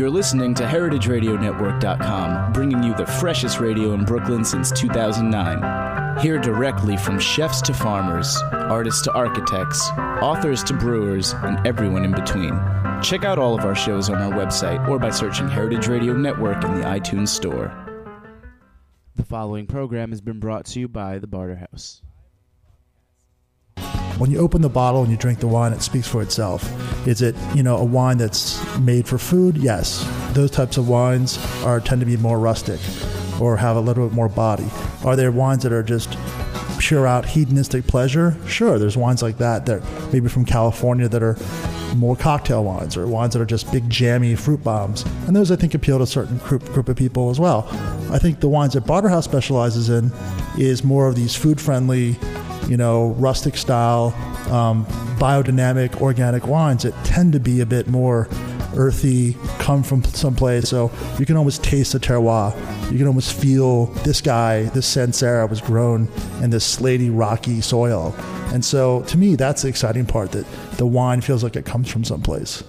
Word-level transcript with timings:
You're 0.00 0.08
listening 0.08 0.54
to 0.54 0.62
HeritageRadioNetwork.com, 0.62 2.54
bringing 2.54 2.82
you 2.82 2.94
the 2.94 3.04
freshest 3.04 3.60
radio 3.60 3.92
in 3.92 4.06
Brooklyn 4.06 4.46
since 4.46 4.70
2009. 4.70 6.18
Hear 6.20 6.38
directly 6.38 6.96
from 6.96 7.18
chefs 7.18 7.60
to 7.60 7.74
farmers, 7.74 8.34
artists 8.50 9.02
to 9.02 9.12
architects, 9.12 9.90
authors 10.22 10.64
to 10.64 10.72
brewers, 10.72 11.34
and 11.42 11.66
everyone 11.66 12.06
in 12.06 12.12
between. 12.12 12.58
Check 13.02 13.26
out 13.26 13.38
all 13.38 13.54
of 13.54 13.66
our 13.66 13.74
shows 13.74 14.08
on 14.08 14.16
our 14.22 14.32
website 14.32 14.88
or 14.88 14.98
by 14.98 15.10
searching 15.10 15.50
Heritage 15.50 15.86
Radio 15.86 16.14
Network 16.14 16.64
in 16.64 16.80
the 16.80 16.86
iTunes 16.86 17.28
Store. 17.28 17.70
The 19.16 19.24
following 19.26 19.66
program 19.66 20.12
has 20.12 20.22
been 20.22 20.40
brought 20.40 20.64
to 20.64 20.80
you 20.80 20.88
by 20.88 21.18
the 21.18 21.28
Barterhouse. 21.28 22.00
When 24.20 24.30
you 24.30 24.38
open 24.38 24.60
the 24.60 24.68
bottle 24.68 25.00
and 25.00 25.10
you 25.10 25.16
drink 25.16 25.38
the 25.38 25.46
wine, 25.46 25.72
it 25.72 25.80
speaks 25.80 26.06
for 26.06 26.20
itself. 26.20 26.70
Is 27.08 27.22
it, 27.22 27.34
you 27.54 27.62
know, 27.62 27.78
a 27.78 27.84
wine 27.84 28.18
that's 28.18 28.62
made 28.78 29.08
for 29.08 29.16
food? 29.16 29.56
Yes. 29.56 30.06
Those 30.34 30.50
types 30.50 30.76
of 30.76 30.90
wines 30.90 31.38
are 31.64 31.80
tend 31.80 32.00
to 32.00 32.06
be 32.06 32.18
more 32.18 32.38
rustic 32.38 32.78
or 33.40 33.56
have 33.56 33.76
a 33.76 33.80
little 33.80 34.06
bit 34.06 34.14
more 34.14 34.28
body. 34.28 34.66
Are 35.06 35.16
there 35.16 35.32
wines 35.32 35.62
that 35.62 35.72
are 35.72 35.82
just 35.82 36.18
pure 36.78 37.06
out 37.06 37.24
hedonistic 37.24 37.86
pleasure? 37.86 38.36
Sure, 38.46 38.78
there's 38.78 38.94
wines 38.94 39.22
like 39.22 39.38
that 39.38 39.64
that 39.64 39.82
maybe 40.12 40.28
from 40.28 40.44
California 40.44 41.08
that 41.08 41.22
are 41.22 41.38
more 41.96 42.14
cocktail 42.14 42.62
wines 42.62 42.98
or 42.98 43.06
wines 43.06 43.32
that 43.32 43.40
are 43.40 43.46
just 43.46 43.72
big 43.72 43.88
jammy 43.88 44.34
fruit 44.34 44.62
bombs. 44.62 45.02
And 45.26 45.34
those 45.34 45.50
I 45.50 45.56
think 45.56 45.72
appeal 45.72 45.96
to 45.96 46.04
a 46.04 46.06
certain 46.06 46.36
group, 46.36 46.62
group 46.66 46.90
of 46.90 46.96
people 46.96 47.30
as 47.30 47.40
well. 47.40 47.66
I 48.12 48.18
think 48.18 48.40
the 48.40 48.50
wines 48.50 48.74
that 48.74 48.84
Barterhouse 48.84 49.24
specializes 49.24 49.88
in 49.88 50.12
is 50.58 50.84
more 50.84 51.08
of 51.08 51.16
these 51.16 51.34
food 51.34 51.58
friendly, 51.58 52.18
you 52.68 52.76
know, 52.76 53.10
rustic 53.18 53.56
style, 53.56 54.14
um, 54.52 54.86
biodynamic, 55.18 56.00
organic 56.00 56.46
wines 56.46 56.82
that 56.82 56.94
tend 57.04 57.32
to 57.32 57.40
be 57.40 57.60
a 57.60 57.66
bit 57.66 57.88
more 57.88 58.28
earthy, 58.76 59.36
come 59.58 59.82
from 59.82 60.02
someplace. 60.04 60.68
So 60.68 60.90
you 61.18 61.26
can 61.26 61.36
almost 61.36 61.64
taste 61.64 61.92
the 61.92 62.00
terroir. 62.00 62.54
You 62.90 62.98
can 62.98 63.06
almost 63.06 63.32
feel 63.32 63.86
this 64.04 64.20
guy, 64.20 64.64
this 64.64 64.86
Sancerre 64.86 65.46
was 65.46 65.60
grown 65.60 66.08
in 66.42 66.50
this 66.50 66.76
slaty, 66.76 67.10
rocky 67.12 67.60
soil. 67.60 68.14
And 68.52 68.64
so 68.64 69.02
to 69.02 69.18
me, 69.18 69.36
that's 69.36 69.62
the 69.62 69.68
exciting 69.68 70.06
part 70.06 70.32
that 70.32 70.46
the 70.76 70.86
wine 70.86 71.20
feels 71.20 71.42
like 71.42 71.56
it 71.56 71.64
comes 71.64 71.90
from 71.90 72.04
someplace. 72.04 72.64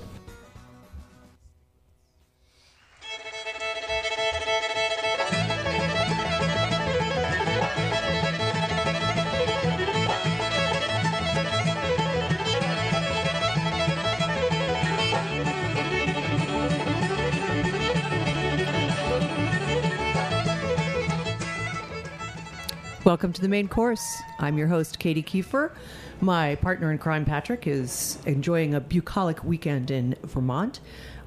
Welcome 23.21 23.33
to 23.33 23.41
the 23.41 23.49
main 23.49 23.67
course. 23.67 24.19
I'm 24.39 24.57
your 24.57 24.65
host, 24.65 24.97
Katy 24.97 25.21
Kiefer. 25.21 25.73
My 26.21 26.55
partner 26.55 26.91
in 26.91 26.97
crime, 26.97 27.23
Patrick, 27.23 27.67
is 27.67 28.17
enjoying 28.25 28.73
a 28.73 28.79
bucolic 28.79 29.43
weekend 29.43 29.91
in 29.91 30.15
Vermont. 30.23 30.79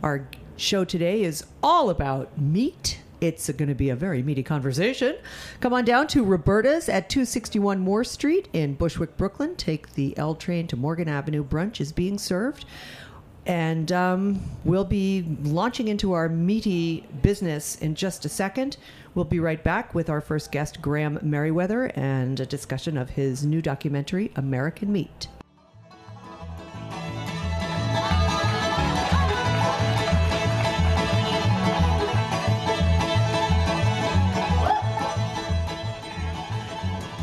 Our 0.03 0.27
show 0.57 0.85
today 0.85 1.23
is 1.23 1.45
all 1.63 1.91
about 1.91 2.37
meat. 2.37 2.99
It's 3.21 3.49
going 3.49 3.69
to 3.69 3.77
be 3.77 3.91
a 3.91 3.95
very 3.95 4.25
meaty 4.25 4.43
conversation. 4.43 5.15
Come 5.61 5.73
on 5.73 5.85
down 5.85 6.09
to 6.09 6.25
Roberta's 6.25 6.89
at 6.89 7.09
261 7.09 7.79
Moore 7.79 8.03
Street 8.03 8.49
in 8.53 8.75
Bushwick, 8.75 9.17
Brooklyn. 9.17 9.55
Take 9.55 9.95
the 9.95 10.19
L 10.19 10.35
train 10.35 10.67
to 10.67 10.77
Morgan 10.77 11.09
Avenue. 11.09 11.45
Brunch 11.45 11.81
is 11.81 11.93
being 11.93 12.19
served. 12.19 12.65
And 13.47 13.93
um, 13.93 14.41
we'll 14.65 14.85
be 14.85 15.25
launching 15.43 15.89
into 15.89 16.13
our 16.13 16.29
meaty 16.29 17.07
business 17.23 17.77
in 17.77 17.95
just 17.95 18.25
a 18.25 18.29
second. 18.29 18.79
We'll 19.15 19.27
be 19.27 19.39
right 19.39 19.63
back 19.63 19.95
with 19.95 20.09
our 20.09 20.21
first 20.21 20.51
guest, 20.51 20.81
Graham 20.81 21.19
Meriwether, 21.23 21.87
and 21.95 22.41
a 22.41 22.47
discussion 22.47 22.97
of 22.97 23.11
his 23.11 23.45
new 23.45 23.61
documentary, 23.61 24.33
American 24.35 24.93
Meat. 24.93 25.29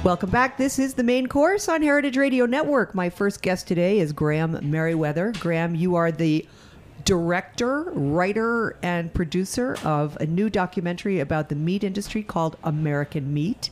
Welcome 0.03 0.31
back. 0.31 0.57
This 0.57 0.79
is 0.79 0.95
the 0.95 1.03
main 1.03 1.27
course 1.27 1.69
on 1.69 1.83
Heritage 1.83 2.17
Radio 2.17 2.47
Network. 2.47 2.95
My 2.95 3.11
first 3.11 3.43
guest 3.43 3.67
today 3.67 3.99
is 3.99 4.13
Graham 4.13 4.53
Meriwether. 4.63 5.31
Graham, 5.39 5.75
you 5.75 5.93
are 5.93 6.11
the 6.11 6.43
director, 7.05 7.83
writer, 7.91 8.77
and 8.81 9.13
producer 9.13 9.77
of 9.83 10.17
a 10.19 10.25
new 10.25 10.49
documentary 10.49 11.19
about 11.19 11.49
the 11.49 11.55
meat 11.55 11.83
industry 11.83 12.23
called 12.23 12.57
American 12.63 13.31
Meat. 13.31 13.69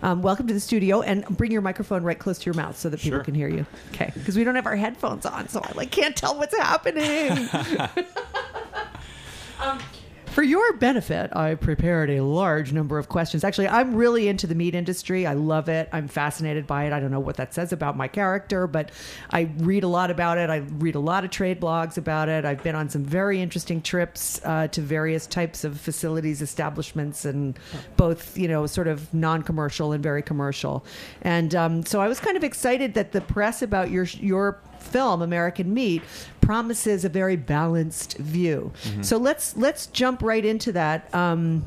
Um, 0.00 0.22
welcome 0.22 0.46
to 0.46 0.54
the 0.54 0.60
studio, 0.60 1.02
and 1.02 1.24
bring 1.36 1.50
your 1.50 1.62
microphone 1.62 2.04
right 2.04 2.20
close 2.20 2.38
to 2.38 2.44
your 2.46 2.54
mouth 2.54 2.78
so 2.78 2.88
that 2.88 3.00
people 3.00 3.18
Sure. 3.18 3.24
can 3.24 3.34
hear 3.34 3.48
you. 3.48 3.66
Okay, 3.92 4.12
because 4.14 4.36
we 4.36 4.44
don't 4.44 4.54
have 4.54 4.66
our 4.66 4.76
headphones 4.76 5.26
on, 5.26 5.48
so 5.48 5.60
I 5.60 5.72
like 5.74 5.90
can't 5.90 6.14
tell 6.14 6.38
what's 6.38 6.56
happening. 6.56 7.30
um, 9.60 9.80
for 10.34 10.42
your 10.42 10.72
benefit, 10.72 11.34
I 11.36 11.54
prepared 11.54 12.10
a 12.10 12.20
large 12.20 12.72
number 12.72 12.98
of 12.98 13.08
questions. 13.08 13.44
Actually, 13.44 13.68
I'm 13.68 13.94
really 13.94 14.26
into 14.26 14.48
the 14.48 14.56
meat 14.56 14.74
industry. 14.74 15.28
I 15.28 15.34
love 15.34 15.68
it. 15.68 15.88
I'm 15.92 16.08
fascinated 16.08 16.66
by 16.66 16.86
it. 16.86 16.92
I 16.92 16.98
don't 16.98 17.12
know 17.12 17.20
what 17.20 17.36
that 17.36 17.54
says 17.54 17.72
about 17.72 17.96
my 17.96 18.08
character, 18.08 18.66
but 18.66 18.90
I 19.30 19.42
read 19.58 19.84
a 19.84 19.88
lot 19.88 20.10
about 20.10 20.38
it. 20.38 20.50
I 20.50 20.56
read 20.56 20.96
a 20.96 21.00
lot 21.00 21.24
of 21.24 21.30
trade 21.30 21.60
blogs 21.60 21.98
about 21.98 22.28
it. 22.28 22.44
I've 22.44 22.64
been 22.64 22.74
on 22.74 22.88
some 22.88 23.04
very 23.04 23.40
interesting 23.40 23.80
trips 23.80 24.40
uh, 24.44 24.66
to 24.68 24.80
various 24.80 25.28
types 25.28 25.62
of 25.62 25.80
facilities, 25.80 26.42
establishments, 26.42 27.24
and 27.24 27.56
both, 27.96 28.36
you 28.36 28.48
know, 28.48 28.66
sort 28.66 28.88
of 28.88 29.14
non-commercial 29.14 29.92
and 29.92 30.02
very 30.02 30.22
commercial. 30.22 30.84
And 31.22 31.54
um, 31.54 31.86
so 31.86 32.00
I 32.00 32.08
was 32.08 32.18
kind 32.18 32.36
of 32.36 32.42
excited 32.42 32.94
that 32.94 33.12
the 33.12 33.20
press 33.20 33.62
about 33.62 33.92
your 33.92 34.04
your 34.04 34.58
film 34.84 35.22
American 35.22 35.72
Meat 35.74 36.02
promises 36.40 37.04
a 37.04 37.08
very 37.08 37.36
balanced 37.36 38.16
view. 38.18 38.72
So 39.02 39.16
let's 39.16 39.56
let's 39.56 39.86
jump 39.86 40.22
right 40.22 40.44
into 40.44 40.72
that. 40.72 41.12
Um, 41.14 41.64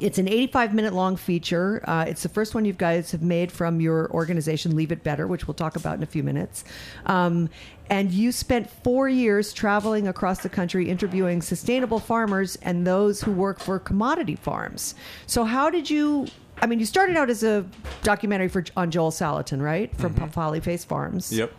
it's 0.00 0.16
an 0.16 0.26
85 0.28 0.74
minute 0.74 0.92
long 0.94 1.16
feature. 1.16 1.82
Uh, 1.86 2.04
it's 2.08 2.22
the 2.22 2.28
first 2.28 2.54
one 2.54 2.64
you 2.64 2.72
guys 2.72 3.10
have 3.12 3.22
made 3.22 3.52
from 3.52 3.80
your 3.80 4.10
organization, 4.12 4.74
Leave 4.74 4.90
It 4.90 5.02
Better, 5.04 5.26
which 5.26 5.46
we'll 5.46 5.54
talk 5.54 5.76
about 5.76 5.96
in 5.96 6.02
a 6.02 6.06
few 6.06 6.22
minutes. 6.22 6.64
Um, 7.06 7.50
and 7.90 8.10
you 8.10 8.32
spent 8.32 8.70
four 8.70 9.08
years 9.08 9.52
traveling 9.52 10.08
across 10.08 10.38
the 10.38 10.48
country 10.48 10.88
interviewing 10.88 11.42
sustainable 11.42 11.98
farmers 11.98 12.56
and 12.62 12.86
those 12.86 13.20
who 13.20 13.32
work 13.32 13.60
for 13.60 13.78
commodity 13.78 14.36
farms. 14.36 14.94
So, 15.26 15.44
how 15.44 15.68
did 15.68 15.90
you? 15.90 16.26
I 16.62 16.66
mean, 16.66 16.78
you 16.78 16.86
started 16.86 17.16
out 17.16 17.28
as 17.28 17.42
a 17.42 17.66
documentary 18.02 18.48
for 18.48 18.64
on 18.76 18.90
Joel 18.90 19.10
Salatin, 19.10 19.60
right, 19.60 19.94
from 19.98 20.14
Polyface 20.14 20.86
Farms 20.86 21.32
Yep. 21.32 21.52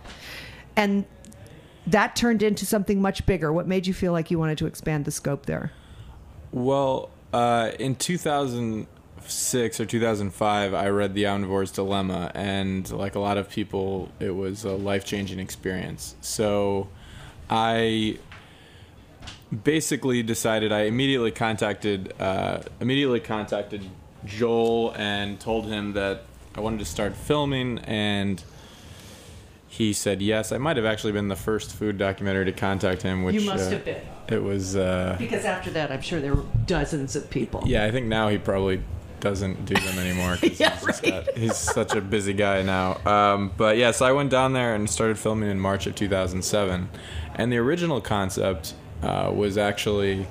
And 0.76 1.06
that 1.88 2.16
turned 2.16 2.42
into 2.44 2.66
something 2.66 3.02
much 3.02 3.26
bigger. 3.26 3.52
What 3.52 3.68
made 3.68 3.88
you 3.88 3.94
feel 3.94 4.12
like 4.12 4.32
you 4.32 4.40
wanted 4.40 4.58
to 4.60 4.66
expand 4.66 5.06
the 5.06 5.12
scope 5.12 5.46
there? 5.46 5.72
Well, 6.52 7.10
uh, 7.34 7.72
in 7.80 7.96
2006 7.96 9.80
or 9.80 9.86
2005, 9.86 10.74
I 10.74 10.90
read 10.90 11.14
The 11.14 11.24
Omnivore's 11.24 11.72
Dilemma, 11.72 12.32
and 12.36 12.90
like 12.92 13.16
a 13.16 13.20
lot 13.20 13.38
of 13.38 13.50
people, 13.50 14.12
it 14.20 14.32
was 14.32 14.64
a 14.64 14.72
life 14.72 15.04
changing 15.04 15.40
experience. 15.40 16.16
So 16.22 16.90
I 17.50 18.20
basically 19.64 20.24
decided 20.24 20.72
I 20.72 20.84
immediately 20.84 21.32
contacted 21.32 22.14
uh, 22.20 22.62
immediately 22.80 23.20
contacted 23.20 23.88
Joel 24.26 24.94
and 24.96 25.40
told 25.40 25.68
him 25.68 25.94
that 25.94 26.24
I 26.56 26.62
wanted 26.62 26.80
to 26.80 26.86
start 26.86 27.16
filming 27.16 27.80
and 27.80 28.44
he 29.78 29.92
said 29.92 30.22
yes. 30.22 30.52
I 30.52 30.60
might 30.60 30.78
have 30.78 30.86
actually 30.86 31.14
been 31.14 31.30
the 31.30 31.36
first 31.36 31.74
food 31.76 31.98
documentary 31.98 32.46
to 32.46 32.52
contact 32.52 33.02
him, 33.02 33.24
which 33.24 33.34
you 33.36 33.42
must 33.50 33.68
uh, 33.68 33.72
have 33.72 33.86
been, 33.86 34.02
It 34.28 34.44
was 34.44 34.76
uh, 34.76 35.16
because 35.18 35.46
after 35.46 35.72
that, 35.72 35.92
I'm 35.92 36.02
sure 36.02 36.22
there 36.22 36.36
were 36.36 36.44
dozens 36.68 37.16
of 37.16 37.28
people. 37.32 37.64
yeah. 37.66 37.84
I 37.84 37.90
think 37.90 38.06
now 38.06 38.28
he 38.30 38.38
probably 38.38 38.84
doesn't 39.20 39.66
do 39.66 39.74
them 39.74 39.98
anymore. 39.98 40.38
Yeah, 40.60 40.76
he's, 40.78 40.84
right. 40.86 41.02
got- 41.26 41.38
he's 41.38 41.58
such 41.58 41.96
a 41.96 42.02
busy 42.02 42.34
guy 42.34 42.62
now. 42.62 42.98
Um, 43.06 43.52
but 43.58 43.78
yeah, 43.78 43.90
so 43.92 44.06
I 44.06 44.12
went 44.12 44.30
down 44.30 44.54
there 44.54 44.76
and 44.76 44.88
started 44.88 45.18
filming 45.18 45.50
in 45.50 45.60
March 45.60 45.88
of 45.88 45.96
2007, 45.96 46.90
and 47.36 47.52
the 47.52 47.58
original 47.58 48.00
concept 48.00 48.76
uh, 49.02 49.32
was 49.34 49.58
actually 49.58 50.28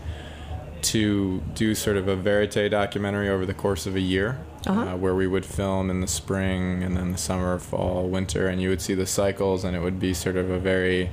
to 0.83 1.41
do 1.55 1.75
sort 1.75 1.97
of 1.97 2.06
a 2.06 2.15
verite 2.17 2.71
documentary 2.71 3.29
over 3.29 3.44
the 3.47 3.55
course 3.55 3.87
of 3.87 3.97
a 3.97 4.00
year, 4.00 4.39
Uh-huh. 4.67 4.81
uh, 4.81 4.97
where 4.97 5.14
we 5.14 5.26
would 5.26 5.44
film 5.44 5.91
in 5.91 6.00
the 6.00 6.06
spring 6.06 6.85
and 6.85 6.97
then 6.97 7.11
the 7.11 7.19
summer, 7.19 7.59
fall, 7.59 8.09
winter, 8.09 8.47
and 8.47 8.62
you 8.62 8.69
would 8.69 8.81
see 8.81 8.94
the 8.94 9.06
cycles, 9.06 9.64
and 9.64 9.75
it 9.75 9.81
would 9.81 9.99
be 9.99 10.14
sort 10.14 10.37
of 10.37 10.50
a 10.50 10.59
very 10.59 11.11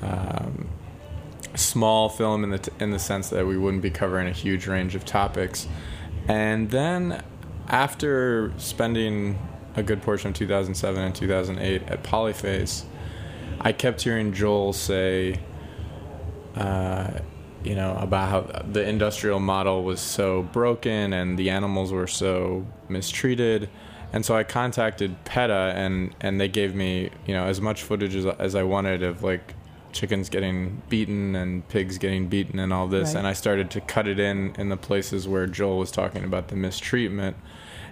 um, 0.00 0.68
small 1.54 2.08
film 2.08 2.44
in 2.44 2.50
the 2.50 2.58
t- 2.58 2.72
in 2.80 2.90
the 2.90 2.98
sense 2.98 3.28
that 3.30 3.46
we 3.46 3.58
wouldn't 3.58 3.82
be 3.82 3.90
covering 3.90 4.26
a 4.28 4.32
huge 4.32 4.66
range 4.66 4.94
of 4.94 5.04
topics. 5.04 5.68
And 6.28 6.70
then 6.70 7.22
after 7.68 8.52
spending 8.56 9.38
a 9.76 9.82
good 9.82 10.02
portion 10.02 10.28
of 10.30 10.34
2007 10.34 11.02
and 11.02 11.14
2008 11.14 11.82
at 11.88 12.02
Polyface, 12.02 12.84
I 13.60 13.72
kept 13.72 14.02
hearing 14.02 14.32
Joel 14.32 14.72
say, 14.72 15.40
uh, 16.54 17.18
you 17.64 17.74
know, 17.74 17.96
about 18.00 18.28
how 18.28 18.62
the 18.70 18.86
industrial 18.88 19.40
model 19.40 19.82
was 19.82 20.00
so 20.00 20.42
broken 20.42 21.12
and 21.12 21.38
the 21.38 21.50
animals 21.50 21.92
were 21.92 22.06
so 22.06 22.66
mistreated. 22.88 23.68
And 24.12 24.24
so 24.24 24.36
I 24.36 24.44
contacted 24.44 25.22
PETA 25.24 25.72
and, 25.76 26.14
and 26.20 26.40
they 26.40 26.48
gave 26.48 26.74
me, 26.74 27.10
you 27.26 27.34
know, 27.34 27.44
as 27.44 27.60
much 27.60 27.82
footage 27.82 28.14
as, 28.14 28.26
as 28.26 28.54
I 28.54 28.62
wanted 28.62 29.02
of 29.02 29.22
like 29.22 29.54
chickens 29.92 30.28
getting 30.28 30.82
beaten 30.88 31.34
and 31.34 31.66
pigs 31.68 31.98
getting 31.98 32.28
beaten 32.28 32.58
and 32.58 32.72
all 32.72 32.86
this. 32.86 33.08
Right. 33.08 33.18
And 33.18 33.26
I 33.26 33.32
started 33.32 33.70
to 33.72 33.80
cut 33.80 34.06
it 34.06 34.18
in 34.18 34.54
in 34.56 34.68
the 34.68 34.76
places 34.76 35.26
where 35.26 35.46
Joel 35.46 35.78
was 35.78 35.90
talking 35.90 36.24
about 36.24 36.48
the 36.48 36.56
mistreatment. 36.56 37.36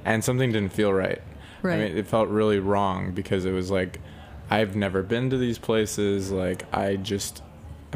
And 0.05 0.23
something 0.23 0.53
didn't 0.53 0.73
feel 0.73 0.93
right. 0.93 1.21
Right. 1.63 1.75
I 1.75 1.79
mean, 1.79 1.97
it 1.97 2.07
felt 2.07 2.29
really 2.29 2.61
wrong 2.61 3.13
because 3.13 3.45
it 3.45 3.53
was 3.53 3.71
like, 3.71 4.01
I've 4.49 4.77
never 4.77 5.03
been 5.03 5.31
to 5.31 5.37
these 5.37 5.59
places. 5.59 6.31
Like, 6.31 6.73
I 6.73 6.97
just, 6.97 7.43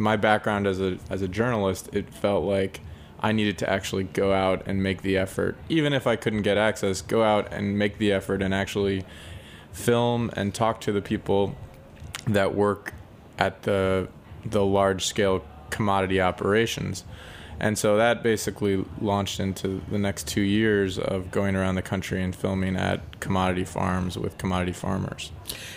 my 0.01 0.17
background 0.17 0.67
as 0.67 0.81
a 0.81 0.99
as 1.09 1.23
a 1.23 1.29
journalist, 1.29 1.89
it 1.93 2.13
felt 2.13 2.45
like 2.45 2.81
I 3.21 3.33
needed 3.33 3.59
to 3.59 3.71
actually 3.71 4.05
go 4.05 4.33
out 4.33 4.63
and 4.67 4.83
make 4.83 5.03
the 5.03 5.17
effort, 5.17 5.57
even 5.69 5.93
if 5.93 6.07
I 6.07 6.17
couldn't 6.17 6.43
get 6.43 6.57
access. 6.57 7.03
Go 7.03 7.23
out 7.23 7.53
and 7.53 7.79
make 7.79 7.99
the 7.99 8.13
effort 8.13 8.43
and 8.43 8.55
actually 8.55 9.05
film 9.73 10.31
and 10.35 10.55
talk 10.55 10.81
to 10.83 10.93
the 10.93 11.03
people 11.03 11.55
that 12.27 12.55
work 12.55 12.95
at 13.39 13.63
the 13.63 14.09
the 14.45 14.65
large 14.65 15.05
scale 15.05 15.45
commodity 15.69 16.21
operations. 16.21 17.05
And 17.61 17.77
so 17.77 17.99
that 17.99 18.23
basically 18.23 18.85
launched 19.01 19.39
into 19.39 19.83
the 19.91 19.99
next 19.99 20.27
two 20.27 20.41
years 20.41 20.99
of 20.99 21.31
going 21.31 21.55
around 21.55 21.75
the 21.75 21.83
country 21.83 22.23
and 22.23 22.35
filming 22.35 22.75
at 22.75 23.21
commodity 23.21 23.65
farms 23.65 24.17
with 24.17 24.39
commodity 24.39 24.73
farmers. 24.73 25.31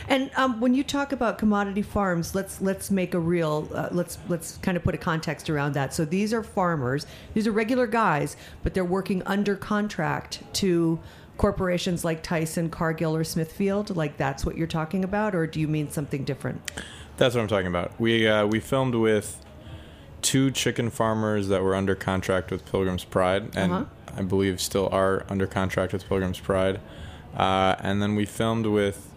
And 0.08 0.32
um, 0.38 0.62
when 0.62 0.74
you 0.74 0.84
talk 0.84 1.12
about 1.12 1.38
commodity 1.38 1.82
farms, 1.82 2.34
let's 2.34 2.62
let's 2.62 2.90
make 2.90 3.14
a 3.14 3.20
real 3.20 3.70
uh, 3.74 3.90
let's 3.92 4.18
let's 4.30 4.58
kind 4.58 4.78
of 4.78 4.84
put 4.84 4.96
a 4.96 4.98
context 4.98 5.50
around 5.50 5.74
that. 5.74 5.94
So 5.94 6.06
these 6.06 6.34
are 6.34 6.42
farmers; 6.42 7.06
these 7.34 7.48
are 7.48 7.52
regular 7.52 7.86
guys, 7.86 8.38
but 8.64 8.74
they're 8.74 8.86
working 8.86 9.22
under 9.26 9.58
contract 9.58 10.42
to 10.54 11.00
corporations 11.38 12.06
like 12.06 12.24
Tyson, 12.24 12.70
Cargill, 12.70 13.14
or 13.14 13.26
Smithfield. 13.26 13.96
Like 13.96 14.16
that's 14.16 14.46
what 14.46 14.58
you're 14.58 14.68
talking 14.68 15.04
about, 15.04 15.36
or 15.36 15.48
do 15.48 15.60
you 15.60 15.68
mean 15.68 15.92
something 15.92 16.24
different? 16.24 16.62
That's 17.18 17.36
what 17.36 17.42
I'm 17.42 17.48
talking 17.48 17.68
about. 17.68 18.00
We 18.00 18.26
uh, 18.26 18.46
we 18.48 18.62
filmed 18.62 18.96
with 18.96 19.43
two 20.24 20.50
chicken 20.50 20.90
farmers 20.90 21.50
that 21.50 21.62
were 21.62 21.76
under 21.76 21.94
contract 21.94 22.50
with 22.50 22.66
Pilgrim's 22.72 23.04
Pride, 23.04 23.52
and 23.56 23.72
Uh-huh. 23.72 23.86
I 24.18 24.22
believe 24.24 24.60
still 24.60 24.90
are 24.92 25.24
under 25.30 25.46
contract 25.46 25.94
with 25.94 26.08
Pilgrim's 26.10 26.40
Pride. 26.40 26.80
Uh, 27.38 27.76
and 27.80 28.02
then 28.02 28.16
we 28.16 28.26
filmed 28.26 28.66
with 28.66 29.10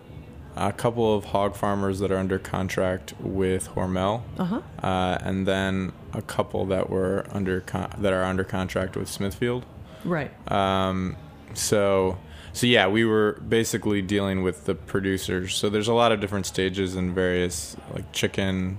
a 0.56 0.72
couple 0.72 1.14
of 1.14 1.26
hog 1.26 1.54
farmers 1.54 1.98
that 2.00 2.10
are 2.10 2.16
under 2.16 2.38
contract 2.38 3.12
with 3.20 3.68
Hormel, 3.74 4.22
Uh-huh. 4.38 4.60
uh, 4.82 5.18
and 5.20 5.46
then 5.46 5.92
a 6.14 6.22
couple 6.22 6.64
that 6.66 6.88
were 6.88 7.26
under 7.30 7.60
con- 7.60 7.90
that 7.98 8.12
are 8.14 8.24
under 8.24 8.42
contract 8.44 8.96
with 8.96 9.08
Smithfield. 9.08 9.64
Right. 10.04 10.30
Um, 10.50 11.16
so, 11.52 12.16
so 12.54 12.66
yeah, 12.66 12.86
we 12.88 13.04
were 13.04 13.38
basically 13.46 14.00
dealing 14.00 14.42
with 14.42 14.64
the 14.64 14.74
producers. 14.74 15.54
So 15.54 15.68
there's 15.68 15.88
a 15.88 15.94
lot 15.94 16.10
of 16.10 16.20
different 16.20 16.46
stages 16.46 16.96
in 16.96 17.12
various 17.14 17.76
like 17.92 18.10
chicken, 18.12 18.78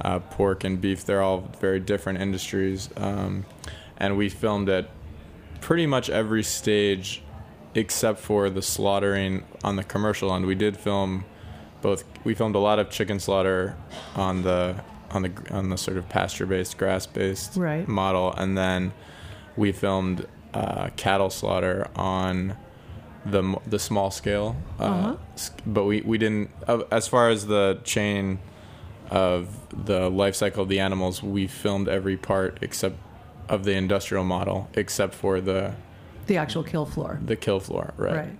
uh, 0.00 0.18
pork, 0.20 0.64
and 0.64 0.80
beef. 0.80 1.04
They're 1.04 1.22
all 1.22 1.48
very 1.60 1.80
different 1.80 2.20
industries, 2.20 2.88
um, 2.96 3.44
and 3.96 4.16
we 4.16 4.28
filmed 4.28 4.68
at 4.68 4.88
pretty 5.60 5.86
much 5.86 6.08
every 6.10 6.42
stage 6.42 7.22
except 7.74 8.18
for 8.18 8.50
the 8.50 8.62
slaughtering 8.62 9.44
on 9.62 9.76
the 9.76 9.84
commercial 9.84 10.34
end. 10.34 10.46
We 10.46 10.54
did 10.56 10.76
film 10.76 11.24
both. 11.82 12.04
We 12.24 12.34
filmed 12.34 12.54
a 12.56 12.58
lot 12.60 12.78
of 12.78 12.90
chicken 12.90 13.20
slaughter 13.20 13.76
on 14.16 14.42
the 14.42 14.76
on 15.10 15.22
the 15.22 15.32
on 15.50 15.68
the 15.70 15.76
sort 15.76 15.96
of 15.96 16.08
pasture-based, 16.08 16.78
grass-based 16.78 17.56
Right. 17.56 17.86
model, 17.88 18.32
and 18.32 18.56
then 18.56 18.92
we 19.56 19.72
filmed 19.72 20.26
uh, 20.54 20.90
cattle 20.96 21.30
slaughter 21.30 21.88
on 21.96 22.56
the 23.24 23.56
the 23.66 23.78
small 23.78 24.10
scale. 24.10 24.56
Uh, 24.78 24.84
Uh-huh. 24.84 25.16
But 25.66 25.84
we 25.84 26.00
we 26.00 26.16
didn't 26.18 26.50
uh, 26.66 26.82
as 26.90 27.06
far 27.08 27.28
as 27.30 27.46
the 27.46 27.78
chain 27.84 28.38
of 29.10 29.48
the 29.86 30.08
life 30.08 30.34
cycle 30.34 30.62
of 30.62 30.68
the 30.68 30.80
animals. 30.80 31.22
We 31.22 31.46
filmed 31.46 31.88
every 31.88 32.16
part 32.16 32.58
except 32.62 32.96
of 33.48 33.64
the 33.64 33.72
industrial 33.72 34.24
model, 34.24 34.68
except 34.74 35.14
for 35.14 35.40
the 35.40 35.74
The 36.26 36.36
actual 36.36 36.62
kill 36.62 36.86
floor. 36.86 37.18
the 37.24 37.36
kill 37.36 37.60
floor. 37.60 37.92
Right. 37.96 38.14
Right. 38.16 38.30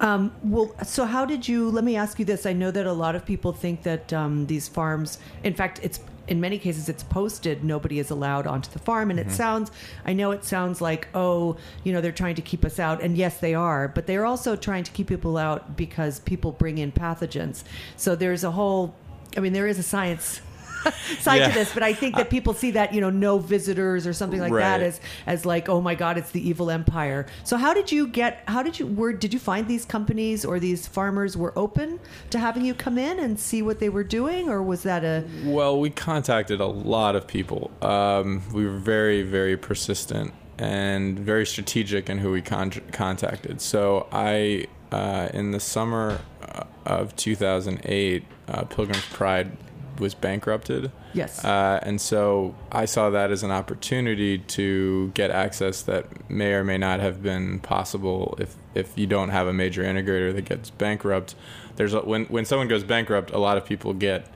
Um, 0.00 0.32
well, 0.44 0.72
so 0.84 1.04
how 1.04 1.24
did 1.24 1.48
you? 1.48 1.70
Let 1.70 1.82
me 1.82 1.96
ask 1.96 2.18
you 2.20 2.24
this. 2.24 2.46
I 2.46 2.52
know 2.52 2.70
that 2.70 2.86
a 2.86 2.92
lot 2.92 3.16
of 3.16 3.26
people 3.26 3.52
think 3.52 3.82
that 3.82 4.12
um, 4.12 4.46
these 4.46 4.68
farms, 4.68 5.18
in 5.42 5.54
fact, 5.54 5.80
it's 5.82 5.98
in 6.28 6.40
many 6.40 6.58
cases 6.58 6.88
it's 6.90 7.02
posted 7.02 7.64
nobody 7.64 7.98
is 7.98 8.10
allowed 8.10 8.46
onto 8.46 8.70
the 8.70 8.78
farm, 8.78 9.10
and 9.10 9.18
it 9.18 9.32
sounds. 9.32 9.72
I 10.06 10.12
know 10.12 10.30
it 10.30 10.44
sounds 10.44 10.80
like 10.80 11.08
oh, 11.14 11.56
you 11.82 11.92
know, 11.92 12.00
they're 12.00 12.12
trying 12.12 12.36
to 12.36 12.42
keep 12.42 12.64
us 12.64 12.78
out, 12.78 13.02
and 13.02 13.16
yes, 13.16 13.38
they 13.38 13.54
are, 13.54 13.88
but 13.88 14.06
they're 14.06 14.24
also 14.26 14.54
trying 14.54 14.84
to 14.84 14.92
keep 14.92 15.08
people 15.08 15.36
out 15.36 15.76
because 15.76 16.20
people 16.20 16.52
bring 16.52 16.78
in 16.78 16.92
pathogens. 16.92 17.64
So 17.96 18.14
there's 18.14 18.44
a 18.44 18.52
whole. 18.52 18.94
I 19.38 19.40
mean, 19.40 19.52
there 19.54 19.68
is 19.68 19.78
a 19.78 19.82
science. 19.84 20.40
side 21.18 21.38
Yeah. 21.38 21.48
to 21.48 21.54
this 21.54 21.74
but 21.74 21.82
i 21.82 21.92
think 21.92 22.14
that 22.14 22.30
people 22.30 22.54
see 22.54 22.70
that 22.70 22.94
you 22.94 23.00
know 23.00 23.10
no 23.10 23.38
visitors 23.38 24.06
or 24.06 24.12
something 24.12 24.38
like 24.38 24.52
that 24.52 24.80
as 24.80 25.00
as 25.26 25.44
like 25.44 25.68
oh 25.68 25.80
my 25.80 25.96
god 25.96 26.16
it's 26.16 26.30
the 26.30 26.48
evil 26.48 26.70
empire 26.70 27.26
so 27.42 27.56
how 27.56 27.74
did 27.74 27.90
you 27.90 28.06
get 28.06 28.44
how 28.46 28.62
did 28.62 28.78
you 28.78 28.86
were 28.86 29.12
did 29.12 29.34
you 29.34 29.40
find 29.40 29.66
these 29.66 29.84
companies 29.84 30.44
or 30.44 30.60
these 30.60 30.86
farmers 30.86 31.36
were 31.36 31.52
open 31.58 31.98
to 32.30 32.38
having 32.38 32.64
you 32.64 32.74
come 32.74 32.96
in 32.96 33.18
and 33.18 33.40
see 33.40 33.60
what 33.60 33.80
they 33.80 33.88
were 33.88 34.04
doing 34.04 34.48
or 34.48 34.62
was 34.62 34.84
that 34.84 35.02
a 35.04 35.24
Well, 35.44 35.80
we 35.80 35.90
contacted 35.90 36.60
a 36.60 36.66
lot 36.66 37.16
of 37.16 37.26
people. 37.26 37.72
Um, 37.82 38.42
we 38.52 38.64
were 38.64 38.78
very, 38.78 39.22
very 39.24 39.56
persistent 39.56 40.32
and 40.58 41.18
very 41.18 41.44
strategic 41.44 42.08
in 42.08 42.18
who 42.18 42.30
we 42.30 42.40
con- 42.40 42.70
contacted. 42.92 43.60
So 43.60 44.06
I, 44.12 44.66
uh, 44.92 45.28
in 45.34 45.50
the 45.50 45.60
summer 45.60 46.20
uh, 46.42 46.64
of 46.86 47.14
2008, 47.16 48.22
uh, 48.48 48.64
Pilgrim's 48.64 49.04
Pride 49.06 49.56
was 49.98 50.14
bankrupted. 50.14 50.92
yes 51.12 51.44
Uh, 51.44 51.80
and 51.82 52.00
so 52.00 52.54
I 52.70 52.84
saw 52.84 53.10
that 53.10 53.30
as 53.30 53.42
an 53.42 53.50
opportunity 53.50 54.38
to 54.38 55.10
get 55.14 55.30
access 55.30 55.82
that 55.82 56.30
may 56.30 56.52
or 56.52 56.64
may 56.64 56.78
not 56.78 57.00
have 57.00 57.22
been 57.22 57.58
possible 57.60 58.36
if, 58.38 58.56
if 58.74 58.96
you 58.96 59.06
don't 59.06 59.30
have 59.30 59.46
a 59.48 59.52
major 59.52 59.82
integrator 59.82 60.32
that 60.34 60.44
gets 60.44 60.70
bankrupt. 60.70 61.34
There's 61.76 61.94
a, 61.94 62.00
when 62.00 62.26
when 62.26 62.44
someone 62.44 62.68
goes 62.68 62.84
bankrupt, 62.84 63.30
a 63.30 63.38
lot 63.38 63.56
of 63.56 63.64
people 63.64 63.92
get 63.92 64.26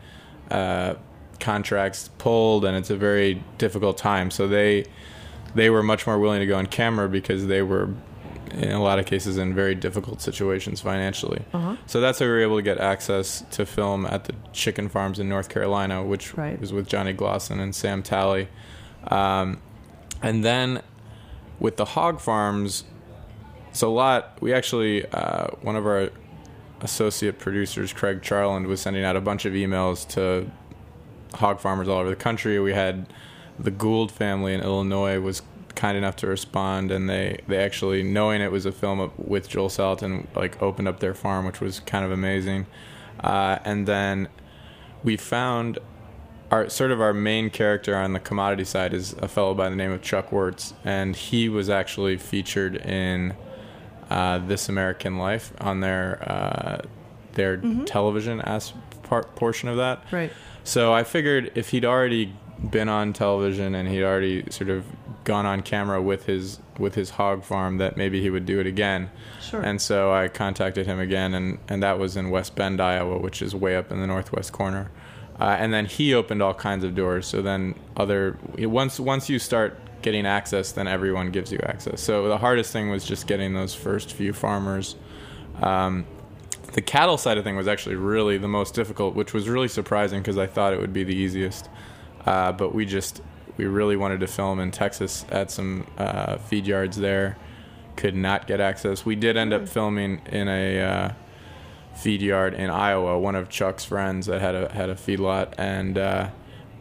uh, 0.50 0.94
contracts 1.40 2.10
pulled, 2.18 2.64
and 2.64 2.76
it's 2.76 2.90
a 2.90 2.96
very 2.96 3.42
difficult 3.58 3.98
time. 3.98 4.30
So 4.30 4.46
they 4.48 4.84
they 5.54 5.70
were 5.70 5.82
much 5.82 6.06
more 6.06 6.18
willing 6.18 6.40
to 6.40 6.46
go 6.46 6.56
on 6.56 6.66
camera 6.66 7.08
because 7.08 7.46
they 7.46 7.62
were 7.62 7.90
in 8.54 8.72
a 8.72 8.82
lot 8.82 8.98
of 8.98 9.06
cases 9.06 9.38
in 9.38 9.54
very 9.54 9.74
difficult 9.74 10.20
situations 10.20 10.80
financially. 10.80 11.44
Uh-huh. 11.52 11.76
So 11.86 12.00
that's 12.00 12.18
how 12.18 12.26
we 12.26 12.30
were 12.32 12.42
able 12.42 12.56
to 12.56 12.62
get 12.62 12.78
access 12.78 13.44
to 13.52 13.64
film 13.66 14.06
at 14.06 14.24
the 14.24 14.34
chicken 14.52 14.88
farms 14.88 15.18
in 15.18 15.28
North 15.28 15.48
Carolina, 15.48 16.02
which 16.04 16.36
Right. 16.36 16.60
was 16.60 16.72
with 16.72 16.86
Johnny 16.86 17.14
Glosson 17.14 17.60
and 17.60 17.74
Sam 17.74 18.02
Talley. 18.02 18.48
Um, 19.08 19.58
and 20.22 20.44
then 20.44 20.82
with 21.58 21.76
the 21.76 21.84
hog 21.84 22.20
farms, 22.20 22.84
it's 23.70 23.82
a 23.82 23.88
lot. 23.88 24.36
We 24.40 24.52
actually, 24.52 25.06
uh, 25.06 25.46
one 25.62 25.76
of 25.76 25.86
our 25.86 26.10
associate 26.82 27.38
producers, 27.38 27.92
Craig 27.92 28.20
Charland, 28.22 28.66
was 28.66 28.80
sending 28.80 29.04
out 29.04 29.16
a 29.16 29.20
bunch 29.20 29.44
of 29.44 29.52
emails 29.54 30.06
to 30.08 30.50
hog 31.34 31.60
farmers 31.60 31.88
all 31.88 31.98
over 31.98 32.10
the 32.10 32.16
country. 32.16 32.58
We 32.60 32.74
had 32.74 33.06
the 33.58 33.70
Gould 33.70 34.10
family 34.10 34.54
in 34.54 34.60
Illinois 34.60 35.20
was 35.20 35.42
kind 35.74 35.96
enough 35.96 36.16
to 36.16 36.26
respond, 36.26 36.90
and 36.90 37.08
they 37.08 37.40
they 37.46 37.58
actually 37.58 38.02
knowing 38.02 38.40
it 38.40 38.52
was 38.52 38.66
a 38.66 38.72
film 38.72 39.10
with 39.16 39.48
Joel 39.48 39.68
Salatin, 39.68 40.26
like 40.34 40.60
opened 40.62 40.88
up 40.88 41.00
their 41.00 41.14
farm, 41.14 41.46
which 41.46 41.60
was 41.60 41.80
kind 41.80 42.04
of 42.04 42.10
amazing. 42.10 42.66
Uh, 43.20 43.58
and 43.64 43.86
then 43.86 44.28
we 45.04 45.16
found 45.16 45.78
our 46.50 46.68
sort 46.68 46.90
of 46.90 47.00
our 47.00 47.14
main 47.14 47.48
character 47.48 47.96
on 47.96 48.12
the 48.12 48.20
commodity 48.20 48.64
side 48.64 48.92
is 48.92 49.14
a 49.14 49.28
fellow 49.28 49.54
by 49.54 49.70
the 49.70 49.76
name 49.76 49.90
of 49.90 50.02
Chuck 50.02 50.30
Wirtz, 50.30 50.74
and 50.84 51.16
he 51.16 51.48
was 51.48 51.70
actually 51.70 52.18
featured 52.18 52.76
in 52.76 53.34
uh, 54.10 54.38
This 54.38 54.68
American 54.68 55.16
Life 55.16 55.52
on 55.60 55.80
their 55.80 56.22
uh, 56.30 56.82
their 57.32 57.56
television 57.86 58.40
as 58.42 58.72
part 59.02 59.34
portion 59.34 59.68
of 59.68 59.76
that. 59.78 60.04
right 60.10 60.32
So 60.64 60.92
I 60.92 61.04
figured 61.04 61.50
if 61.54 61.70
he'd 61.70 61.84
already 61.84 62.32
been 62.70 62.88
on 62.88 63.12
television 63.12 63.74
and 63.74 63.88
he'd 63.88 64.04
already 64.04 64.48
sort 64.50 64.70
of 64.70 64.84
gone 65.24 65.46
on 65.46 65.62
camera 65.62 66.00
with 66.02 66.26
his 66.26 66.58
with 66.78 66.94
his 66.94 67.10
hog 67.10 67.44
farm, 67.44 67.78
that 67.78 67.96
maybe 67.96 68.20
he 68.20 68.30
would 68.30 68.46
do 68.46 68.60
it 68.60 68.66
again. 68.66 69.10
Sure. 69.40 69.60
And 69.60 69.80
so 69.80 70.12
I 70.12 70.28
contacted 70.28 70.86
him 70.86 70.98
again, 70.98 71.34
and 71.34 71.58
and 71.68 71.82
that 71.82 71.98
was 71.98 72.16
in 72.16 72.30
West 72.30 72.54
Bend, 72.54 72.80
Iowa, 72.80 73.18
which 73.18 73.42
is 73.42 73.54
way 73.54 73.76
up 73.76 73.90
in 73.90 74.00
the 74.00 74.06
northwest 74.06 74.52
corner. 74.52 74.90
Uh, 75.40 75.56
and 75.58 75.72
then 75.72 75.86
he 75.86 76.14
opened 76.14 76.42
all 76.42 76.54
kinds 76.54 76.84
of 76.84 76.94
doors. 76.94 77.26
So 77.26 77.42
then 77.42 77.74
other 77.96 78.38
once 78.58 79.00
once 79.00 79.28
you 79.28 79.38
start 79.38 79.78
getting 80.02 80.26
access, 80.26 80.72
then 80.72 80.88
everyone 80.88 81.30
gives 81.30 81.52
you 81.52 81.58
access. 81.64 82.00
So 82.00 82.28
the 82.28 82.38
hardest 82.38 82.72
thing 82.72 82.90
was 82.90 83.04
just 83.04 83.26
getting 83.26 83.54
those 83.54 83.74
first 83.74 84.12
few 84.12 84.32
farmers. 84.32 84.96
Um, 85.60 86.06
the 86.72 86.82
cattle 86.82 87.18
side 87.18 87.38
of 87.38 87.44
thing 87.44 87.56
was 87.56 87.68
actually 87.68 87.96
really 87.96 88.38
the 88.38 88.48
most 88.48 88.74
difficult, 88.74 89.14
which 89.14 89.32
was 89.32 89.48
really 89.48 89.68
surprising 89.68 90.20
because 90.20 90.38
I 90.38 90.46
thought 90.46 90.72
it 90.72 90.80
would 90.80 90.92
be 90.92 91.04
the 91.04 91.14
easiest. 91.14 91.68
Uh, 92.24 92.52
but 92.52 92.74
we 92.74 92.84
just 92.86 93.20
we 93.56 93.66
really 93.66 93.96
wanted 93.96 94.20
to 94.20 94.26
film 94.26 94.60
in 94.60 94.70
Texas 94.70 95.24
at 95.30 95.50
some 95.50 95.86
uh, 95.98 96.38
feed 96.38 96.66
yards 96.66 96.96
there. 96.96 97.36
Could 97.96 98.14
not 98.14 98.46
get 98.46 98.60
access. 98.60 99.04
We 99.04 99.16
did 99.16 99.36
end 99.36 99.52
up 99.52 99.68
filming 99.68 100.22
in 100.26 100.48
a 100.48 100.80
uh, 100.80 101.12
feed 101.94 102.22
yard 102.22 102.54
in 102.54 102.70
Iowa. 102.70 103.18
One 103.18 103.34
of 103.34 103.48
Chuck's 103.48 103.84
friends 103.84 104.26
that 104.26 104.40
had 104.40 104.54
a 104.54 104.72
had 104.72 104.88
a 104.88 104.94
feedlot, 104.94 105.52
and 105.58 105.98
uh, 105.98 106.30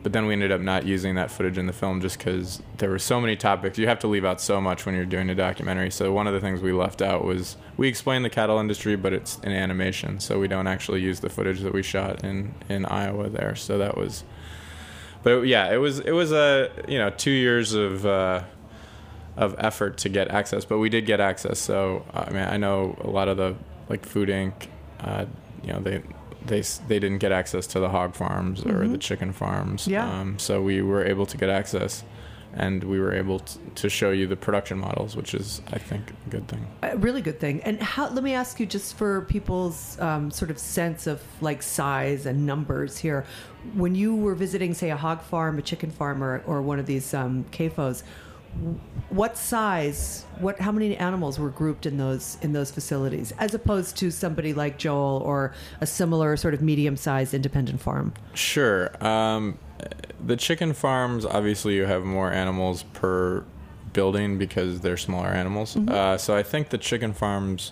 but 0.03 0.13
then 0.13 0.25
we 0.25 0.33
ended 0.33 0.51
up 0.51 0.61
not 0.61 0.85
using 0.85 1.15
that 1.15 1.29
footage 1.29 1.57
in 1.57 1.67
the 1.67 1.73
film 1.73 2.01
just 2.01 2.17
because 2.17 2.61
there 2.77 2.89
were 2.89 2.99
so 2.99 3.21
many 3.21 3.35
topics. 3.35 3.77
You 3.77 3.87
have 3.87 3.99
to 3.99 4.07
leave 4.07 4.25
out 4.25 4.41
so 4.41 4.59
much 4.59 4.85
when 4.85 4.95
you're 4.95 5.05
doing 5.05 5.29
a 5.29 5.35
documentary. 5.35 5.91
So 5.91 6.11
one 6.11 6.27
of 6.27 6.33
the 6.33 6.39
things 6.39 6.61
we 6.61 6.71
left 6.71 7.01
out 7.01 7.23
was 7.23 7.57
we 7.77 7.87
explained 7.87 8.25
the 8.25 8.29
cattle 8.29 8.57
industry, 8.57 8.95
but 8.95 9.13
it's 9.13 9.37
in 9.39 9.51
animation, 9.51 10.19
so 10.19 10.39
we 10.39 10.47
don't 10.47 10.67
actually 10.67 11.01
use 11.01 11.19
the 11.19 11.29
footage 11.29 11.59
that 11.61 11.73
we 11.73 11.83
shot 11.83 12.23
in 12.23 12.53
in 12.67 12.85
Iowa 12.85 13.29
there. 13.29 13.55
So 13.55 13.77
that 13.77 13.97
was, 13.97 14.23
but 15.23 15.41
yeah, 15.41 15.73
it 15.73 15.77
was 15.77 15.99
it 15.99 16.11
was 16.11 16.31
a 16.31 16.69
you 16.87 16.97
know 16.97 17.09
two 17.09 17.31
years 17.31 17.73
of. 17.73 18.05
Uh, 18.05 18.43
of 19.37 19.55
effort 19.57 19.97
to 19.97 20.09
get 20.09 20.27
access, 20.27 20.65
but 20.65 20.77
we 20.79 20.89
did 20.89 21.05
get 21.05 21.21
access. 21.21 21.57
So 21.57 22.05
I 22.13 22.29
mean, 22.31 22.43
I 22.43 22.57
know 22.57 22.97
a 23.01 23.09
lot 23.09 23.29
of 23.29 23.37
the 23.37 23.55
like 23.89 24.05
Food 24.05 24.29
Inc. 24.29 24.67
Uh, 24.99 25.25
you 25.63 25.71
know, 25.71 25.79
they 25.79 26.03
they 26.45 26.61
they 26.61 26.99
didn't 26.99 27.19
get 27.19 27.31
access 27.31 27.67
to 27.67 27.79
the 27.79 27.89
hog 27.89 28.15
farms 28.15 28.65
or 28.65 28.87
the 28.87 28.97
chicken 28.97 29.31
farms. 29.31 29.87
Yeah. 29.87 30.09
Um, 30.09 30.37
so 30.39 30.61
we 30.61 30.81
were 30.81 31.05
able 31.05 31.25
to 31.25 31.37
get 31.37 31.49
access, 31.49 32.03
and 32.53 32.83
we 32.83 32.99
were 32.99 33.13
able 33.13 33.39
t- 33.39 33.59
to 33.75 33.89
show 33.89 34.11
you 34.11 34.27
the 34.27 34.35
production 34.35 34.77
models, 34.77 35.15
which 35.15 35.33
is 35.33 35.61
I 35.71 35.77
think 35.77 36.11
a 36.27 36.29
good 36.29 36.47
thing. 36.47 36.67
A 36.83 36.97
really 36.97 37.21
good 37.21 37.39
thing. 37.39 37.61
And 37.61 37.81
how, 37.81 38.09
let 38.09 38.23
me 38.23 38.33
ask 38.33 38.59
you, 38.59 38.65
just 38.65 38.97
for 38.97 39.21
people's 39.21 39.99
um, 39.99 40.31
sort 40.31 40.51
of 40.51 40.57
sense 40.57 41.07
of 41.07 41.21
like 41.41 41.63
size 41.63 42.25
and 42.25 42.45
numbers 42.45 42.97
here, 42.97 43.25
when 43.73 43.95
you 43.95 44.15
were 44.15 44.35
visiting, 44.35 44.73
say, 44.73 44.89
a 44.89 44.97
hog 44.97 45.21
farm, 45.21 45.59
a 45.59 45.61
chicken 45.61 45.91
farm, 45.91 46.23
or, 46.23 46.43
or 46.45 46.61
one 46.61 46.79
of 46.79 46.85
these 46.85 47.13
um, 47.13 47.45
CAFOs, 47.51 48.03
what 49.09 49.37
size, 49.37 50.25
what, 50.39 50.59
how 50.59 50.71
many 50.71 50.97
animals 50.97 51.39
were 51.39 51.49
grouped 51.49 51.85
in 51.85 51.97
those 51.97 52.37
in 52.41 52.51
those 52.51 52.69
facilities, 52.69 53.31
as 53.39 53.53
opposed 53.53 53.95
to 53.97 54.11
somebody 54.11 54.53
like 54.53 54.77
Joel 54.77 55.21
or 55.23 55.53
a 55.79 55.87
similar 55.87 56.35
sort 56.35 56.53
of 56.53 56.61
medium-sized 56.61 57.33
independent 57.33 57.79
farm? 57.79 58.13
Sure. 58.33 58.91
Um, 59.05 59.57
the 60.23 60.35
chicken 60.37 60.73
farms, 60.73 61.25
obviously, 61.25 61.75
you 61.75 61.85
have 61.85 62.03
more 62.03 62.31
animals 62.31 62.83
per 62.93 63.43
building 63.93 64.37
because 64.37 64.81
they're 64.81 64.97
smaller 64.97 65.27
animals. 65.29 65.75
Uh, 65.75 66.17
so 66.17 66.35
I 66.35 66.43
think 66.43 66.69
the 66.69 66.77
chicken 66.77 67.13
farms 67.13 67.71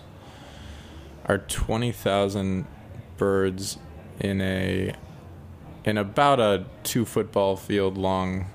are 1.26 1.38
20,000 1.38 2.66
birds 3.16 3.78
in 4.18 4.40
a 4.40 4.94
in 5.84 5.96
about 5.96 6.40
a 6.40 6.64
two 6.82 7.04
football 7.06 7.56
field 7.56 7.96
long 7.96 8.46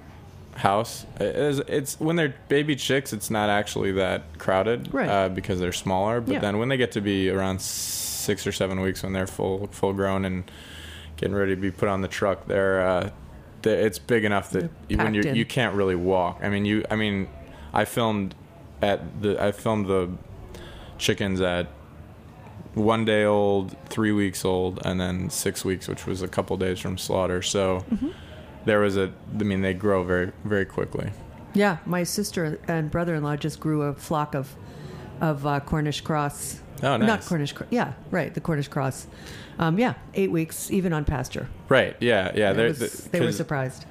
house. 0.58 1.06
It's, 1.20 1.60
it's 1.68 2.00
when 2.00 2.16
they're 2.18 2.36
baby 2.50 2.76
chicks, 2.76 3.14
it's 3.14 3.32
not 3.32 3.50
actually 3.50 3.92
that 3.94 4.38
crowded, 4.38 4.94
Right. 4.94 5.10
Uh, 5.10 5.30
because 5.30 5.60
they're 5.60 5.72
smaller. 5.74 6.22
But 6.22 6.34
Yeah. 6.34 6.40
then 6.40 6.60
when 6.60 6.70
they 6.70 6.78
get 6.78 6.92
to 6.94 7.02
be 7.02 7.30
around 7.32 7.62
six 7.62 8.46
or 8.46 8.52
seven 8.52 8.80
weeks, 8.80 9.02
when 9.02 9.14
they're 9.14 9.26
full 9.28 9.68
full 9.72 9.94
grown 9.94 10.24
and 10.24 10.44
getting 11.18 11.34
ready 11.36 11.56
to 11.56 11.62
be 11.62 11.72
put 11.72 11.90
on 11.90 12.02
the 12.02 12.08
truck, 12.08 12.46
they're, 12.48 12.86
uh, 12.88 13.10
it's 13.72 14.00
big 14.00 14.24
enough 14.26 14.50
that 14.52 14.70
you, 14.90 14.98
when 14.98 15.14
you 15.14 15.22
in. 15.22 15.36
you 15.36 15.46
can't 15.46 15.76
really 15.76 15.96
walk. 15.96 16.40
I 16.42 16.50
mean, 16.50 16.66
you. 16.66 16.84
I 16.92 16.96
mean, 16.96 17.28
I 17.74 17.86
filmed 17.86 18.36
at 18.82 19.22
the 19.22 19.42
I 19.42 19.52
filmed 19.52 19.88
the 19.88 20.10
chickens 20.98 21.42
at 21.42 21.68
one 22.74 23.06
day 23.06 23.24
old, 23.24 23.76
three 23.90 24.12
weeks 24.12 24.44
old, 24.44 24.80
and 24.86 25.00
then 25.00 25.30
six 25.30 25.64
weeks, 25.64 25.88
which 25.88 26.06
was 26.06 26.22
a 26.22 26.28
couple 26.28 26.58
days 26.58 26.80
from 26.80 26.98
slaughter. 26.98 27.42
So 27.42 27.84
Mm-hmm. 27.92 28.10
there 28.66 28.80
was 28.80 28.98
a. 28.98 29.12
I 29.40 29.44
mean, 29.44 29.62
they 29.62 29.74
grow 29.74 30.04
very 30.04 30.32
very 30.44 30.66
quickly. 30.66 31.12
Yeah, 31.54 31.78
my 31.86 32.04
sister 32.04 32.60
and 32.68 32.92
brother-in-law 32.92 33.38
just 33.38 33.60
grew 33.62 33.84
a 33.84 33.94
flock 33.94 34.36
of 34.36 34.54
of 35.22 35.46
uh, 35.46 35.60
Cornish 35.62 36.02
cross. 36.02 36.62
Oh, 36.84 36.98
Not. 36.98 37.22
Cornish. 37.22 37.54
Yeah, 37.70 37.94
right. 38.12 38.34
The 38.34 38.42
Cornish 38.42 38.68
cross. 38.68 39.08
Um, 39.60 39.80
yeah, 39.80 39.94
eight 40.14 40.32
weeks, 40.32 40.70
even 40.72 40.92
on 40.94 41.06
pasture. 41.06 41.48
Right. 41.70 41.96
Yeah. 42.00 42.32
Yeah. 42.36 42.52
Was- 42.52 42.80
the- 42.80 43.10
they 43.10 43.22
were 43.22 43.32
surprised. 43.32 43.86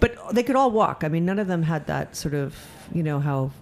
But 0.00 0.16
they 0.34 0.42
could 0.42 0.56
all 0.56 0.70
walk. 0.70 1.04
I 1.04 1.08
mean, 1.08 1.24
none 1.24 1.38
of 1.38 1.46
them 1.46 1.62
had 1.62 1.86
that 1.86 2.16
sort 2.16 2.34
of, 2.34 2.56
you 2.92 3.02
know, 3.02 3.20
how 3.20 3.52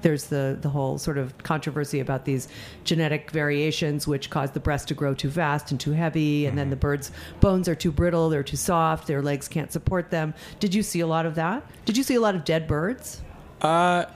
there's 0.00 0.24
the, 0.24 0.58
the 0.60 0.68
whole 0.68 0.98
sort 0.98 1.16
of 1.16 1.36
controversy 1.44 2.00
about 2.00 2.24
these 2.24 2.48
genetic 2.82 3.30
variations 3.30 4.04
which 4.08 4.30
cause 4.30 4.50
the 4.50 4.58
breast 4.58 4.88
to 4.88 4.94
grow 4.94 5.14
too 5.14 5.30
fast 5.30 5.70
and 5.70 5.78
too 5.78 5.92
heavy, 5.92 6.46
and 6.46 6.58
then 6.58 6.64
Mm-hmm. 6.64 6.70
the 6.70 6.76
bird's 6.76 7.12
bones 7.40 7.68
are 7.68 7.76
too 7.76 7.92
brittle, 7.92 8.28
they're 8.28 8.42
too 8.42 8.56
soft, 8.56 9.06
their 9.06 9.22
legs 9.22 9.46
can't 9.46 9.70
support 9.70 10.10
them. 10.10 10.34
Did 10.58 10.74
you 10.74 10.82
see 10.82 11.00
a 11.00 11.06
lot 11.06 11.24
of 11.24 11.36
that? 11.36 11.64
Did 11.84 11.96
you 11.96 12.02
see 12.02 12.16
a 12.16 12.20
lot 12.20 12.34
of 12.34 12.44
dead 12.44 12.66
birds? 12.66 13.20
Uh, 13.60 14.06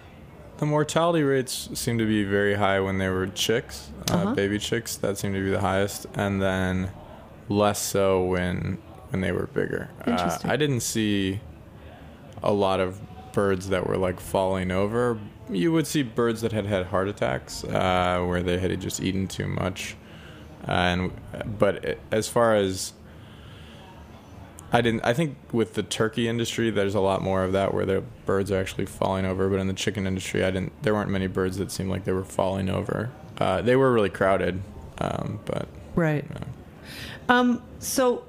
the 0.59 0.67
mortality 0.67 1.23
rates 1.23 1.69
seem 1.75 1.99
to 1.99 2.07
be 2.07 2.25
very 2.25 2.55
high 2.55 2.81
when 2.81 2.99
they 2.99 3.09
were 3.09 3.27
chicks, 3.29 3.91
uh, 4.11 4.15
Uh-huh. 4.15 4.35
baby 4.35 4.59
chicks. 4.59 4.97
That 4.97 5.19
seemed 5.19 5.35
to 5.35 5.43
be 5.45 5.51
the 5.51 5.61
highest, 5.61 6.07
and 6.15 6.41
then 6.43 6.91
less 7.49 7.81
so 7.81 8.23
when 8.25 8.79
when 9.11 9.21
they 9.21 9.31
were 9.33 9.47
bigger. 9.47 9.89
Uh, 10.05 10.37
I 10.45 10.57
didn't 10.57 10.81
see 10.81 11.41
a 12.43 12.53
lot 12.53 12.81
of 12.81 13.01
birds 13.33 13.69
that 13.69 13.87
were 13.87 13.97
like 13.97 14.19
falling 14.19 14.71
over. 14.73 15.19
You 15.49 15.71
would 15.73 15.87
see 15.87 16.03
birds 16.03 16.41
that 16.41 16.51
had 16.53 16.67
had 16.67 16.87
heart 16.87 17.07
attacks, 17.09 17.63
uh, 17.65 18.25
where 18.27 18.43
they 18.43 18.59
had 18.59 18.79
just 18.81 19.01
eaten 19.01 19.29
too 19.29 19.47
much, 19.47 19.95
and 20.65 21.13
but 21.59 21.99
as 22.11 22.29
far 22.29 22.57
as 22.57 22.95
I 24.73 24.81
didn't. 24.81 25.05
I 25.05 25.15
think 25.15 25.37
with 25.53 25.75
the 25.75 25.83
turkey 25.83 26.29
industry, 26.29 26.71
there's 26.71 26.95
a 26.95 27.01
lot 27.01 27.23
more 27.23 27.45
of 27.45 27.53
that 27.53 27.73
where 27.73 27.87
the 27.87 28.03
birds 28.25 28.51
are 28.51 28.61
actually 28.61 28.87
falling 28.87 29.25
over. 29.25 29.49
But 29.49 29.61
in 29.61 29.69
the 29.69 29.75
chicken 29.75 30.07
industry, 30.07 30.45
I 30.45 30.51
didn't. 30.51 30.73
There 30.83 30.95
weren't 30.95 31.11
many 31.11 31.29
birds 31.29 31.59
that 31.59 31.71
seemed 31.71 31.91
like 31.91 32.05
they 32.05 32.13
were 32.13 32.25
falling 32.25 32.69
over. 32.69 33.11
Uh, 33.39 33.63
they 33.63 33.77
were 33.77 33.93
really 33.93 34.11
crowded, 34.11 34.61
um, 34.99 35.41
but 35.45 35.69
Right. 35.95 36.25
Um, 37.29 37.63
so 37.79 38.25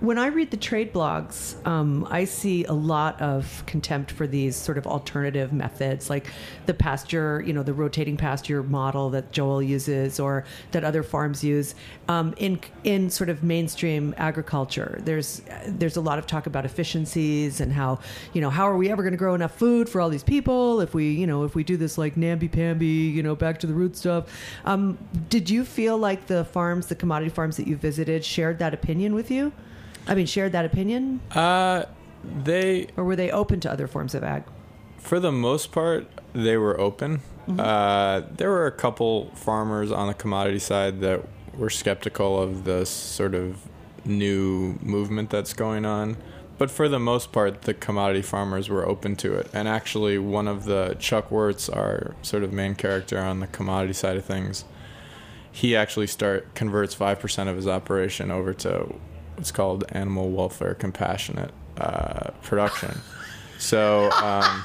when 0.00 0.16
I 0.16 0.28
read 0.28 0.52
the 0.52 0.56
trade 0.56 0.92
blogs, 0.92 1.64
um, 1.66 2.06
I 2.08 2.24
see 2.24 2.64
a 2.64 2.72
lot 2.72 3.20
of 3.20 3.64
contempt 3.66 4.12
for 4.12 4.28
these 4.28 4.54
sort 4.54 4.78
of 4.78 4.86
alternative 4.86 5.52
methods, 5.52 6.08
like 6.08 6.28
the 6.66 6.74
pasture, 6.74 7.42
you 7.44 7.52
know, 7.52 7.64
the 7.64 7.72
rotating 7.74 8.16
pasture 8.16 8.62
model 8.62 9.10
that 9.10 9.32
Joel 9.32 9.60
uses 9.60 10.20
or 10.20 10.44
that 10.70 10.84
other 10.84 11.02
farms 11.02 11.42
use. 11.42 11.74
Um, 12.08 12.32
in 12.36 12.60
in 12.84 13.10
sort 13.10 13.28
of 13.28 13.42
mainstream 13.42 14.14
agriculture, 14.18 15.00
there's 15.02 15.42
there's 15.66 15.96
a 15.96 16.00
lot 16.00 16.18
of 16.18 16.26
talk 16.26 16.46
about 16.46 16.64
efficiencies 16.64 17.60
and 17.60 17.72
how 17.72 17.98
you 18.32 18.40
know 18.40 18.50
how 18.50 18.68
are 18.68 18.76
we 18.76 18.90
ever 18.90 19.02
going 19.02 19.12
to 19.12 19.18
grow 19.18 19.34
enough 19.34 19.56
food 19.56 19.88
for 19.88 20.00
all 20.00 20.10
these 20.10 20.22
people 20.22 20.80
if 20.80 20.94
we 20.94 21.10
you 21.10 21.26
know 21.26 21.42
if 21.42 21.54
we 21.54 21.64
do 21.64 21.76
this 21.76 21.98
like 21.98 22.16
namby 22.16 22.48
pamby 22.48 22.86
you 22.86 23.22
know 23.22 23.34
back 23.34 23.58
to 23.60 23.66
the 23.66 23.74
root 23.74 23.96
stuff. 23.96 24.26
Um, 24.64 24.96
did 25.28 25.50
you 25.50 25.64
feel 25.64 25.98
like 25.98 26.26
the 26.26 26.44
farms, 26.44 26.86
the 26.86 26.94
commodity 26.94 27.30
farms 27.30 27.56
that 27.56 27.66
you 27.66 27.76
visited, 27.76 28.24
shared 28.24 28.58
that 28.60 28.74
opinion 28.74 29.14
with 29.14 29.30
you? 29.30 29.52
I 30.08 30.14
mean, 30.14 30.26
shared 30.26 30.52
that 30.52 30.64
opinion, 30.64 31.20
uh, 31.32 31.84
they 32.44 32.88
or 32.96 33.04
were 33.04 33.16
they 33.16 33.30
open 33.30 33.60
to 33.60 33.70
other 33.70 33.86
forms 33.86 34.14
of 34.14 34.24
ag? 34.24 34.44
for 34.98 35.20
the 35.20 35.32
most 35.32 35.72
part 35.72 36.06
they 36.34 36.56
were 36.56 36.78
open. 36.78 37.20
Uh, 37.58 38.22
there 38.30 38.50
were 38.50 38.66
a 38.66 38.72
couple 38.72 39.30
farmers 39.34 39.90
on 39.90 40.06
the 40.06 40.12
commodity 40.12 40.58
side 40.58 41.00
that 41.00 41.26
were 41.56 41.70
skeptical 41.70 42.40
of 42.42 42.64
the 42.64 42.84
sort 42.84 43.34
of 43.34 43.66
new 44.04 44.78
movement 44.82 45.30
that's 45.30 45.54
going 45.54 45.86
on. 45.86 46.18
But 46.58 46.70
for 46.70 46.88
the 46.90 46.98
most 46.98 47.32
part, 47.32 47.62
the 47.62 47.72
commodity 47.72 48.20
farmers 48.20 48.68
were 48.68 48.86
open 48.86 49.16
to 49.16 49.34
it. 49.34 49.48
And 49.54 49.66
actually, 49.66 50.18
one 50.18 50.46
of 50.46 50.64
the 50.64 50.96
Chuck 50.98 51.30
Wirtz, 51.30 51.70
our 51.70 52.14
sort 52.20 52.42
of 52.42 52.52
main 52.52 52.74
character 52.74 53.18
on 53.18 53.40
the 53.40 53.46
commodity 53.46 53.94
side 53.94 54.18
of 54.18 54.26
things, 54.26 54.64
he 55.50 55.74
actually 55.74 56.08
start 56.08 56.54
converts 56.54 56.94
five 56.94 57.18
percent 57.18 57.48
of 57.48 57.56
his 57.56 57.66
operation 57.66 58.30
over 58.30 58.52
to 58.54 58.94
what's 59.38 59.52
called 59.52 59.84
animal 59.90 60.30
welfare 60.32 60.74
compassionate 60.74 61.52
uh, 61.80 62.30
production. 62.42 62.98
So 63.56 64.10
um, 64.10 64.64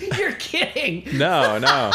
You're 0.16 0.32
kidding. 0.34 1.18
no, 1.18 1.58
no. 1.58 1.90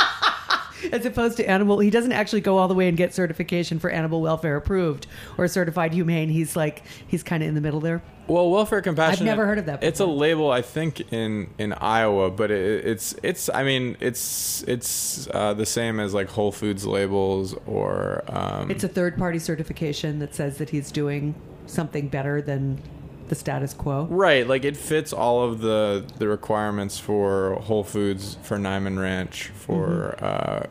As 0.92 1.06
opposed 1.06 1.38
to 1.38 1.50
animal, 1.50 1.80
he 1.80 1.90
doesn't 1.90 2.12
actually 2.12 2.42
go 2.42 2.58
all 2.58 2.68
the 2.68 2.74
way 2.74 2.88
and 2.88 2.98
get 2.98 3.14
certification 3.14 3.80
for 3.80 3.90
animal 3.90 4.22
welfare 4.22 4.56
approved 4.58 5.08
or 5.38 5.48
certified 5.48 5.94
humane. 5.94 6.30
He's 6.30 6.56
like 6.56 6.84
he's 7.08 7.24
kind 7.24 7.42
of 7.44 7.50
in 7.50 7.56
the 7.56 7.62
middle 7.62 7.80
there. 7.80 8.02
Well, 8.28 8.50
welfare 8.50 8.82
compassion. 8.82 9.24
I've 9.24 9.26
never 9.26 9.46
heard 9.46 9.58
of 9.58 9.66
that 9.66 9.84
It's 9.84 10.00
a 10.00 10.06
label, 10.06 10.52
I 10.52 10.62
think, 10.62 11.12
in 11.12 11.50
in 11.58 11.74
Iowa, 11.74 12.30
but 12.32 12.52
it, 12.52 12.86
it's 12.86 13.16
it's. 13.24 13.50
I 13.50 13.64
mean, 13.64 13.98
it's 14.00 14.64
it's 14.68 15.28
uh, 15.34 15.54
the 15.54 15.66
same 15.66 16.00
as 16.00 16.14
like 16.14 16.30
Whole 16.30 16.52
Foods 16.52 16.86
labels 16.86 17.56
or. 17.66 18.24
Um, 18.28 18.70
It's 18.72 18.84
a 18.84 18.88
third 18.88 19.18
party 19.18 19.40
certification 19.40 20.20
that 20.20 20.34
says 20.36 20.58
that 20.60 20.70
he's 20.70 20.92
doing 20.92 21.36
something 21.66 22.08
better 22.10 22.42
than 22.42 22.82
the 23.28 23.36
status 23.36 23.74
quo. 23.74 24.06
Right, 24.10 24.46
like 24.48 24.66
it 24.66 24.78
fits 24.78 25.12
all 25.14 25.44
of 25.44 25.62
the 25.62 26.06
the 26.20 26.28
requirements 26.28 27.00
for 27.00 27.56
Whole 27.62 27.84
Foods, 27.84 28.38
for 28.44 28.58
Niman 28.58 29.00
Ranch, 29.00 29.48
for 29.56 30.16
Mm-hmm. 30.20 30.26
uh, 30.26 30.64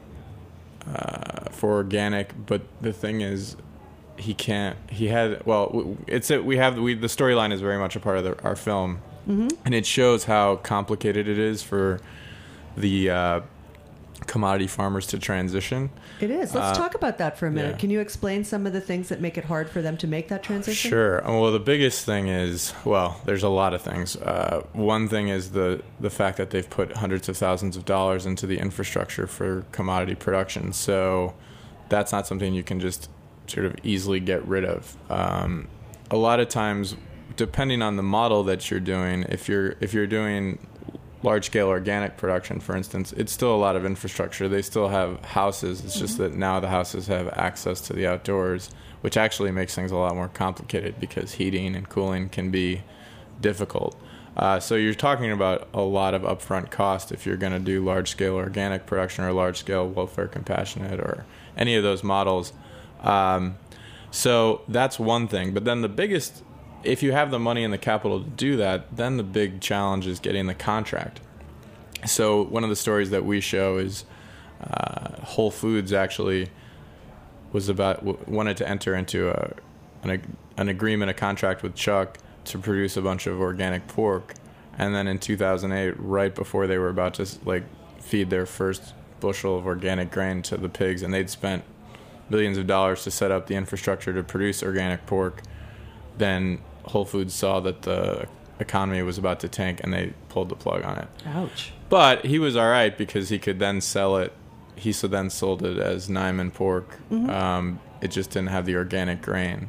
uh, 0.87 1.51
for 1.51 1.73
organic. 1.75 2.47
But 2.47 2.63
the 2.81 2.93
thing 2.93 3.21
is, 3.21 3.57
he 4.17 4.35
can't. 4.35 4.77
He 4.91 5.09
had 5.09 5.45
well, 5.47 5.97
it's 6.07 6.31
it. 6.31 6.45
We 6.45 6.57
have 6.59 6.79
we 6.79 6.95
the 6.95 7.07
storyline 7.07 7.53
is 7.53 7.61
very 7.61 7.79
much 7.79 7.97
a 7.97 8.01
part 8.01 8.19
of 8.19 8.25
the, 8.25 8.43
our 8.43 8.57
film, 8.57 9.01
Mm-hmm. 9.29 9.49
and 9.65 9.75
it 9.75 9.85
shows 9.87 10.25
how 10.25 10.57
complicated 10.57 11.29
it 11.29 11.39
is 11.39 11.63
for 11.63 12.01
the 12.77 13.11
uh, 13.11 13.41
commodity 14.31 14.69
farmers 14.69 15.07
to 15.09 15.19
transition. 15.19 15.91
It 16.21 16.31
is. 16.31 16.55
Let's 16.55 16.79
Uh, 16.79 16.83
talk 16.83 16.95
about 16.95 17.19
that 17.19 17.37
for 17.37 17.49
a 17.49 17.51
minute. 17.51 17.73
yeah. 17.73 17.77
Can 17.79 17.91
you 17.91 17.99
explain 17.99 18.45
some 18.45 18.65
of 18.65 18.73
the 18.73 18.81
things 18.81 19.09
that 19.09 19.21
make 19.21 19.37
it 19.37 19.45
hard 19.45 19.69
for 19.69 19.83
them 19.83 19.97
to 19.97 20.07
make 20.07 20.29
that 20.29 20.45
transition? 20.45 20.89
Sure. 20.89 21.27
Uh, 21.29 21.33
Well, 21.41 21.51
the 21.51 21.59
biggest 21.59 22.07
thing 22.07 22.29
is 22.29 22.73
well, 22.85 23.21
there's 23.25 23.43
a 23.43 23.49
lot 23.49 23.75
of 23.75 23.83
things. 23.83 24.15
Uh, 24.17 24.63
one 24.73 25.09
thing 25.09 25.29
is 25.29 25.51
the 25.51 25.83
the 26.01 26.11
fact 26.11 26.37
that 26.37 26.51
they've 26.51 26.71
put 26.71 26.97
hundreds 26.97 27.29
of 27.29 27.37
thousands 27.37 27.77
of 27.77 27.85
dollars 27.85 28.25
into 28.25 28.47
the 28.47 28.59
infrastructure 28.59 29.27
for 29.27 29.65
commodity 29.73 30.15
production. 30.15 30.73
So 30.73 31.35
that's 31.89 32.13
not 32.13 32.27
something 32.29 32.55
you 32.55 32.63
can 32.63 32.79
just 32.79 33.11
sort 33.49 33.67
of 33.67 33.75
easily 33.83 34.21
get 34.21 34.47
rid 34.47 34.65
of. 34.65 34.97
Um, 35.11 35.67
a 36.09 36.17
lot 36.17 36.39
of 36.39 36.49
times, 36.49 36.95
depending 37.37 37.83
on 37.83 37.97
the 37.97 38.05
model 38.05 38.45
that 38.45 38.71
you're 38.71 38.79
doing, 38.79 39.25
if 39.29 39.49
you're 39.49 39.75
if 39.81 39.93
you're 39.93 40.07
doing 40.07 40.61
large 41.23 41.47
scale 41.47 41.69
organic 41.69 42.17
production, 42.17 42.61
for 42.61 42.77
instance, 42.77 43.13
it's 43.13 43.33
still 43.33 43.55
a 43.55 43.59
lot 43.59 43.77
of 43.77 43.85
infrastructure. 43.85 44.49
They 44.49 44.63
still 44.63 44.89
have 44.89 45.23
houses. 45.25 45.85
It's 45.85 45.99
just 45.99 46.19
that 46.19 46.35
now 46.35 46.61
the 46.61 46.69
houses 46.69 47.07
have 47.09 47.29
access 47.29 47.81
to 47.83 47.93
the 47.93 48.07
outdoors, 48.07 48.71
which 49.03 49.17
actually 49.17 49.51
makes 49.51 49.75
things 49.75 49.91
a 49.91 49.97
lot 49.97 50.15
more 50.15 50.29
complicated 50.29 50.99
because 50.99 51.33
heating 51.33 51.77
and 51.77 51.89
cooling 51.89 52.29
can 52.29 52.51
be 52.51 52.83
difficult. 53.41 53.97
Uh, 54.37 54.61
so 54.61 54.75
you're 54.75 54.95
talking 54.95 55.31
about 55.31 55.69
a 55.75 55.81
lot 55.81 56.15
of 56.15 56.23
upfront 56.23 56.71
cost 56.71 57.13
if 57.13 57.27
you're 57.27 57.37
going 57.37 57.53
to 57.53 57.59
do 57.59 57.85
large 57.85 58.11
scale 58.11 58.35
organic 58.35 58.87
production 58.87 59.25
or 59.25 59.33
large 59.33 59.59
scale 59.59 59.87
welfare 59.87 60.29
compassionate 60.29 61.01
or 61.01 61.27
any 61.57 61.75
of 61.75 61.83
those 61.83 62.03
models. 62.03 62.53
Um, 63.03 63.59
so 64.11 64.63
that's 64.69 64.99
one 64.99 65.29
thing. 65.29 65.53
But 65.53 65.65
then 65.65 65.83
the 65.83 65.89
biggest, 65.89 66.43
if 66.83 67.03
you 67.03 67.13
have 67.13 67.31
the 67.31 67.39
money 67.39 67.65
and 67.65 67.73
the 67.73 67.79
capital 67.79 68.23
to 68.23 68.31
do 68.31 68.57
that, 68.57 68.97
then 68.97 69.17
the 69.17 69.23
big 69.23 69.61
challenge 69.61 70.07
is 70.07 70.21
getting 70.21 70.47
the 70.47 70.55
contract. 70.55 71.21
So 72.07 72.43
one 72.43 72.65
of 72.65 72.71
the 72.71 72.77
stories 72.77 73.11
that 73.11 73.25
we 73.25 73.41
show 73.41 73.77
is 73.77 74.05
uh, 74.63 75.23
Whole 75.23 75.51
Foods 75.51 75.93
actually 75.93 76.49
was 77.53 77.69
about 77.69 78.29
wanted 78.29 78.57
to 78.59 78.69
enter 78.69 78.95
into 78.95 79.31
a 79.31 79.55
an, 80.03 80.37
an 80.57 80.69
agreement, 80.69 81.11
a 81.11 81.15
contract 81.15 81.63
with 81.63 81.75
Chuck 81.75 82.19
to 82.45 82.59
produce 82.59 82.97
a 82.97 83.03
bunch 83.03 83.27
of 83.27 83.39
organic 83.41 83.87
pork, 83.87 84.35
and 84.79 84.95
then 84.95 85.07
in 85.07 85.19
2008, 85.19 85.95
right 85.99 86.35
before 86.35 86.67
they 86.67 86.79
were 86.79 86.89
about 86.89 87.15
to 87.15 87.27
like 87.45 87.65
feed 87.99 88.31
their 88.31 88.47
first 88.47 88.95
bushel 89.21 89.59
of 89.59 89.67
organic 89.67 90.11
grain 90.11 90.41
to 90.43 90.57
the 90.57 90.69
pigs, 90.69 91.03
and 91.03 91.13
they'd 91.13 91.29
spent 91.29 91.65
billions 92.31 92.57
of 92.57 92.67
dollars 92.67 93.05
to 93.05 93.11
set 93.11 93.31
up 93.31 93.47
the 93.47 93.57
infrastructure 93.57 94.13
to 94.15 94.23
produce 94.23 94.63
organic 94.63 95.05
pork, 95.05 95.43
then 96.17 96.61
Whole 96.85 97.05
Foods 97.05 97.35
saw 97.35 97.61
that 97.61 97.83
the 97.83 98.27
economy 98.59 99.03
was 99.03 99.19
about 99.19 99.41
to 99.41 99.49
tank, 99.49 99.81
and 99.83 99.93
they 99.93 100.13
pulled 100.29 100.49
the 100.49 100.57
plug 100.57 100.85
on 100.85 100.99
it. 100.99 101.09
Ouch. 101.27 101.73
But 101.89 102.27
he 102.27 102.39
was 102.39 102.57
all 102.57 102.69
right 102.69 102.97
because 102.97 103.29
he 103.31 103.39
could 103.39 103.59
then 103.59 103.81
sell 103.81 104.17
it. 104.17 104.33
He 104.77 104.93
so 104.93 105.09
then 105.09 105.31
sold 105.31 105.63
it 105.63 105.79
as 105.79 106.09
Niman 106.09 106.53
pork. 106.53 106.99
Um, 107.11 107.81
it 108.01 108.11
just 108.11 108.31
didn't 108.31 108.49
have 108.49 108.67
the 108.67 108.77
organic 108.77 109.21
grain. 109.23 109.69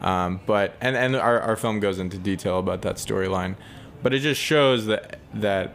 Um, 0.00 0.40
but 0.46 0.76
and 0.80 0.96
and 0.96 1.16
our, 1.16 1.40
our 1.40 1.56
film 1.56 1.80
goes 1.80 1.98
into 1.98 2.18
detail 2.18 2.58
about 2.58 2.82
that 2.82 2.96
storyline. 2.96 3.56
But 4.02 4.12
it 4.12 4.20
just 4.20 4.40
shows 4.40 4.86
that 4.86 5.18
that 5.32 5.72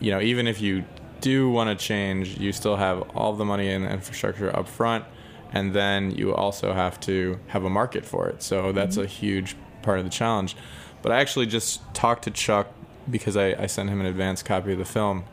you 0.00 0.10
know 0.12 0.20
even 0.20 0.46
if 0.46 0.60
you 0.60 0.84
do 1.20 1.50
want 1.50 1.76
to 1.76 1.84
change, 1.84 2.38
you 2.38 2.52
still 2.52 2.76
have 2.76 3.02
all 3.14 3.34
the 3.34 3.44
money 3.44 3.68
and 3.70 3.84
infrastructure 3.84 4.54
up 4.56 4.68
front, 4.68 5.04
and 5.52 5.74
then 5.74 6.12
you 6.12 6.34
also 6.34 6.72
have 6.72 7.00
to 7.00 7.38
have 7.48 7.64
a 7.64 7.70
market 7.70 8.04
for 8.06 8.28
it. 8.28 8.42
So 8.42 8.72
that's 8.72 8.96
a 8.96 9.06
huge 9.06 9.56
part 9.82 9.98
of 9.98 10.04
the 10.04 10.10
challenge. 10.10 10.56
But 11.02 11.12
I 11.12 11.20
actually 11.20 11.46
just 11.46 11.82
talked 11.94 12.24
to 12.24 12.30
Chuck 12.30 12.68
because 13.10 13.36
I, 13.36 13.54
I 13.54 13.66
sent 13.66 13.88
him 13.90 14.00
an 14.00 14.06
advance 14.06 14.42
copy 14.42 14.72
of 14.72 14.78
the 14.78 14.84
film, 14.84 15.24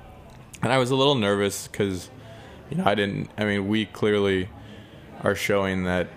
and 0.62 0.72
I 0.72 0.78
was 0.78 0.92
a 0.92 0.96
little 0.96 1.16
nervous 1.16 1.68
because 1.68 2.10
you 2.70 2.78
know 2.78 2.86
I 2.86 2.96
didn't. 2.96 3.30
I 3.38 3.46
mean, 3.46 3.68
we 3.68 3.86
clearly 3.86 4.50
are 5.24 5.36
showing 5.36 5.84
that 5.84 6.08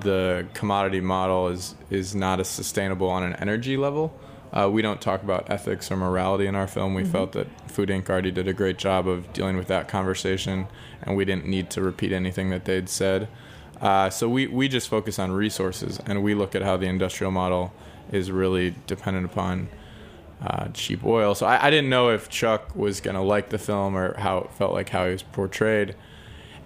the 0.00 0.46
commodity 0.54 1.00
model 1.00 1.48
is 1.48 1.74
is 1.90 2.14
not 2.14 2.40
as 2.40 2.48
sustainable 2.48 3.08
on 3.08 3.22
an 3.22 3.34
energy 3.34 3.76
level. 3.76 4.18
Uh, 4.52 4.68
we 4.70 4.82
don't 4.82 5.00
talk 5.00 5.22
about 5.22 5.48
ethics 5.48 5.90
or 5.90 5.96
morality 5.96 6.46
in 6.46 6.54
our 6.54 6.66
film. 6.66 6.92
We 6.92 7.04
felt 7.04 7.32
that 7.32 7.46
Food 7.70 7.88
Inc. 7.88 8.10
already 8.10 8.30
did 8.30 8.46
a 8.46 8.52
great 8.52 8.76
job 8.76 9.08
of 9.08 9.32
dealing 9.32 9.56
with 9.56 9.68
that 9.68 9.88
conversation, 9.88 10.66
and 11.02 11.16
we 11.16 11.24
didn't 11.24 11.46
need 11.46 11.70
to 11.70 11.80
repeat 11.80 12.12
anything 12.12 12.50
that 12.50 12.66
they'd 12.66 12.90
said. 12.90 13.28
Uh, 13.82 14.08
so 14.08 14.28
we, 14.28 14.46
we 14.46 14.68
just 14.68 14.88
focus 14.88 15.18
on 15.18 15.32
resources, 15.32 16.00
and 16.06 16.22
we 16.22 16.34
look 16.34 16.54
at 16.54 16.62
how 16.62 16.76
the 16.76 16.86
industrial 16.86 17.32
model 17.32 17.72
is 18.12 18.30
really 18.30 18.74
dependent 18.86 19.26
upon 19.26 19.68
uh, 20.40 20.68
cheap 20.68 21.04
oil. 21.04 21.34
So 21.34 21.46
I, 21.46 21.66
I 21.66 21.70
didn't 21.70 21.90
know 21.90 22.10
if 22.10 22.28
Chuck 22.28 22.74
was 22.76 23.00
going 23.00 23.16
to 23.16 23.22
like 23.22 23.50
the 23.50 23.58
film 23.58 23.96
or 23.96 24.16
how 24.18 24.38
it 24.38 24.52
felt 24.52 24.72
like 24.72 24.90
how 24.90 25.06
he 25.06 25.12
was 25.12 25.22
portrayed. 25.22 25.96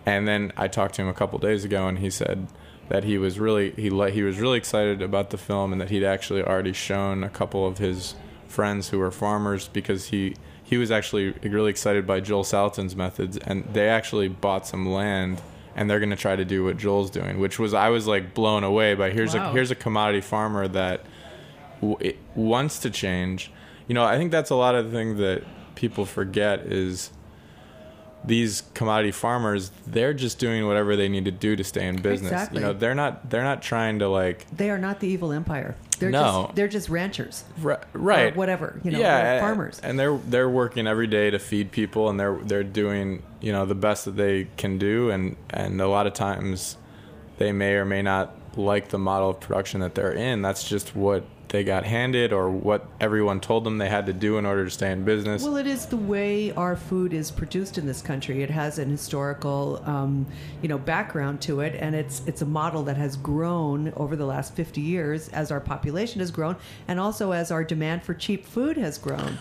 And 0.05 0.29
then 0.29 0.53
I 0.57 0.69
talked 0.69 0.95
to 0.97 1.03
him 1.03 1.09
a 1.09 1.15
couple 1.15 1.39
days 1.39 1.65
ago, 1.65 1.89
and 1.89 1.99
he 1.99 2.11
said 2.11 2.47
that 2.89 3.05
he 3.05 3.19
was 3.19 3.41
really 3.41 3.73
he 3.73 3.91
li- 3.91 4.13
he 4.13 4.23
was 4.23 4.39
really 4.39 4.59
excited 4.59 5.03
about 5.03 5.31
the 5.31 5.39
film, 5.39 5.73
and 5.73 5.81
that 5.81 5.91
he'd 5.91 6.05
actually 6.05 6.43
already 6.43 6.73
shown 6.73 7.25
a 7.25 7.31
couple 7.31 7.67
of 7.67 7.79
his 7.79 8.15
friends 8.47 8.91
who 8.91 8.99
were 8.99 9.11
farmers 9.11 9.69
because 9.69 10.07
he 10.07 10.37
he 10.63 10.77
was 10.77 10.91
actually 10.91 11.31
really 11.43 11.71
excited 11.71 12.07
by 12.07 12.21
Joel 12.21 12.45
Salatin's 12.45 12.95
methods, 12.95 13.37
and 13.39 13.65
they 13.73 13.89
actually 13.89 14.29
bought 14.29 14.67
some 14.67 14.87
land. 14.87 15.41
And 15.77 15.89
they're 15.91 16.01
going 16.01 16.11
to 16.11 16.17
try 16.17 16.35
to 16.35 16.45
do 16.45 16.65
what 16.65 16.79
Joel's 16.79 17.11
doing, 17.11 17.39
which 17.39 17.59
was 17.59 17.75
I 17.75 17.91
was 17.91 18.07
like 18.09 18.33
blown 18.35 18.65
away 18.65 18.95
by 18.95 19.11
here's 19.11 19.35
Wow. 19.35 19.51
a 19.51 19.53
here's 19.53 19.71
a 19.71 19.75
commodity 19.75 20.23
farmer 20.23 20.67
that 20.69 21.05
w- 21.83 22.17
wants 22.35 22.79
to 22.81 22.91
change. 22.91 23.53
You 23.87 23.95
know, 23.95 24.03
I 24.03 24.17
think 24.17 24.33
that's 24.33 24.49
a 24.51 24.55
lot 24.57 24.75
of 24.75 24.91
the 24.91 24.97
thing 24.97 25.19
that 25.19 25.45
people 25.75 26.07
forget 26.07 26.61
is 26.61 27.11
these 28.25 28.63
commodity 28.75 29.13
farmers. 29.13 29.71
They're 29.87 30.15
just 30.15 30.39
doing 30.39 30.67
whatever 30.67 30.97
they 30.97 31.09
need 31.09 31.27
to 31.27 31.31
do 31.31 31.55
to 31.57 31.63
stay 31.63 31.87
in 31.87 31.97
business. 32.01 32.33
Exactly. 32.33 32.61
You 32.63 32.67
know, 32.69 32.73
they're 32.73 32.95
not 32.95 33.29
they're 33.31 33.45
not 33.45 33.61
trying 33.63 33.99
to 34.01 34.09
like 34.09 34.47
They 34.57 34.71
are 34.71 34.79
not 34.79 35.01
the 35.01 35.09
evil 35.09 35.31
empire. 35.31 35.77
They're 35.99 36.11
No. 36.11 36.45
just 36.45 36.57
they're 36.57 36.69
just 36.69 36.89
ranchers. 36.89 37.45
ri- 37.61 37.77
right 37.93 38.33
Or 38.33 38.37
whatever. 38.37 38.81
You 38.85 38.91
know, 38.93 38.99
yeah, 38.99 39.41
farmers. 39.41 39.81
and 39.83 39.99
they're 39.99 40.17
they're 40.29 40.49
working 40.49 40.87
every 40.87 41.07
day 41.07 41.31
to 41.31 41.39
feed 41.39 41.71
people, 41.73 42.09
and 42.09 42.19
they're 42.21 42.39
they're 42.43 42.65
doing 42.65 43.23
you 43.41 43.53
know 43.53 43.65
the 43.67 43.75
best 43.75 44.05
that 44.07 44.17
they 44.17 44.49
can 44.57 44.79
do, 44.79 45.11
and 45.11 45.37
and 45.51 45.81
a 45.81 45.89
lot 45.89 46.07
of 46.07 46.13
times 46.15 46.77
they 47.39 47.53
may 47.53 47.75
or 47.75 47.85
may 47.85 48.03
not 48.03 48.35
like 48.57 48.89
the 48.89 48.99
model 48.99 49.31
of 49.31 49.41
production 49.41 49.81
that 49.81 49.95
they're 49.95 50.13
in. 50.13 50.41
That's 50.43 50.67
just 50.69 50.97
what 50.97 51.25
they 51.49 51.63
got 51.65 51.85
handed, 51.85 52.33
or 52.33 52.51
what 52.51 52.87
everyone 53.01 53.41
told 53.41 53.65
them 53.65 53.79
they 53.79 53.89
had 53.89 54.07
to 54.07 54.13
do 54.13 54.37
in 54.39 54.45
order 54.47 54.65
to 54.65 54.71
stay 54.71 54.91
in 54.91 55.05
business. 55.05 55.43
Well, 55.43 55.57
it 55.57 55.67
is 55.67 55.87
the 55.87 55.97
way 55.97 56.51
our 56.53 56.75
food 56.77 57.13
is 57.13 57.31
produced 57.31 57.79
in 57.79 57.87
this 57.87 58.03
country. 58.03 58.43
It 58.43 58.51
has 58.51 58.79
an 58.79 58.91
historical, 58.91 59.81
um, 59.85 60.27
you 60.63 60.69
know, 60.69 60.79
background 60.79 61.41
to 61.43 61.61
it, 61.61 61.75
and 61.79 61.95
it's 61.95 62.23
it's 62.27 62.43
a 62.43 62.47
model 62.47 62.83
that 62.85 62.97
has 62.97 63.17
grown 63.17 63.93
over 63.97 64.17
the 64.17 64.27
last 64.27 64.55
fifty 64.55 64.81
years 64.81 65.29
as 65.29 65.51
our 65.51 65.61
population 65.61 66.21
has 66.21 66.31
grown, 66.31 66.57
and 66.89 66.99
also 66.99 67.33
as 67.33 67.51
our 67.51 67.63
demand 67.65 68.03
for 68.03 68.15
cheap 68.15 68.45
food 68.45 68.77
has 68.77 68.99
grown. 68.99 69.39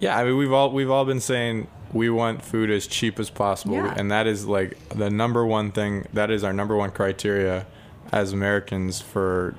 Yeah, 0.00 0.16
I 0.18 0.24
mean 0.24 0.36
we've 0.36 0.52
all 0.52 0.70
we've 0.70 0.90
all 0.90 1.04
been 1.04 1.20
saying 1.20 1.68
we 1.92 2.10
want 2.10 2.42
food 2.42 2.70
as 2.70 2.86
cheap 2.86 3.18
as 3.18 3.30
possible, 3.30 3.74
Yeah. 3.76 3.94
and 3.96 4.10
that 4.10 4.26
is 4.26 4.44
like 4.46 4.76
the 4.90 5.08
number 5.08 5.46
one 5.46 5.72
thing. 5.72 6.06
That 6.12 6.30
is 6.30 6.44
our 6.44 6.52
number 6.52 6.76
one 6.76 6.90
criteria 6.90 7.66
as 8.12 8.32
Americans 8.32 9.00
for, 9.00 9.54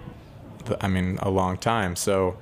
I 0.82 0.88
mean, 0.88 1.18
a 1.22 1.30
long 1.30 1.58
time. 1.58 1.96
So, 1.96 2.38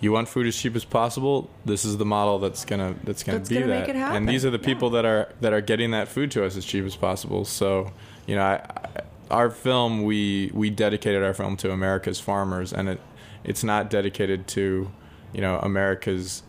you 0.00 0.12
want 0.12 0.28
food 0.28 0.46
as 0.46 0.56
cheap 0.56 0.76
as 0.76 0.84
possible. 0.84 1.48
This 1.64 1.84
is 1.84 1.96
the 1.96 2.04
model 2.04 2.38
that's 2.38 2.64
gonna 2.64 2.94
that's 3.04 3.22
gonna 3.22 3.38
That's 3.38 3.48
be 3.48 3.54
gonna 3.56 3.68
that. 3.68 3.80
make 3.80 3.88
it 3.88 3.96
happen. 3.96 4.16
And 4.18 4.28
these 4.28 4.44
are 4.44 4.50
the 4.50 4.58
Yeah. 4.58 4.64
people 4.64 4.90
that 4.90 5.04
are 5.06 5.28
that 5.40 5.52
are 5.52 5.60
getting 5.62 5.92
that 5.92 6.08
food 6.08 6.30
to 6.32 6.44
us 6.44 6.56
as 6.56 6.64
cheap 6.64 6.84
as 6.84 6.96
possible. 6.96 7.44
So, 7.44 7.90
you 8.26 8.34
know, 8.36 8.42
I, 8.42 8.54
I, 8.56 9.00
our 9.30 9.50
film 9.50 10.02
we 10.02 10.50
we 10.52 10.68
dedicated 10.68 11.22
our 11.22 11.32
film 11.32 11.56
to 11.58 11.70
America's 11.72 12.20
farmers, 12.20 12.72
and 12.72 12.88
it 12.88 13.00
it's 13.44 13.64
not 13.64 13.88
dedicated 13.90 14.46
to, 14.48 14.90
you 15.32 15.40
know, 15.40 15.58
America's 15.62 16.42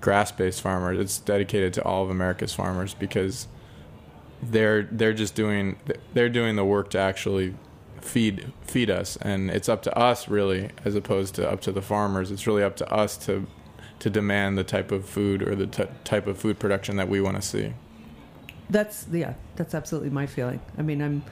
grass-based 0.00 0.60
farmers. 0.60 0.98
It's 0.98 1.18
dedicated 1.18 1.72
to 1.74 1.84
all 1.84 2.02
of 2.02 2.10
America's 2.10 2.52
farmers 2.54 2.94
because 2.94 3.46
they're 4.42 4.82
they're 4.90 5.12
just 5.12 5.34
doing 5.36 5.76
they're 6.14 6.28
doing 6.28 6.56
the 6.56 6.64
work 6.64 6.90
to 6.90 6.98
actually 6.98 7.54
feed 8.02 8.52
feed 8.62 8.90
us, 8.90 9.16
and 9.16 9.50
it's 9.50 9.68
up 9.68 9.82
to 9.82 9.96
us 9.96 10.28
really, 10.28 10.70
as 10.84 10.94
opposed 10.94 11.34
to 11.36 11.50
up 11.50 11.60
to 11.62 11.72
the 11.72 11.82
farmers. 11.82 12.30
It's 12.30 12.46
really 12.46 12.62
up 12.62 12.76
to 12.76 12.92
us 12.92 13.16
to 13.26 13.46
to 14.00 14.10
demand 14.10 14.58
the 14.58 14.64
type 14.64 14.90
of 14.90 15.08
food 15.08 15.42
or 15.42 15.54
the 15.54 15.66
t- 15.66 15.84
type 16.04 16.26
of 16.26 16.36
food 16.36 16.58
production 16.58 16.96
that 16.96 17.08
we 17.08 17.20
want 17.20 17.36
to 17.36 17.42
see. 17.42 17.72
That's 18.68 19.06
yeah, 19.12 19.34
that's 19.56 19.74
absolutely 19.74 20.10
my 20.10 20.26
feeling. 20.26 20.60
I 20.76 20.82
mean, 20.82 21.00
I'm 21.00 21.22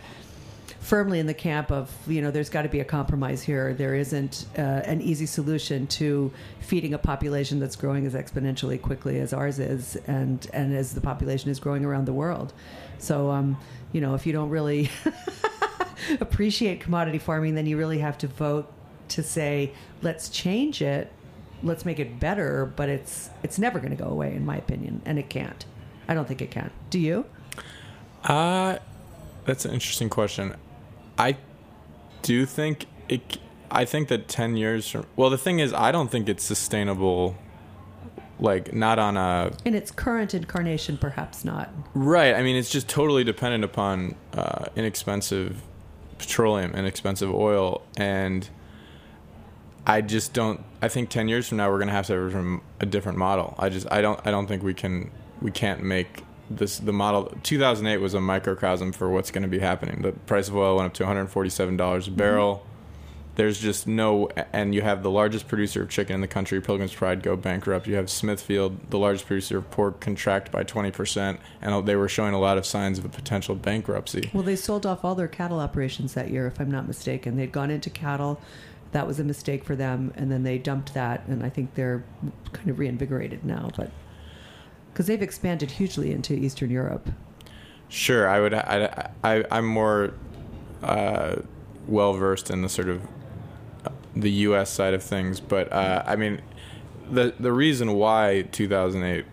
firmly 0.80 1.18
in 1.18 1.26
the 1.26 1.34
camp 1.34 1.70
of 1.70 1.94
you 2.06 2.22
know 2.22 2.30
there's 2.30 2.48
got 2.48 2.62
to 2.62 2.68
be 2.68 2.80
a 2.80 2.84
compromise 2.84 3.42
here. 3.42 3.74
There 3.74 3.94
isn't 3.94 4.46
uh, 4.56 4.60
an 4.60 5.00
easy 5.00 5.26
solution 5.26 5.86
to 5.88 6.32
feeding 6.60 6.94
a 6.94 6.98
population 6.98 7.60
that's 7.60 7.76
growing 7.76 8.06
as 8.06 8.14
exponentially 8.14 8.80
quickly 8.80 9.20
as 9.20 9.32
ours 9.32 9.58
is, 9.58 9.96
and 10.06 10.46
and 10.52 10.74
as 10.74 10.94
the 10.94 11.00
population 11.00 11.50
is 11.50 11.60
growing 11.60 11.84
around 11.84 12.06
the 12.06 12.12
world. 12.12 12.52
So 12.98 13.30
um, 13.30 13.56
you 13.92 14.00
know, 14.00 14.14
if 14.14 14.26
you 14.26 14.32
don't 14.32 14.50
really 14.50 14.90
appreciate 16.20 16.80
commodity 16.80 17.18
farming, 17.18 17.54
then 17.54 17.66
you 17.66 17.76
really 17.76 17.98
have 17.98 18.18
to 18.18 18.26
vote 18.26 18.70
to 19.08 19.22
say, 19.22 19.72
let's 20.02 20.28
change 20.28 20.82
it, 20.82 21.12
let's 21.62 21.84
make 21.84 21.98
it 21.98 22.20
better. 22.20 22.66
But 22.66 22.88
it's 22.88 23.30
it's 23.42 23.58
never 23.58 23.78
going 23.78 23.96
to 23.96 24.02
go 24.02 24.08
away, 24.08 24.34
in 24.34 24.44
my 24.44 24.56
opinion, 24.56 25.02
and 25.04 25.18
it 25.18 25.28
can't. 25.28 25.64
I 26.08 26.14
don't 26.14 26.26
think 26.26 26.42
it 26.42 26.50
can. 26.50 26.70
Do 26.90 26.98
you? 26.98 27.24
Uh, 28.24 28.78
that's 29.44 29.64
an 29.64 29.72
interesting 29.72 30.10
question. 30.10 30.54
I 31.18 31.36
do 32.22 32.46
think 32.46 32.86
it. 33.08 33.38
I 33.70 33.84
think 33.84 34.08
that 34.08 34.28
ten 34.28 34.56
years 34.56 34.88
from. 34.88 35.06
Well, 35.16 35.30
the 35.30 35.38
thing 35.38 35.58
is, 35.58 35.72
I 35.72 35.92
don't 35.92 36.10
think 36.10 36.28
it's 36.28 36.44
sustainable. 36.44 37.36
Like 38.42 38.72
not 38.72 38.98
on 38.98 39.16
a 39.18 39.52
In 39.66 39.74
its 39.74 39.90
current 39.90 40.32
incarnation, 40.34 40.96
perhaps 40.96 41.44
not. 41.44 41.68
right. 41.94 42.34
I 42.34 42.42
mean, 42.42 42.56
it's 42.56 42.70
just 42.70 42.88
totally 42.88 43.22
dependent 43.22 43.64
upon 43.64 44.14
uh, 44.32 44.64
inexpensive 44.74 45.60
petroleum, 46.18 46.72
inexpensive 46.74 47.30
oil, 47.34 47.82
and 47.98 48.48
I 49.86 50.00
just 50.00 50.32
don't. 50.32 50.62
I 50.82 50.88
think 50.88 51.10
ten 51.10 51.28
years 51.28 51.48
from 51.48 51.58
now, 51.58 51.70
we're 51.70 51.78
going 51.78 51.88
to 51.88 51.94
have 51.94 52.06
to 52.06 52.14
have 52.28 52.34
a- 52.34 52.60
a 52.80 52.86
different 52.86 53.18
model. 53.18 53.54
I 53.58 53.68
just. 53.68 53.86
I 53.90 54.00
don't. 54.00 54.18
I 54.26 54.30
don't 54.30 54.46
think 54.46 54.62
we 54.62 54.74
can. 54.74 55.10
We 55.42 55.50
can't 55.50 55.82
make 55.82 56.24
this 56.50 56.78
the 56.78 56.92
model. 56.92 57.34
2008 57.42 57.98
was 57.98 58.14
a 58.14 58.20
microcosm 58.20 58.92
for 58.92 59.08
what's 59.10 59.30
going 59.30 59.42
to 59.42 59.48
be 59.48 59.58
happening. 59.60 60.02
The 60.02 60.12
price 60.12 60.48
of 60.48 60.56
oil 60.56 60.76
went 60.76 60.86
up 60.86 60.94
to 60.94 61.02
147 61.04 61.76
dollars 61.76 62.08
a 62.08 62.10
barrel. 62.10 62.64
There's 63.40 63.58
just 63.58 63.86
no, 63.86 64.28
and 64.52 64.74
you 64.74 64.82
have 64.82 65.02
the 65.02 65.10
largest 65.10 65.48
producer 65.48 65.80
of 65.80 65.88
chicken 65.88 66.14
in 66.14 66.20
the 66.20 66.28
country, 66.28 66.60
Pilgrim's 66.60 66.92
Pride, 66.92 67.22
go 67.22 67.36
bankrupt. 67.36 67.86
You 67.86 67.94
have 67.94 68.10
Smithfield, 68.10 68.90
the 68.90 68.98
largest 68.98 69.26
producer 69.26 69.56
of 69.56 69.70
pork, 69.70 69.98
contract 69.98 70.52
by 70.52 70.62
20%, 70.62 71.38
and 71.62 71.86
they 71.86 71.96
were 71.96 72.06
showing 72.06 72.34
a 72.34 72.38
lot 72.38 72.58
of 72.58 72.66
signs 72.66 72.98
of 72.98 73.06
a 73.06 73.08
potential 73.08 73.54
bankruptcy. 73.54 74.30
Well, 74.34 74.42
they 74.42 74.56
sold 74.56 74.84
off 74.84 75.06
all 75.06 75.14
their 75.14 75.26
cattle 75.26 75.58
operations 75.58 76.12
that 76.12 76.30
year, 76.30 76.46
if 76.48 76.60
I'm 76.60 76.70
not 76.70 76.86
mistaken. 76.86 77.38
They'd 77.38 77.50
gone 77.50 77.70
into 77.70 77.88
cattle. 77.88 78.42
That 78.92 79.06
was 79.06 79.18
a 79.18 79.24
mistake 79.24 79.64
for 79.64 79.74
them, 79.74 80.12
and 80.16 80.30
then 80.30 80.42
they 80.42 80.58
dumped 80.58 80.92
that, 80.92 81.26
and 81.26 81.42
I 81.42 81.48
think 81.48 81.76
they're 81.76 82.04
kind 82.52 82.68
of 82.68 82.78
reinvigorated 82.78 83.42
now. 83.42 83.70
But 83.74 83.90
because 84.92 85.06
they've 85.06 85.22
expanded 85.22 85.70
hugely 85.70 86.12
into 86.12 86.34
Eastern 86.34 86.68
Europe. 86.68 87.08
Sure, 87.88 88.28
I 88.28 88.38
would. 88.38 88.52
I, 88.52 89.10
I 89.24 89.44
I'm 89.50 89.66
more 89.66 90.12
uh, 90.82 91.36
well 91.88 92.12
versed 92.12 92.50
in 92.50 92.60
the 92.60 92.68
sort 92.68 92.90
of 92.90 93.00
the 94.14 94.30
U.S. 94.30 94.70
side 94.70 94.94
of 94.94 95.02
things, 95.02 95.40
but 95.40 95.72
uh, 95.72 96.02
I 96.06 96.16
mean, 96.16 96.40
the 97.10 97.34
the 97.38 97.52
reason 97.52 97.94
why 97.94 98.42
2008 98.52 99.24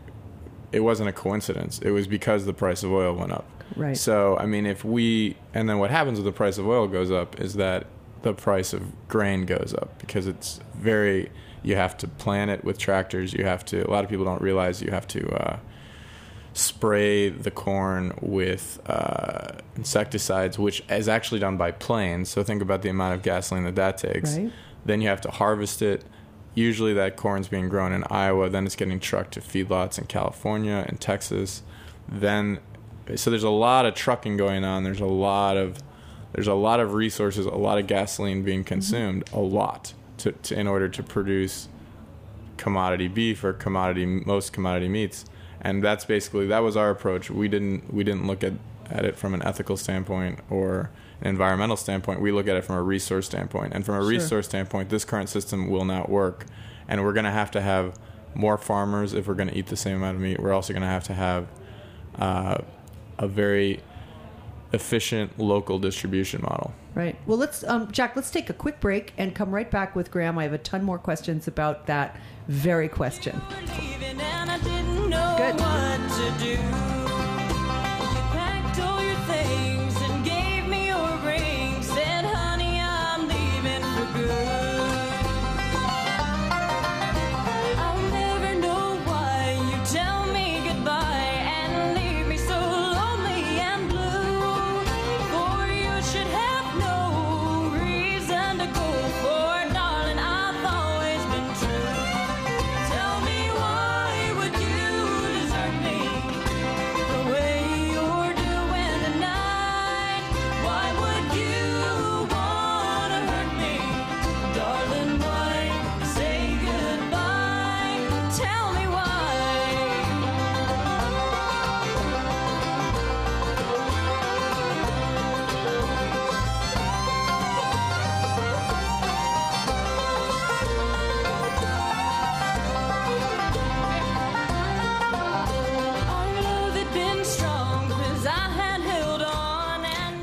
it 0.72 0.82
wasn't 0.82 1.10
a 1.10 1.14
coincidence. 1.14 1.80
It 1.80 1.92
was 1.92 2.08
because 2.08 2.46
the 2.46 2.54
price 2.54 2.84
of 2.84 2.92
oil 2.92 3.16
went 3.16 3.32
up. 3.32 3.46
Right. 3.76 3.98
So 3.98 4.38
I 4.38 4.46
mean, 4.46 4.66
if 4.66 4.84
we 4.84 5.38
and 5.54 5.70
then 5.70 5.80
what 5.80 5.92
happens 5.92 6.20
when 6.20 6.26
the 6.26 6.32
price 6.32 6.58
of 6.58 6.68
oil 6.68 6.88
goes 6.88 7.12
up 7.12 7.40
is 7.40 7.56
that 7.56 7.88
the 8.24 8.34
price 8.34 8.74
of 8.74 9.08
grain 9.08 9.46
goes 9.46 9.74
up 9.78 9.98
because 10.00 10.28
it's 10.28 10.60
very 10.76 11.32
you 11.64 11.76
have 11.76 11.98
to 11.98 12.08
plant 12.08 12.52
it 12.52 12.64
with 12.64 12.78
tractors. 12.78 13.34
You 13.34 13.46
have 13.46 13.66
to. 13.66 13.88
A 13.88 13.92
lot 13.92 14.04
of 14.04 14.10
people 14.10 14.26
don't 14.26 14.42
realize 14.42 14.82
you 14.82 14.92
have 14.92 15.08
to. 15.10 15.28
Uh, 15.30 15.60
spray 16.58 17.30
the 17.30 17.52
corn 17.52 18.12
with 18.20 18.82
uh, 18.88 19.50
insecticides, 19.76 20.58
which 20.58 20.84
is 20.90 21.08
actually 21.08 21.40
done 21.40 21.56
by 21.56 21.70
planes. 21.70 22.30
So 22.30 22.44
think 22.44 22.64
about 22.64 22.82
the 22.82 22.90
amount 22.90 23.14
of 23.14 23.22
gasoline 23.22 23.64
that 23.66 23.76
that 23.76 24.00
takes. 24.00 24.38
Right. 24.38 24.52
Then 24.88 25.02
you 25.02 25.10
have 25.10 25.22
to 25.22 25.32
harvest 25.32 25.82
it. 25.82 26.04
Usually 26.56 26.94
that 26.94 27.16
corn's 27.16 27.48
being 27.48 27.70
grown 27.70 27.94
in 27.94 28.04
Iowa. 28.10 28.50
Then 28.50 28.66
it's 28.66 28.76
getting 28.76 29.00
trucked 29.00 29.34
to 29.34 29.42
feedlots 29.42 30.00
in 30.00 30.06
California 30.06 30.84
and 30.88 31.00
Texas. 31.00 31.62
Then, 32.10 32.60
so 33.16 33.30
there's 33.30 33.44
a 33.44 33.50
lot 33.50 33.86
of 33.86 33.94
trucking 33.94 34.38
going 34.38 34.64
on. 34.64 34.84
There's 34.84 35.00
a 35.00 35.06
lot 35.06 35.56
of 35.56 35.78
there's 36.34 36.48
a 36.48 36.54
lot 36.54 36.80
of 36.80 36.94
resources, 36.94 37.46
a 37.46 37.52
lot 37.52 37.78
of 37.78 37.88
gasoline 37.88 38.44
being 38.44 38.60
mm-hmm. 38.60 38.68
consumed, 38.68 39.30
a 39.32 39.40
lot 39.40 39.94
to, 40.18 40.32
to 40.32 40.60
in 40.60 40.68
order 40.68 40.90
to 40.90 41.04
produce 41.04 41.70
commodity 42.58 43.08
beef 43.08 43.44
or 43.44 43.54
commodity 43.54 44.06
most 44.06 44.52
commodity 44.52 44.90
meats 44.90 45.26
and 45.62 45.84
that's 45.84 46.06
basically 46.06 46.48
that 46.48 46.60
was 46.60 46.76
our 46.76 46.90
approach 46.90 47.30
we 47.30 47.48
didn't 47.48 47.94
we 47.94 48.04
didn't 48.04 48.26
look 48.26 48.44
at 48.44 48.54
at 48.90 49.06
it 49.06 49.16
from 49.16 49.34
an 49.34 49.44
ethical 49.44 49.78
standpoint 49.78 50.40
or 50.50 50.90
an 51.22 51.28
environmental 51.28 51.78
standpoint 51.78 52.22
we 52.22 52.32
look 52.32 52.48
at 52.48 52.56
it 52.56 52.64
from 52.64 52.76
a 52.76 52.82
resource 52.82 53.26
standpoint 53.26 53.74
and 53.74 53.86
from 53.86 53.96
a 53.96 54.02
Sure. 54.02 54.10
resource 54.10 54.46
standpoint 54.48 54.90
this 54.90 55.06
current 55.06 55.30
system 55.30 55.70
will 55.70 55.86
not 55.86 56.10
work 56.10 56.46
and 56.88 57.04
we're 57.04 57.14
going 57.14 57.26
to 57.26 57.32
have 57.32 57.52
to 57.52 57.62
have 57.62 57.98
more 58.36 58.58
farmers 58.58 59.14
if 59.14 59.28
we're 59.28 59.34
going 59.34 59.50
to 59.50 59.58
eat 59.58 59.68
the 59.68 59.78
same 59.78 59.98
amount 59.98 60.16
of 60.16 60.22
meat 60.22 60.40
we're 60.40 60.54
also 60.54 60.74
going 60.74 60.82
to 60.82 60.88
have 60.88 61.04
to 61.04 61.14
have 61.14 61.48
uh, 62.20 62.58
a 63.18 63.28
very 63.28 63.82
efficient 64.74 65.38
local 65.40 65.80
distribution 65.80 66.42
model 66.42 66.74
Right. 66.98 67.16
Well, 67.28 67.38
let's, 67.38 67.64
um, 67.64 67.92
Jack, 67.92 68.16
let's 68.16 68.32
take 68.32 68.50
a 68.50 68.54
quick 68.54 68.80
break 68.80 69.14
and 69.20 69.36
come 69.36 69.52
right 69.52 69.70
back 69.70 69.96
with 69.96 70.10
Graham. 70.10 70.40
I 70.40 70.44
have 70.46 70.54
a 70.54 70.58
ton 70.58 70.84
more 70.84 70.98
questions 70.98 71.48
about 71.48 71.86
that 71.86 72.20
very 72.48 72.90
question. 72.90 73.40
leaving 73.78 74.20
and 74.20 74.50
I 74.50 74.58
didn't 74.58 75.12
Good. 75.12 76.97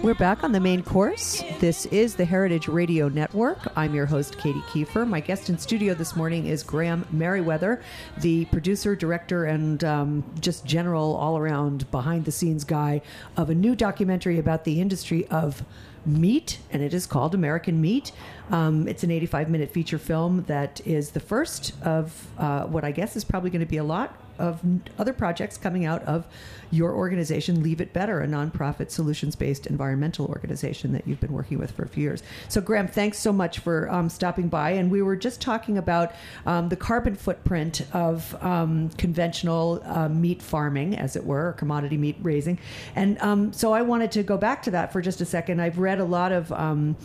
We're 0.04 0.12
back 0.12 0.44
on 0.44 0.52
the 0.52 0.60
main 0.60 0.82
course. 0.82 1.42
This 1.60 1.86
is 1.86 2.14
the 2.14 2.26
Heritage 2.26 2.68
Radio 2.68 3.08
Network. 3.08 3.72
I'm 3.74 3.94
your 3.94 4.04
host, 4.04 4.36
Katy 4.36 4.60
Kiefer. 4.60 5.08
My 5.08 5.20
guest 5.20 5.48
in 5.48 5.56
studio 5.56 5.94
this 5.94 6.14
morning 6.14 6.44
is 6.44 6.62
Graham 6.62 7.06
Meriwether, 7.10 7.80
the 8.18 8.44
producer, 8.44 8.94
director, 8.94 9.46
and 9.46 9.82
um, 9.82 10.22
just 10.40 10.66
general 10.66 11.16
all 11.16 11.38
around 11.38 11.90
behind 11.90 12.26
the 12.26 12.32
scenes 12.32 12.64
guy 12.64 13.00
of 13.38 13.48
a 13.48 13.54
new 13.54 13.74
documentary 13.74 14.38
about 14.38 14.64
the 14.64 14.78
industry 14.78 15.26
of 15.28 15.64
meat, 16.04 16.58
and 16.70 16.82
it 16.82 16.92
is 16.92 17.06
called 17.06 17.34
American 17.34 17.80
Meat. 17.80 18.12
Um, 18.50 18.86
it's 18.86 19.04
an 19.04 19.10
85 19.10 19.48
minute 19.48 19.70
feature 19.70 19.96
film 19.96 20.44
that 20.48 20.86
is 20.86 21.12
the 21.12 21.20
first 21.20 21.72
of 21.80 22.28
uh, 22.36 22.64
what 22.64 22.84
I 22.84 22.90
guess 22.90 23.16
is 23.16 23.24
probably 23.24 23.48
going 23.48 23.60
to 23.60 23.66
be 23.66 23.78
a 23.78 23.84
lot 23.84 24.14
of 24.38 24.60
other 24.98 25.12
projects 25.12 25.56
coming 25.56 25.84
out 25.84 26.02
of 26.04 26.26
your 26.70 26.94
organization, 26.94 27.62
Leave 27.62 27.80
It 27.80 27.92
Better, 27.92 28.20
a 28.20 28.26
nonprofit 28.26 28.90
solutions 28.90 29.36
based 29.36 29.66
environmental 29.66 30.26
organization 30.26 30.92
that 30.92 31.06
you've 31.06 31.20
been 31.20 31.32
working 31.32 31.58
with 31.58 31.70
for 31.70 31.84
a 31.84 31.88
few 31.88 32.02
years. 32.02 32.22
So, 32.48 32.60
Graham, 32.60 32.88
thanks 32.88 33.18
so 33.18 33.32
much 33.32 33.60
for 33.60 33.90
um, 33.90 34.08
stopping 34.08 34.48
by. 34.48 34.70
And 34.70 34.90
we 34.90 35.02
were 35.02 35.16
just 35.16 35.40
talking 35.40 35.78
about 35.78 36.12
um, 36.46 36.68
the 36.68 36.76
carbon 36.76 37.14
footprint 37.14 37.86
of 37.92 38.34
um, 38.42 38.90
conventional 38.90 39.82
uh, 39.84 40.08
meat 40.08 40.42
farming, 40.42 40.96
as 40.96 41.16
it 41.16 41.24
were, 41.24 41.48
or 41.48 41.52
commodity 41.52 41.96
meat 41.96 42.16
raising. 42.22 42.58
And 42.96 43.18
um, 43.20 43.52
so 43.52 43.72
I 43.72 43.82
wanted 43.82 44.10
to 44.12 44.22
go 44.22 44.36
back 44.36 44.62
to 44.64 44.70
that 44.72 44.92
for 44.92 45.00
just 45.00 45.20
a 45.20 45.24
second. 45.24 45.60
I've 45.60 45.78
read 45.78 46.00
a 46.00 46.04
lot 46.04 46.32
of. 46.32 46.50
Um, 46.52 46.96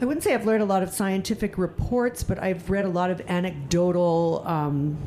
I 0.00 0.06
wouldn't 0.06 0.24
say 0.24 0.34
I've 0.34 0.44
learned 0.44 0.62
a 0.62 0.66
lot 0.66 0.82
of 0.82 0.90
scientific 0.90 1.56
reports, 1.56 2.24
but 2.24 2.38
I've 2.38 2.68
read 2.68 2.84
a 2.84 2.88
lot 2.88 3.10
of 3.10 3.22
anecdotal 3.28 4.42
um, 4.44 4.98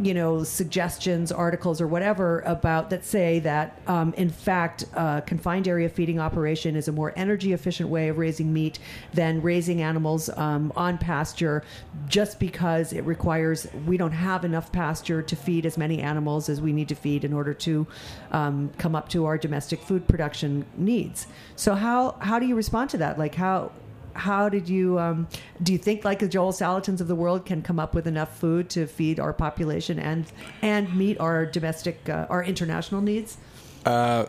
you 0.00 0.14
know, 0.14 0.44
suggestions, 0.44 1.30
articles, 1.30 1.80
or 1.80 1.86
whatever 1.86 2.40
about 2.40 2.90
that 2.90 3.04
say 3.04 3.38
that, 3.40 3.80
um, 3.86 4.12
in 4.14 4.30
fact, 4.30 4.84
uh, 4.94 5.20
confined 5.22 5.68
area 5.68 5.88
feeding 5.88 6.18
operation 6.18 6.76
is 6.76 6.88
a 6.88 6.92
more 6.92 7.12
energy 7.16 7.52
efficient 7.52 7.88
way 7.88 8.08
of 8.08 8.18
raising 8.18 8.52
meat 8.52 8.78
than 9.12 9.40
raising 9.42 9.82
animals 9.82 10.28
um, 10.30 10.72
on 10.76 10.98
pasture, 10.98 11.62
just 12.08 12.38
because 12.38 12.92
it 12.92 13.04
requires 13.04 13.66
we 13.86 13.96
don't 13.96 14.12
have 14.12 14.44
enough 14.44 14.72
pasture 14.72 15.22
to 15.22 15.36
feed 15.36 15.66
as 15.66 15.78
many 15.78 16.00
animals 16.00 16.48
as 16.48 16.60
we 16.60 16.72
need 16.72 16.88
to 16.88 16.94
feed 16.94 17.24
in 17.24 17.32
order 17.32 17.54
to 17.54 17.86
um, 18.32 18.70
come 18.78 18.94
up 18.94 19.08
to 19.08 19.26
our 19.26 19.38
domestic 19.38 19.80
food 19.80 20.06
production 20.08 20.64
needs. 20.76 21.26
So 21.56 21.74
how 21.74 22.16
how 22.20 22.38
do 22.38 22.46
you 22.46 22.56
respond 22.56 22.90
to 22.90 22.98
that? 22.98 23.18
Like 23.18 23.34
how 23.34 23.72
how 24.14 24.48
did 24.48 24.68
you 24.68 24.98
um, 24.98 25.26
do 25.62 25.72
you 25.72 25.78
think 25.78 26.04
like 26.04 26.18
the 26.18 26.28
Joel 26.28 26.52
Salatins 26.52 27.00
of 27.00 27.08
the 27.08 27.14
world 27.14 27.44
can 27.46 27.62
come 27.62 27.78
up 27.78 27.94
with 27.94 28.06
enough 28.06 28.38
food 28.38 28.70
to 28.70 28.86
feed 28.86 29.20
our 29.20 29.32
population 29.32 29.98
and 29.98 30.24
and 30.62 30.94
meet 30.96 31.18
our 31.20 31.46
domestic 31.46 32.08
uh, 32.08 32.26
our 32.30 32.42
international 32.44 33.00
needs? 33.00 33.36
Uh, 33.84 34.26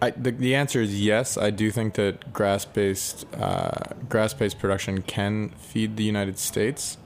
I, 0.00 0.10
the, 0.10 0.30
the 0.30 0.54
answer 0.54 0.80
is 0.80 1.00
yes. 1.00 1.36
I 1.36 1.50
do 1.50 1.70
think 1.70 1.94
that 1.94 2.32
grass-based 2.32 3.26
uh, 3.34 3.70
grass-based 4.08 4.58
production 4.58 5.02
can 5.02 5.50
feed 5.50 5.96
the 5.96 6.04
United 6.04 6.38
States. 6.38 6.96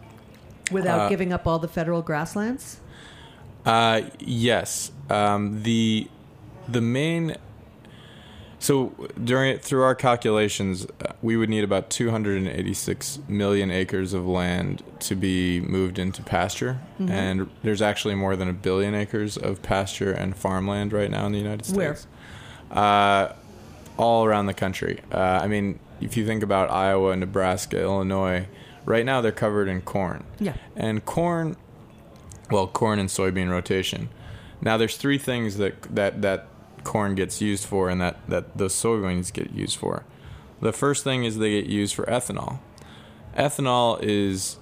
Without 0.70 1.00
Uh, 1.00 1.08
giving 1.08 1.32
up 1.32 1.46
all 1.46 1.58
the 1.58 1.68
federal 1.68 2.02
grasslands? 2.02 2.80
Uh, 3.64 4.02
yes. 4.18 4.92
Um, 5.08 5.62
the 5.62 6.08
the 6.68 6.82
main 6.82 7.36
so 8.58 8.92
during 9.22 9.58
through 9.58 9.82
our 9.82 9.94
calculations, 9.94 10.86
uh, 10.86 11.12
we 11.22 11.36
would 11.36 11.48
need 11.48 11.62
about 11.64 11.90
286 11.90 13.20
million 13.28 13.70
acres 13.70 14.12
of 14.12 14.26
land 14.26 14.82
to 15.00 15.14
be 15.14 15.60
moved 15.60 15.98
into 15.98 16.22
pasture, 16.22 16.80
and 16.98 17.48
there's 17.62 17.82
actually 17.82 18.16
more 18.16 18.34
than 18.36 18.48
a 18.48 18.52
billion 18.52 18.94
acres 18.94 19.36
of 19.36 19.62
pasture 19.62 20.12
and 20.12 20.36
farmland 20.36 20.92
right 20.92 21.10
now 21.10 21.26
in 21.26 21.32
the 21.32 21.38
United 21.38 21.74
Where? 21.76 21.94
States. 21.94 22.08
Uh, 22.70 23.32
all 23.96 24.24
around 24.24 24.46
the 24.46 24.54
country. 24.54 25.00
Uh, 25.12 25.40
I 25.42 25.48
mean, 25.48 25.78
if 26.00 26.16
you 26.16 26.26
think 26.26 26.42
about 26.42 26.70
Iowa, 26.70 27.16
Nebraska, 27.16 27.80
Illinois, 27.80 28.46
right 28.84 29.04
now 29.04 29.20
they're 29.20 29.32
covered 29.32 29.68
in 29.68 29.82
corn. 29.82 30.24
Yeah. 30.38 30.54
And 30.76 31.04
corn, 31.04 31.56
well, 32.50 32.66
corn 32.66 32.98
and 32.98 33.08
soybean 33.08 33.50
rotation. 33.50 34.08
Now, 34.60 34.76
there's 34.76 34.96
three 34.96 35.18
things 35.18 35.56
that 35.58 35.82
that 35.94 36.22
that 36.22 36.48
corn 36.88 37.14
gets 37.14 37.42
used 37.42 37.66
for, 37.66 37.90
and 37.90 38.01
that 38.01 38.16
that 38.29 38.57
the 38.57 38.66
soybeans 38.66 39.31
get 39.31 39.53
used 39.53 39.77
for. 39.77 40.05
The 40.62 40.72
first 40.72 41.05
thing 41.05 41.24
is 41.24 41.37
they 41.37 41.61
get 41.61 41.66
used 41.66 41.94
for 41.94 42.05
ethanol. 42.07 42.61
Ethanol 43.37 43.98
is 44.03 44.57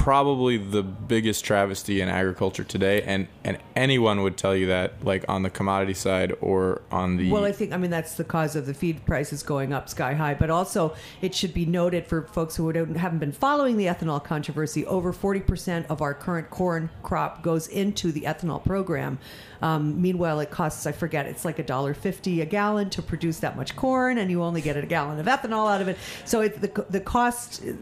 probably 0.00 0.56
the 0.56 0.82
biggest 0.82 1.44
travesty 1.44 2.00
in 2.00 2.08
agriculture 2.08 2.64
today, 2.64 3.02
and 3.02 3.28
and 3.44 3.58
anyone 3.76 4.22
would 4.22 4.34
tell 4.34 4.56
you 4.56 4.66
that, 4.68 5.04
like 5.04 5.26
on 5.28 5.42
the 5.42 5.50
commodity 5.50 5.92
side 5.92 6.34
or 6.40 6.80
on 6.90 7.18
the 7.18 7.30
Well, 7.30 7.44
I 7.44 7.52
think 7.52 7.74
I 7.74 7.76
mean 7.76 7.90
that's 7.90 8.14
the 8.14 8.24
cause 8.24 8.56
of 8.56 8.64
the 8.64 8.72
feed 8.72 9.04
prices 9.04 9.42
going 9.42 9.74
up 9.74 9.90
sky 9.90 10.14
high. 10.14 10.32
But 10.32 10.48
also, 10.48 10.94
it 11.20 11.34
should 11.34 11.52
be 11.52 11.66
noted 11.66 12.06
for 12.06 12.22
folks 12.22 12.56
who 12.56 12.72
don't- 12.72 12.96
haven't 12.96 13.18
been 13.18 13.30
following 13.30 13.76
the 13.76 13.86
ethanol 13.86 14.24
controversy. 14.24 14.86
Over 14.86 15.12
forty 15.12 15.40
percent 15.40 15.84
of 15.90 16.00
our 16.00 16.14
current 16.14 16.48
corn 16.48 16.88
crop 17.02 17.42
goes 17.42 17.68
into 17.68 18.10
the 18.10 18.22
ethanol 18.22 18.64
program. 18.64 19.18
Um, 19.60 20.00
meanwhile, 20.00 20.40
it 20.40 20.50
costs 20.50 20.86
I 20.86 20.92
forget 20.92 21.26
it's 21.26 21.44
like 21.44 21.58
a 21.58 21.62
dollar 21.62 21.92
fifty 21.92 22.40
a 22.40 22.46
gallon 22.46 22.88
to 22.90 23.02
produce 23.02 23.40
that 23.40 23.54
much 23.54 23.76
corn, 23.76 24.16
and 24.16 24.30
you 24.30 24.42
only 24.42 24.62
get 24.62 24.78
a 24.78 24.86
gallon 24.86 25.18
of 25.18 25.26
ethanol 25.26 25.70
out 25.70 25.82
of 25.82 25.88
it. 25.88 25.98
So 26.24 26.40
it, 26.40 26.58
the 26.62 26.86
the 26.88 27.00
cost, 27.00 27.62
uh, 27.62 27.72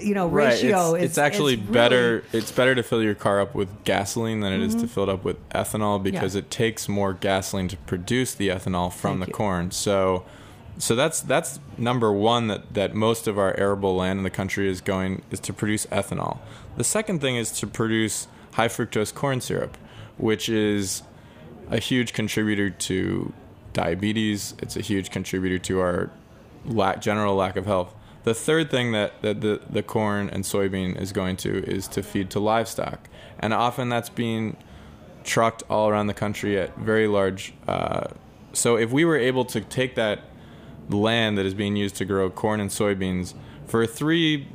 you 0.00 0.14
know, 0.14 0.28
ratio 0.28 0.92
Right. 0.92 1.02
It's, 1.02 1.04
is 1.04 1.10
it's 1.10 1.18
actually 1.18 1.54
is 1.54 1.63
really- 1.64 1.72
better. 1.72 2.24
It's 2.32 2.52
better 2.52 2.74
to 2.74 2.82
fill 2.82 3.02
your 3.02 3.14
car 3.14 3.40
up 3.40 3.54
with 3.54 3.68
gasoline 3.84 4.40
than 4.40 4.52
it 4.52 4.60
is 4.60 4.74
to 4.76 4.86
fill 4.88 5.04
it 5.04 5.08
up 5.08 5.24
with 5.24 5.36
ethanol 5.50 6.02
because 6.02 6.32
Mm-hmm. 6.32 6.38
Yeah. 6.38 6.44
it 6.44 6.50
takes 6.50 6.88
more 6.88 7.12
gasoline 7.12 7.68
to 7.68 7.76
produce 7.78 8.34
the 8.34 8.48
ethanol 8.48 8.92
from 8.92 9.18
Thank 9.18 9.20
the 9.20 9.26
you. 9.32 9.34
corn. 9.36 9.70
So, 9.70 10.24
so 10.78 10.94
that's 10.96 11.20
that's 11.20 11.60
number 11.78 12.12
one 12.12 12.48
that 12.48 12.74
that 12.74 12.94
most 12.94 13.26
of 13.28 13.38
our 13.38 13.54
arable 13.56 13.94
land 13.96 14.18
in 14.18 14.22
the 14.24 14.30
country 14.30 14.68
is 14.68 14.80
going 14.80 15.22
is 15.30 15.40
to 15.40 15.52
produce 15.52 15.86
ethanol. 15.86 16.38
The 16.76 16.84
second 16.84 17.20
thing 17.20 17.36
is 17.36 17.50
to 17.60 17.66
produce 17.66 18.26
high 18.54 18.68
fructose 18.68 19.14
corn 19.14 19.40
syrup, 19.40 19.76
which 20.16 20.48
is 20.48 21.02
a 21.70 21.78
huge 21.78 22.12
contributor 22.12 22.70
to 22.70 23.32
diabetes. 23.72 24.54
It's 24.60 24.76
a 24.76 24.80
huge 24.80 25.10
contributor 25.10 25.58
to 25.58 25.80
our 25.80 26.10
lack, 26.64 27.00
general 27.00 27.34
lack 27.34 27.56
of 27.56 27.66
health. 27.66 27.94
The 28.24 28.34
third 28.34 28.70
thing 28.70 28.92
that, 28.92 29.20
that 29.22 29.40
the, 29.40 29.60
the 29.68 29.82
corn 29.82 30.28
and 30.30 30.44
soybean 30.44 31.00
is 31.00 31.12
going 31.12 31.36
to 31.38 31.62
is 31.64 31.86
to 31.88 32.02
feed 32.02 32.30
to 32.30 32.40
livestock. 32.40 33.08
And 33.38 33.54
often 33.54 33.88
that's 33.88 34.08
being 34.08 34.56
trucked 35.24 35.62
all 35.70 35.88
around 35.88 36.06
the 36.06 36.14
country 36.14 36.58
at 36.58 36.76
very 36.76 37.06
large. 37.06 37.54
Uh, 37.68 38.08
so 38.52 38.76
if 38.76 38.90
we 38.90 39.04
were 39.04 39.16
able 39.16 39.44
to 39.46 39.60
take 39.60 39.94
that 39.94 40.20
land 40.88 41.38
that 41.38 41.46
is 41.46 41.54
being 41.54 41.76
used 41.76 41.96
to 41.96 42.04
grow 42.04 42.30
corn 42.30 42.60
and 42.60 42.70
soybeans 42.70 43.34
for 43.66 43.86
three 43.86 44.48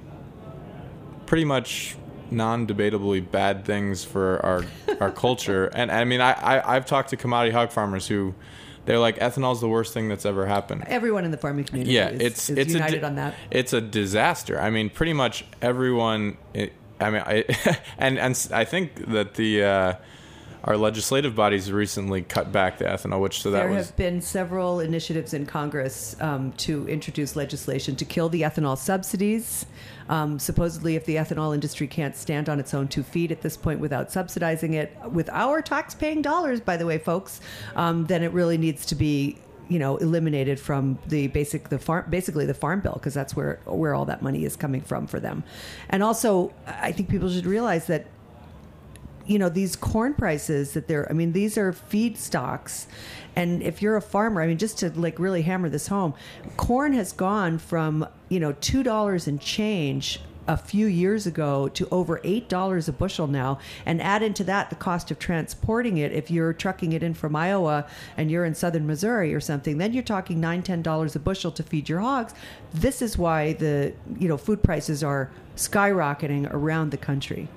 pretty 1.25 1.45
much 1.45 1.95
non-debatably 2.32 3.32
bad 3.32 3.65
things 3.65 4.03
for 4.03 4.43
our 4.45 4.63
our 4.99 5.12
culture. 5.12 5.67
And 5.73 5.91
I 5.91 6.03
mean, 6.05 6.21
I, 6.21 6.34
I 6.34 6.75
I've 6.75 6.86
talked 6.86 7.10
to 7.10 7.17
commodity 7.17 7.53
hog 7.53 7.71
farmers 7.71 8.08
who 8.08 8.36
they're 8.89 8.97
like 8.97 9.19
ethanol's 9.19 9.62
the 9.62 9.67
worst 9.67 9.93
thing 9.93 10.10
that's 10.10 10.25
ever 10.25 10.47
happened. 10.47 10.84
everyone 10.88 11.23
in 11.23 11.30
the 11.30 11.38
farming 11.38 11.65
community. 11.65 11.93
Yeah, 11.93 12.10
is, 12.10 12.21
it's 12.21 12.49
is 12.49 12.58
it's 12.58 12.73
united 12.73 13.02
di- 13.02 13.06
on 13.06 13.15
that. 13.17 13.36
It's 13.52 13.71
a 13.71 13.82
disaster. 13.82 14.60
I 14.60 14.71
mean, 14.71 14.89
pretty 14.89 15.13
much 15.13 15.45
everyone. 15.62 16.38
It, 16.56 16.73
I 16.99 17.12
mean, 17.12 17.21
I 17.23 17.45
and 17.99 18.17
and 18.17 18.47
I 18.52 18.65
think 18.65 19.12
that 19.12 19.36
the. 19.36 19.63
Uh, 19.63 19.93
our 20.65 20.75
legislative 20.75 21.36
bodies 21.36 21.71
recently 21.71 22.21
cut 22.21 22.52
back 22.52 22.80
the 22.80 22.84
ethanol, 22.84 23.21
which 23.21 23.41
so 23.41 23.49
that 23.52 23.60
there 23.60 23.69
was 23.69 23.88
have 23.88 23.95
been 23.95 24.19
several 24.19 24.82
initiatives 24.82 25.34
in 25.34 25.45
Congress 25.45 26.17
um, 26.19 26.52
to 26.54 26.86
introduce 26.89 27.38
legislation 27.38 27.95
to 27.95 28.04
kill 28.04 28.28
the 28.28 28.41
ethanol 28.41 28.78
subsidies. 28.78 29.65
Um, 30.10 30.39
supposedly, 30.39 30.95
if 30.95 31.06
the 31.06 31.15
ethanol 31.15 31.54
industry 31.54 31.88
can't 31.88 32.15
stand 32.15 32.50
on 32.50 32.60
its 32.60 32.74
own 32.74 32.88
two 32.88 33.04
feet 33.04 33.32
at 33.32 33.41
this 33.41 33.56
point 33.56 33.80
without 33.80 34.12
subsidizing 34.12 34.74
it 34.74 34.98
with 35.12 35.30
our 35.30 35.62
tax-paying 35.62 36.22
dollars, 36.22 36.60
by 36.60 36.76
the 36.76 36.86
way, 36.86 36.98
folks, 36.98 37.39
um, 37.76 38.06
then 38.08 38.24
it 38.24 38.32
really 38.34 38.58
needs 38.58 38.86
to 38.88 38.95
be 38.95 39.38
you 39.69 39.78
know 39.78 39.98
eliminated 39.98 40.60
from 40.60 40.98
the 41.08 41.28
basic 41.28 41.69
the 41.69 41.78
farm 41.78 42.10
basically 42.10 42.45
the 42.48 42.56
farm 42.56 42.82
bill 42.82 42.93
because 42.93 43.13
that's 43.13 43.36
where 43.36 43.60
where 43.65 43.93
all 43.93 44.06
that 44.06 44.24
money 44.24 44.43
is 44.43 44.56
coming 44.56 44.82
from 44.82 45.06
for 45.06 45.19
them. 45.19 45.43
And 45.89 46.02
also 46.02 46.52
i 46.65 46.91
think 46.91 47.08
people 47.08 47.30
should 47.30 47.45
realize 47.45 47.86
that 47.88 48.08
you 49.30 49.38
know 49.38 49.48
these 49.48 49.76
corn 49.76 50.13
prices 50.13 50.74
that 50.74 50.88
they're 50.88 51.08
i 51.10 51.13
mean 51.13 51.32
these 51.32 51.58
are 51.58 51.72
feedstocks 51.72 52.88
and 53.36 53.62
if 53.62 53.82
you're 53.82 53.96
a 53.96 54.02
farmer 54.02 54.42
i 54.42 54.48
mean 54.48 54.58
just 54.58 54.80
to 54.80 54.89
like 55.00 55.20
really 55.20 55.44
hammer 55.44 55.70
this 55.70 55.88
home 55.88 56.13
corn 56.58 56.94
has 56.94 57.13
gone 57.13 57.60
from 57.60 58.06
you 58.28 58.39
know 58.39 58.52
two 58.54 58.82
dollars 58.82 59.28
and 59.28 59.39
change 59.39 60.20
a 60.48 60.58
few 60.58 60.88
years 60.88 61.28
ago 61.28 61.68
to 61.68 61.88
over 61.92 62.20
eight 62.24 62.50
dollars 62.50 62.88
a 62.88 62.92
bushel 62.92 63.28
now. 63.28 63.60
And 63.86 64.02
add 64.02 64.24
into 64.24 64.44
that 64.46 64.72
the 64.72 64.76
cost 64.76 65.12
of 65.12 65.20
transporting 65.20 65.98
it. 65.98 66.12
If 66.12 66.32
you're 66.32 66.54
trucking 66.54 66.92
it 66.94 67.04
in 67.04 67.13
from 67.13 67.36
iowa 67.36 67.86
and 68.18 68.32
you're 68.32 68.46
in 68.46 68.56
southern 68.56 68.88
missouri 68.88 69.32
or 69.32 69.39
something 69.39 69.78
then 69.78 69.94
you're 69.94 70.02
talking 70.02 70.39
nine 70.39 70.63
ten 70.63 70.82
dollars 70.82 71.15
a 71.15 71.20
bushel 71.20 71.52
to 71.52 71.62
feed 71.62 71.88
your 71.88 72.00
hogs. 72.00 72.34
This 72.74 73.04
is 73.04 73.15
why 73.15 73.54
the 73.54 73.94
you 74.18 74.28
know 74.28 74.38
food 74.38 74.63
prices 74.63 75.04
are 75.04 75.30
skyrocketing 75.56 76.52
around 76.52 76.89
the 76.89 76.98
country 76.98 77.48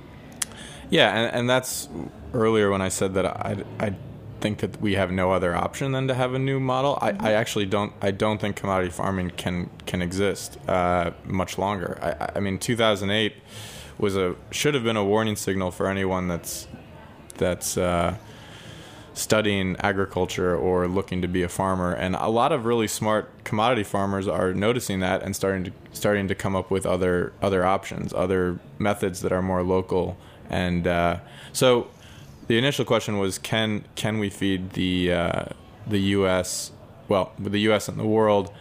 Yeah, 0.92 1.08
and, 1.08 1.34
and 1.34 1.50
that's 1.50 1.88
earlier 2.34 2.70
when 2.70 2.82
I 2.82 2.90
said 2.90 3.14
that 3.14 3.24
I, 3.24 3.64
I 3.80 3.94
think 4.42 4.58
that 4.58 4.78
we 4.78 4.92
have 4.92 5.10
no 5.10 5.32
other 5.32 5.56
option 5.56 5.92
than 5.92 6.06
to 6.08 6.12
have 6.14 6.34
a 6.34 6.38
new 6.38 6.60
model. 6.60 6.98
I, 7.00 7.16
I 7.18 7.32
actually 7.32 7.64
don't. 7.64 7.94
I 8.02 8.10
don't 8.10 8.38
think 8.38 8.56
commodity 8.56 8.90
farming 8.90 9.30
can 9.30 9.70
can 9.86 10.02
exist 10.02 10.58
uh, 10.68 11.12
much 11.24 11.56
longer. 11.56 11.98
I, 12.02 12.36
I 12.36 12.40
mean, 12.40 12.58
2008 12.58 13.32
was 13.96 14.18
a 14.18 14.36
should 14.50 14.74
have 14.74 14.84
been 14.84 14.98
a 14.98 15.04
warning 15.04 15.34
signal 15.34 15.70
for 15.70 15.86
anyone 15.86 16.28
that's 16.28 16.68
that's 17.38 17.78
uh, 17.78 18.18
studying 19.14 19.76
agriculture 19.78 20.54
or 20.54 20.86
looking 20.88 21.22
to 21.22 21.28
be 21.28 21.42
a 21.42 21.48
farmer. 21.48 21.94
And 21.94 22.16
a 22.16 22.28
lot 22.28 22.52
of 22.52 22.66
really 22.66 22.86
smart 22.86 23.44
commodity 23.44 23.84
farmers 23.84 24.28
are 24.28 24.52
noticing 24.52 25.00
that 25.00 25.22
and 25.22 25.34
starting 25.34 25.64
to 25.64 25.72
starting 25.92 26.28
to 26.28 26.34
come 26.34 26.54
up 26.54 26.70
with 26.70 26.84
other 26.84 27.32
other 27.40 27.64
options, 27.64 28.12
other 28.12 28.60
methods 28.78 29.22
that 29.22 29.32
are 29.32 29.40
more 29.40 29.62
local. 29.62 30.18
And 30.52 30.86
uh, 30.86 31.18
so, 31.52 31.88
the 32.46 32.58
initial 32.58 32.84
question 32.84 33.18
was, 33.18 33.38
can 33.38 33.84
can 33.96 34.18
we 34.18 34.30
feed 34.30 34.74
the 34.74 35.12
uh, 35.12 35.44
the 35.86 35.98
U.S. 35.98 36.70
well, 37.08 37.32
the 37.38 37.60
U.S. 37.60 37.88
and 37.88 37.98
the 37.98 38.06
world? 38.06 38.52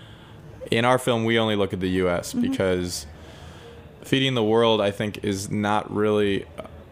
In 0.71 0.85
our 0.85 0.97
film, 0.97 1.25
we 1.25 1.37
only 1.37 1.55
look 1.55 1.73
at 1.73 1.81
the 1.81 1.89
U.S. 1.89 2.33
because 2.33 3.05
feeding 4.03 4.35
the 4.35 4.43
world, 4.43 4.79
I 4.79 4.91
think, 4.91 5.23
is 5.23 5.51
not 5.51 5.93
really 5.93 6.45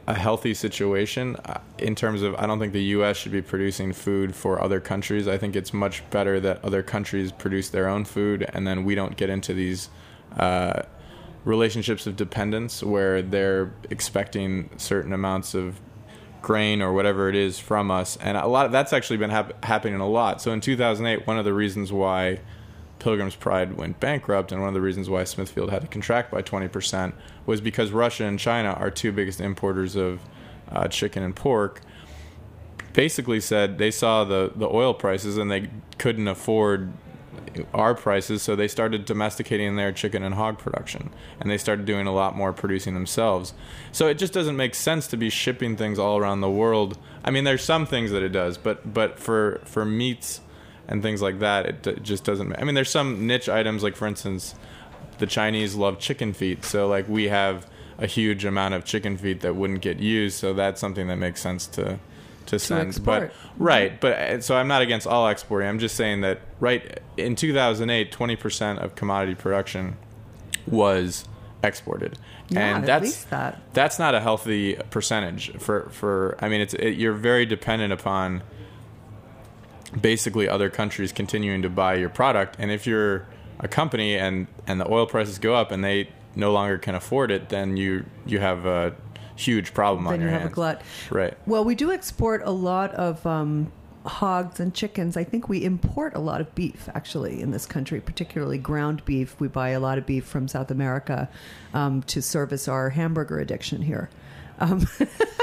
a 0.08 0.16
healthy 0.16 0.56
situation 0.56 1.36
uh, 1.46 1.62
in 1.78 1.94
terms 1.94 2.24
of 2.24 2.36
I 2.36 2.48
don't 2.48 2.60
think 2.60 2.74
the 2.74 2.84
U.S. 2.96 3.16
should 3.16 3.32
be 3.32 3.44
producing 3.44 3.94
food 3.94 4.36
for 4.36 4.62
other 4.62 4.80
countries. 4.80 5.28
I 5.28 5.38
think 5.38 5.56
it's 5.56 5.72
much 5.72 6.08
better 6.10 6.40
that 6.40 6.64
other 6.66 6.84
countries 6.84 7.32
produce 7.32 7.70
their 7.70 7.88
own 7.88 8.06
food, 8.06 8.50
and 8.52 8.68
then 8.68 8.84
we 8.84 8.96
don't 8.96 9.16
get 9.16 9.30
into 9.30 9.54
these 9.54 9.90
uh, 10.36 10.82
relationships 11.45 12.06
of 12.06 12.15
dependence 12.15 12.84
where 12.84 13.21
they're 13.21 13.73
expecting 13.89 14.69
certain 14.78 15.13
amounts 15.13 15.54
of 15.54 15.80
grain 16.41 16.82
or 16.82 16.93
whatever 16.93 17.30
it 17.30 17.36
is 17.36 17.60
from 17.60 17.91
us, 17.91 18.17
and 18.17 18.38
a 18.38 18.47
lot 18.47 18.65
of 18.65 18.71
that's 18.71 18.93
actually 18.93 19.17
been 19.17 19.30
hap- 19.30 19.63
happening 19.63 19.99
a 19.99 20.08
lot. 20.08 20.41
So 20.41 20.52
in 20.52 20.62
2008, 20.62 21.28
one 21.28 21.38
of 21.38 21.45
the 21.45 21.54
reasons 21.54 21.91
why 21.91 22.39
Pilgrim's 22.99 23.36
Pride 23.36 23.78
went 23.78 23.99
bankrupt, 23.99 24.52
and 24.52 24.62
one 24.62 24.67
of 24.67 24.73
the 24.73 24.82
reasons 24.82 25.10
why 25.10 25.23
Smithfield 25.23 25.69
had 25.69 25.82
to 25.82 25.88
contract 25.88 26.32
by 26.32 26.41
20% 26.41 27.13
was 27.45 27.62
because 27.62 27.91
Russia 27.91 28.25
and 28.25 28.38
China 28.38 28.71
are 28.71 28.91
two 28.91 29.12
biggest 29.12 29.39
importers 29.41 29.95
of 29.95 30.21
uh, 30.71 30.88
chicken 30.88 31.23
and 31.23 31.36
pork. 31.36 31.82
Basically, 32.93 33.39
said 33.39 33.78
they 33.78 33.91
saw 33.91 34.23
the 34.23 34.52
the 34.56 34.67
oil 34.67 34.93
prices 34.93 35.38
and 35.38 35.49
they 35.49 35.69
couldn't 35.97 36.28
afford 36.28 36.91
our 37.74 37.96
prices, 37.96 38.42
so 38.42 38.56
they 38.56 38.68
started 38.68 39.06
domesticating 39.06 39.76
their 39.76 39.92
chicken 39.92 40.24
and 40.24 40.36
hog 40.36 40.58
production, 40.58 41.10
and 41.39 41.50
they 41.50 41.58
started 41.58 41.86
doing 41.86 42.08
a 42.08 42.13
lot 42.13 42.36
more 42.36 42.54
producing 42.54 42.94
themselves. 42.94 43.54
So 43.92 44.08
it 44.08 44.18
just 44.18 44.34
doesn't 44.34 44.56
make 44.56 44.76
sense 44.76 45.08
to 45.08 45.18
be 45.18 45.30
shipping 45.30 45.76
things 45.76 46.00
all 46.00 46.18
around 46.18 46.42
the 46.42 46.50
world. 46.50 46.98
I 47.24 47.32
mean, 47.32 47.44
there's 47.44 47.63
some 47.63 47.86
things 47.86 48.12
that 48.12 48.24
it 48.24 48.30
does, 48.30 48.58
but 48.58 48.94
but 48.94 49.20
for 49.20 49.62
for 49.65 49.86
meats 49.86 50.42
and 50.88 51.02
things 51.04 51.22
like 51.22 51.39
that, 51.39 51.65
it, 51.65 51.84
d- 51.84 51.98
just 52.02 52.24
doesn't. 52.24 52.54
I 52.56 52.63
mean, 52.63 52.76
there's 52.76 52.89
some 52.89 53.28
niche 53.28 53.50
items, 53.50 53.84
like 53.84 53.96
for 53.96 54.08
instance, 54.08 54.56
the 55.20 55.28
Chinese 55.28 55.76
love 55.76 56.00
chicken 56.00 56.34
feet, 56.34 56.63
so 56.65 56.88
like 56.88 57.08
we 57.08 57.28
have 57.30 57.68
a 57.98 58.08
huge 58.08 58.46
amount 58.46 58.74
of 58.74 58.86
chicken 58.86 59.18
feet 59.18 59.42
that 59.42 59.56
wouldn't 59.56 59.82
get 59.82 60.00
used, 60.00 60.38
so 60.39 60.54
that's 60.54 60.80
something 60.80 61.08
that 61.08 61.18
makes 61.18 61.42
sense 61.42 61.68
to 61.68 62.00
to 62.50 62.60
send. 62.60 62.90
export. 62.90 63.32
But 63.32 63.34
right, 63.58 64.00
but 64.00 64.14
uh, 64.14 64.42
so 64.42 64.56
I'm 64.56 64.68
not 64.68 64.82
against 64.82 65.08
all 65.08 65.28
exporting. 65.28 65.68
I'm 65.68 65.80
just 65.80 65.96
saying 65.96 66.22
that 66.22 66.42
right 66.60 67.00
in 67.18 67.36
2008, 67.36 68.12
20% 68.12 68.78
of 68.80 68.96
commodity 68.96 69.36
production 69.36 69.98
was 70.68 71.26
exported, 71.64 72.18
Yeah, 72.50 72.60
and 72.76 72.84
at 72.84 73.02
that's 73.02 73.24
that. 73.26 73.60
that's 73.74 74.00
not 74.00 74.16
a 74.16 74.20
healthy 74.22 74.76
percentage 74.92 75.52
for 75.58 75.90
for. 75.90 76.38
I 76.40 76.50
mean, 76.50 76.62
it's 76.62 76.74
it, 76.74 76.92
you're 76.92 77.14
very 77.14 77.46
dependent 77.46 77.92
upon 77.94 78.44
basically 80.00 80.48
other 80.48 80.70
countries 80.70 81.12
continuing 81.12 81.62
to 81.64 81.70
buy 81.70 81.96
your 81.96 82.10
product, 82.10 82.56
and 82.60 82.72
if 82.72 82.86
you're 82.86 83.26
a 83.60 83.68
company 83.68 84.16
and 84.18 84.48
and 84.68 84.80
the 84.80 84.90
oil 84.92 85.06
prices 85.06 85.40
go 85.40 85.56
up 85.56 85.72
and 85.72 85.84
they 85.84 86.10
no 86.36 86.52
longer 86.52 86.78
can 86.78 86.96
afford 86.96 87.32
it, 87.32 87.50
then 87.50 87.76
you 87.76 88.06
you 88.26 88.40
have 88.40 88.66
a 88.66 88.96
huge 89.39 89.73
problem 89.73 90.08
on 90.08 90.13
Then 90.13 90.21
your 90.21 90.30
you 90.30 90.34
have 90.34 90.41
a 90.41 90.45
hands. 90.45 90.56
glut. 90.56 90.82
Right. 91.10 91.38
Well, 91.47 91.63
we 91.63 91.75
do 91.75 91.91
export 91.91 92.41
a 92.45 92.52
lot 92.52 92.93
of 92.93 93.25
um, 93.25 93.71
hogs 94.06 94.60
and 94.60 94.73
chickens. 94.73 95.17
I 95.17 95.23
think 95.23 95.49
we 95.49 95.63
import 95.63 96.15
a 96.15 96.19
lot 96.19 96.41
of 96.41 96.54
beef, 96.56 96.89
actually, 96.93 97.41
in 97.41 97.52
this 97.52 97.65
country, 97.65 98.02
particularly 98.02 98.58
ground 98.58 99.04
beef. 99.06 99.39
We 99.39 99.47
buy 99.47 99.69
a 99.69 99.80
lot 99.80 99.97
of 99.97 100.06
beef 100.06 100.25
from 100.25 100.47
South 100.47 100.71
America 100.71 101.30
um, 101.73 102.02
to 102.04 102.21
service 102.21 102.67
our 102.67 102.89
hamburger 102.89 103.39
addiction 103.39 103.82
here. 103.82 104.10
Um, 104.60 104.88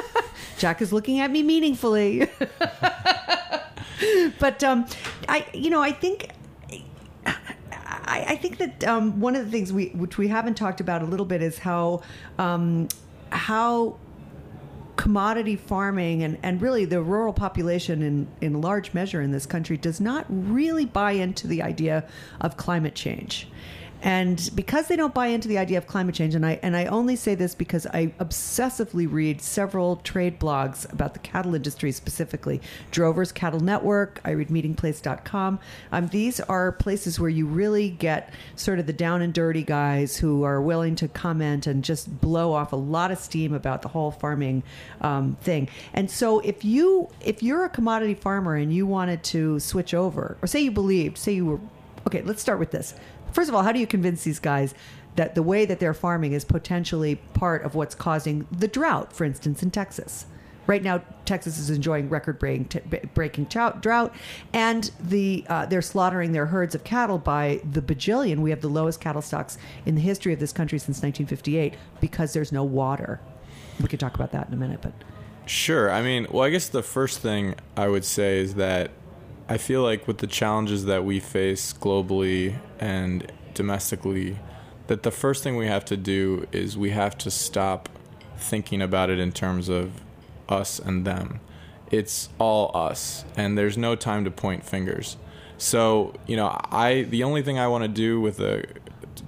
Jack 0.58 0.82
is 0.82 0.92
looking 0.92 1.20
at 1.20 1.30
me 1.30 1.42
meaningfully. 1.42 2.28
but 4.38 4.62
um, 4.64 4.86
I, 5.28 5.46
you 5.52 5.70
know, 5.70 5.82
I 5.82 5.92
think 5.92 6.30
I, 8.06 8.24
I 8.28 8.36
think 8.36 8.58
that 8.58 8.84
um, 8.84 9.20
one 9.20 9.36
of 9.36 9.44
the 9.44 9.50
things 9.50 9.72
we, 9.72 9.86
which 9.88 10.18
we 10.18 10.28
haven't 10.28 10.54
talked 10.54 10.80
about 10.80 11.02
a 11.02 11.04
little 11.04 11.26
bit, 11.26 11.42
is 11.42 11.58
how 11.58 12.02
um, 12.38 12.88
how 13.30 13.96
commodity 14.96 15.56
farming 15.56 16.22
and, 16.22 16.38
and 16.42 16.60
really 16.60 16.84
the 16.84 17.02
rural 17.02 17.32
population 17.32 18.02
in, 18.02 18.26
in 18.40 18.60
large 18.60 18.94
measure 18.94 19.20
in 19.20 19.30
this 19.30 19.46
country 19.46 19.76
does 19.76 20.00
not 20.00 20.24
really 20.28 20.86
buy 20.86 21.12
into 21.12 21.46
the 21.46 21.62
idea 21.62 22.06
of 22.40 22.56
climate 22.56 22.94
change. 22.94 23.48
And 24.02 24.50
because 24.54 24.88
they 24.88 24.96
don't 24.96 25.14
buy 25.14 25.28
into 25.28 25.48
the 25.48 25.58
idea 25.58 25.78
of 25.78 25.86
climate 25.86 26.14
change, 26.14 26.34
and 26.34 26.44
I 26.44 26.58
and 26.62 26.76
I 26.76 26.86
only 26.86 27.16
say 27.16 27.34
this 27.34 27.54
because 27.54 27.86
I 27.86 28.08
obsessively 28.20 29.10
read 29.10 29.40
several 29.40 29.96
trade 29.96 30.38
blogs 30.38 30.90
about 30.92 31.14
the 31.14 31.18
cattle 31.20 31.54
industry 31.54 31.92
specifically. 31.92 32.60
Drover's 32.90 33.32
Cattle 33.32 33.60
Network, 33.60 34.20
I 34.24 34.30
read 34.32 34.48
meatingplace.com. 34.48 35.58
Um, 35.92 36.08
these 36.08 36.40
are 36.40 36.72
places 36.72 37.18
where 37.18 37.30
you 37.30 37.46
really 37.46 37.90
get 37.90 38.32
sort 38.54 38.78
of 38.78 38.86
the 38.86 38.92
down 38.92 39.22
and 39.22 39.32
dirty 39.32 39.62
guys 39.62 40.16
who 40.16 40.44
are 40.44 40.60
willing 40.60 40.94
to 40.96 41.08
comment 41.08 41.66
and 41.66 41.82
just 41.82 42.20
blow 42.20 42.52
off 42.52 42.72
a 42.72 42.76
lot 42.76 43.10
of 43.10 43.18
steam 43.18 43.54
about 43.54 43.82
the 43.82 43.88
whole 43.88 44.10
farming 44.10 44.62
um, 45.00 45.36
thing. 45.40 45.68
And 45.94 46.10
so 46.10 46.40
if 46.40 46.64
you 46.64 47.08
if 47.20 47.42
you're 47.42 47.64
a 47.64 47.70
commodity 47.70 48.14
farmer 48.14 48.56
and 48.56 48.72
you 48.72 48.86
wanted 48.86 49.22
to 49.24 49.58
switch 49.60 49.94
over, 49.94 50.36
or 50.42 50.46
say 50.46 50.60
you 50.60 50.70
believed, 50.70 51.18
say 51.18 51.32
you 51.32 51.46
were 51.46 51.60
okay, 52.06 52.22
let's 52.22 52.40
start 52.40 52.58
with 52.58 52.70
this. 52.70 52.94
First 53.36 53.50
of 53.50 53.54
all, 53.54 53.64
how 53.64 53.72
do 53.72 53.78
you 53.78 53.86
convince 53.86 54.24
these 54.24 54.38
guys 54.38 54.74
that 55.16 55.34
the 55.34 55.42
way 55.42 55.66
that 55.66 55.78
they're 55.78 55.92
farming 55.92 56.32
is 56.32 56.42
potentially 56.42 57.16
part 57.34 57.64
of 57.64 57.74
what's 57.74 57.94
causing 57.94 58.46
the 58.50 58.66
drought, 58.66 59.12
for 59.12 59.24
instance, 59.24 59.62
in 59.62 59.70
Texas? 59.70 60.24
Right 60.66 60.82
now, 60.82 61.02
Texas 61.26 61.58
is 61.58 61.68
enjoying 61.68 62.08
record-breaking 62.08 63.44
drought, 63.44 63.82
drought, 63.82 64.14
and 64.54 64.90
the 64.98 65.44
uh, 65.50 65.66
they're 65.66 65.82
slaughtering 65.82 66.32
their 66.32 66.46
herds 66.46 66.74
of 66.74 66.82
cattle 66.84 67.18
by 67.18 67.60
the 67.70 67.82
bajillion. 67.82 68.38
We 68.38 68.48
have 68.48 68.62
the 68.62 68.70
lowest 68.70 69.02
cattle 69.02 69.20
stocks 69.20 69.58
in 69.84 69.96
the 69.96 70.00
history 70.00 70.32
of 70.32 70.40
this 70.40 70.54
country 70.54 70.78
since 70.78 71.02
1958 71.02 71.74
because 72.00 72.32
there's 72.32 72.52
no 72.52 72.64
water. 72.64 73.20
We 73.82 73.88
could 73.88 74.00
talk 74.00 74.14
about 74.14 74.32
that 74.32 74.48
in 74.48 74.54
a 74.54 74.56
minute, 74.56 74.80
but 74.80 74.94
Sure. 75.44 75.90
I 75.90 76.00
mean, 76.00 76.26
well, 76.30 76.44
I 76.44 76.48
guess 76.48 76.70
the 76.70 76.82
first 76.82 77.18
thing 77.18 77.54
I 77.76 77.86
would 77.86 78.06
say 78.06 78.38
is 78.38 78.54
that 78.54 78.92
I 79.48 79.58
feel 79.58 79.82
like 79.82 80.08
with 80.08 80.18
the 80.18 80.26
challenges 80.26 80.86
that 80.86 81.04
we 81.04 81.20
face 81.20 81.72
globally 81.72 82.58
and 82.80 83.30
domestically, 83.54 84.38
that 84.88 85.02
the 85.02 85.10
first 85.10 85.42
thing 85.42 85.56
we 85.56 85.66
have 85.66 85.84
to 85.86 85.96
do 85.96 86.46
is 86.52 86.76
we 86.76 86.90
have 86.90 87.16
to 87.18 87.30
stop 87.30 87.88
thinking 88.36 88.82
about 88.82 89.08
it 89.08 89.18
in 89.18 89.32
terms 89.32 89.68
of 89.68 89.92
us 90.48 90.78
and 90.78 91.06
them. 91.06 91.40
It's 91.90 92.28
all 92.38 92.72
us, 92.74 93.24
and 93.36 93.56
there's 93.56 93.78
no 93.78 93.94
time 93.94 94.24
to 94.24 94.30
point 94.30 94.64
fingers. 94.64 95.16
So, 95.58 96.14
you 96.26 96.36
know, 96.36 96.48
I 96.70 97.02
the 97.02 97.22
only 97.22 97.42
thing 97.42 97.58
I 97.58 97.68
want 97.68 97.84
to 97.84 97.88
do 97.88 98.20
with 98.20 98.40
a 98.40 98.64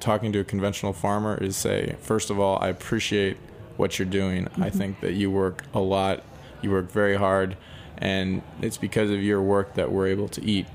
talking 0.01 0.33
to 0.33 0.41
a 0.41 0.45
conventional 0.45 0.93
farmer 0.93 1.39
is 1.39 1.57
say, 1.57 1.97
first 2.01 2.31
of 2.31 2.39
all, 2.41 2.59
I 2.61 2.69
appreciate 2.69 3.37
what 3.77 3.99
you're 3.99 4.07
doing. 4.09 4.49
I 4.49 4.51
mm-hmm. 4.51 4.79
think 4.79 5.01
that 5.01 5.13
you 5.13 5.31
work 5.31 5.63
a 5.73 5.81
lot, 5.81 6.25
you 6.61 6.73
work 6.73 6.91
very 6.91 7.17
hard, 7.17 7.57
and 7.99 8.43
it's 8.63 8.79
because 8.79 9.11
of 9.11 9.23
your 9.23 9.43
work 9.43 9.75
that 9.75 9.91
we're 9.93 10.07
able 10.07 10.29
to 10.29 10.45
eat. 10.45 10.67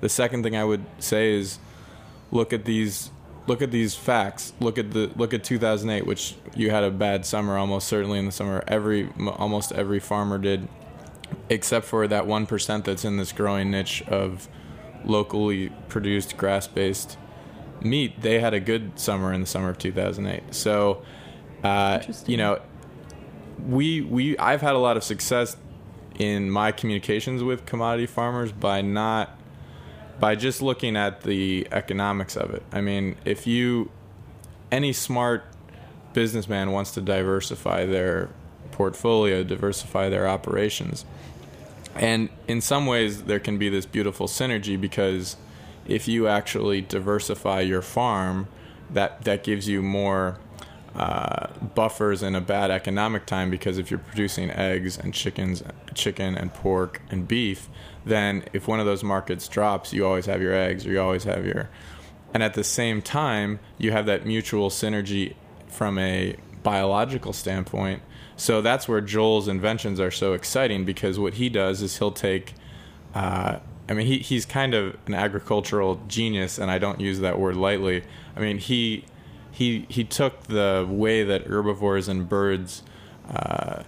The 0.00 0.08
second 0.08 0.42
thing 0.42 0.56
I 0.56 0.64
would 0.64 0.84
say 0.98 1.32
is 1.32 1.58
look 2.30 2.52
at 2.52 2.64
these 2.64 3.10
look 3.46 3.62
at 3.62 3.70
these 3.70 3.94
facts. 3.94 4.52
Look 4.60 4.78
at 4.78 4.92
the 4.92 5.10
look 5.16 5.34
at 5.34 5.44
2008, 5.44 6.06
which 6.06 6.34
you 6.54 6.70
had 6.70 6.84
a 6.84 6.90
bad 6.90 7.24
summer 7.24 7.56
almost 7.56 7.88
certainly 7.88 8.18
in 8.18 8.26
the 8.26 8.32
summer. 8.32 8.62
Every 8.66 9.08
almost 9.36 9.72
every 9.72 10.00
farmer 10.00 10.38
did 10.38 10.68
except 11.48 11.84
for 11.86 12.06
that 12.06 12.24
1% 12.24 12.84
that's 12.84 13.04
in 13.04 13.16
this 13.16 13.32
growing 13.32 13.70
niche 13.70 14.02
of 14.06 14.48
locally 15.04 15.70
produced 15.88 16.36
grass-based 16.36 17.18
meat. 17.80 18.20
They 18.20 18.38
had 18.38 18.54
a 18.54 18.60
good 18.60 18.98
summer 18.98 19.32
in 19.32 19.40
the 19.40 19.46
summer 19.46 19.70
of 19.70 19.78
2008. 19.78 20.54
So 20.54 21.02
uh, 21.62 22.02
you 22.26 22.36
know, 22.36 22.60
we 23.66 24.02
we 24.02 24.36
I've 24.38 24.60
had 24.60 24.74
a 24.74 24.78
lot 24.78 24.96
of 24.96 25.04
success 25.04 25.56
in 26.18 26.50
my 26.50 26.72
communications 26.72 27.42
with 27.42 27.66
commodity 27.66 28.06
farmers 28.06 28.52
by 28.52 28.82
not 28.82 29.38
by 30.20 30.34
just 30.34 30.62
looking 30.62 30.96
at 30.96 31.22
the 31.22 31.66
economics 31.72 32.36
of 32.36 32.50
it. 32.50 32.62
I 32.72 32.80
mean, 32.80 33.16
if 33.24 33.46
you 33.46 33.90
any 34.70 34.92
smart 34.92 35.44
businessman 36.12 36.70
wants 36.70 36.92
to 36.92 37.00
diversify 37.00 37.86
their 37.86 38.30
portfolio, 38.70 39.42
diversify 39.42 40.08
their 40.08 40.28
operations. 40.28 41.04
And 41.94 42.28
in 42.48 42.60
some 42.60 42.86
ways 42.86 43.24
there 43.24 43.40
can 43.40 43.58
be 43.58 43.68
this 43.68 43.86
beautiful 43.86 44.26
synergy 44.26 44.80
because 44.80 45.36
if 45.86 46.08
you 46.08 46.28
actually 46.28 46.80
diversify 46.80 47.60
your 47.60 47.82
farm, 47.82 48.48
that 48.90 49.22
that 49.22 49.44
gives 49.44 49.68
you 49.68 49.82
more 49.82 50.38
uh, 50.96 51.48
buffers 51.74 52.22
in 52.22 52.34
a 52.34 52.40
bad 52.40 52.70
economic 52.70 53.26
time 53.26 53.50
because 53.50 53.78
if 53.78 53.90
you're 53.90 53.98
producing 53.98 54.50
eggs 54.50 54.96
and 54.96 55.12
chickens, 55.12 55.62
chicken 55.94 56.36
and 56.36 56.54
pork 56.54 57.02
and 57.10 57.26
beef, 57.26 57.68
then 58.04 58.44
if 58.52 58.68
one 58.68 58.78
of 58.78 58.86
those 58.86 59.02
markets 59.02 59.48
drops, 59.48 59.92
you 59.92 60.06
always 60.06 60.26
have 60.26 60.40
your 60.40 60.54
eggs 60.54 60.86
or 60.86 60.90
you 60.90 61.00
always 61.00 61.24
have 61.24 61.44
your. 61.44 61.68
And 62.32 62.42
at 62.42 62.54
the 62.54 62.64
same 62.64 63.02
time, 63.02 63.58
you 63.78 63.92
have 63.92 64.06
that 64.06 64.24
mutual 64.24 64.70
synergy 64.70 65.34
from 65.66 65.98
a 65.98 66.36
biological 66.62 67.32
standpoint. 67.32 68.02
So 68.36 68.62
that's 68.62 68.88
where 68.88 69.00
Joel's 69.00 69.48
inventions 69.48 70.00
are 70.00 70.10
so 70.10 70.32
exciting 70.32 70.84
because 70.84 71.18
what 71.18 71.34
he 71.34 71.48
does 71.48 71.82
is 71.82 71.98
he'll 71.98 72.12
take. 72.12 72.54
Uh, 73.14 73.58
I 73.88 73.92
mean, 73.94 74.06
he, 74.06 74.18
he's 74.18 74.46
kind 74.46 74.74
of 74.74 74.96
an 75.06 75.14
agricultural 75.14 76.00
genius, 76.08 76.58
and 76.58 76.70
I 76.70 76.78
don't 76.78 77.00
use 77.00 77.20
that 77.20 77.38
word 77.38 77.56
lightly. 77.56 78.02
I 78.34 78.40
mean, 78.40 78.58
he 78.58 79.04
he 79.54 79.86
he 79.88 80.02
took 80.02 80.48
the 80.48 80.84
way 80.88 81.22
that 81.22 81.46
herbivores 81.46 82.08
and 82.08 82.28
birds 82.28 82.82
uh, 83.30 83.84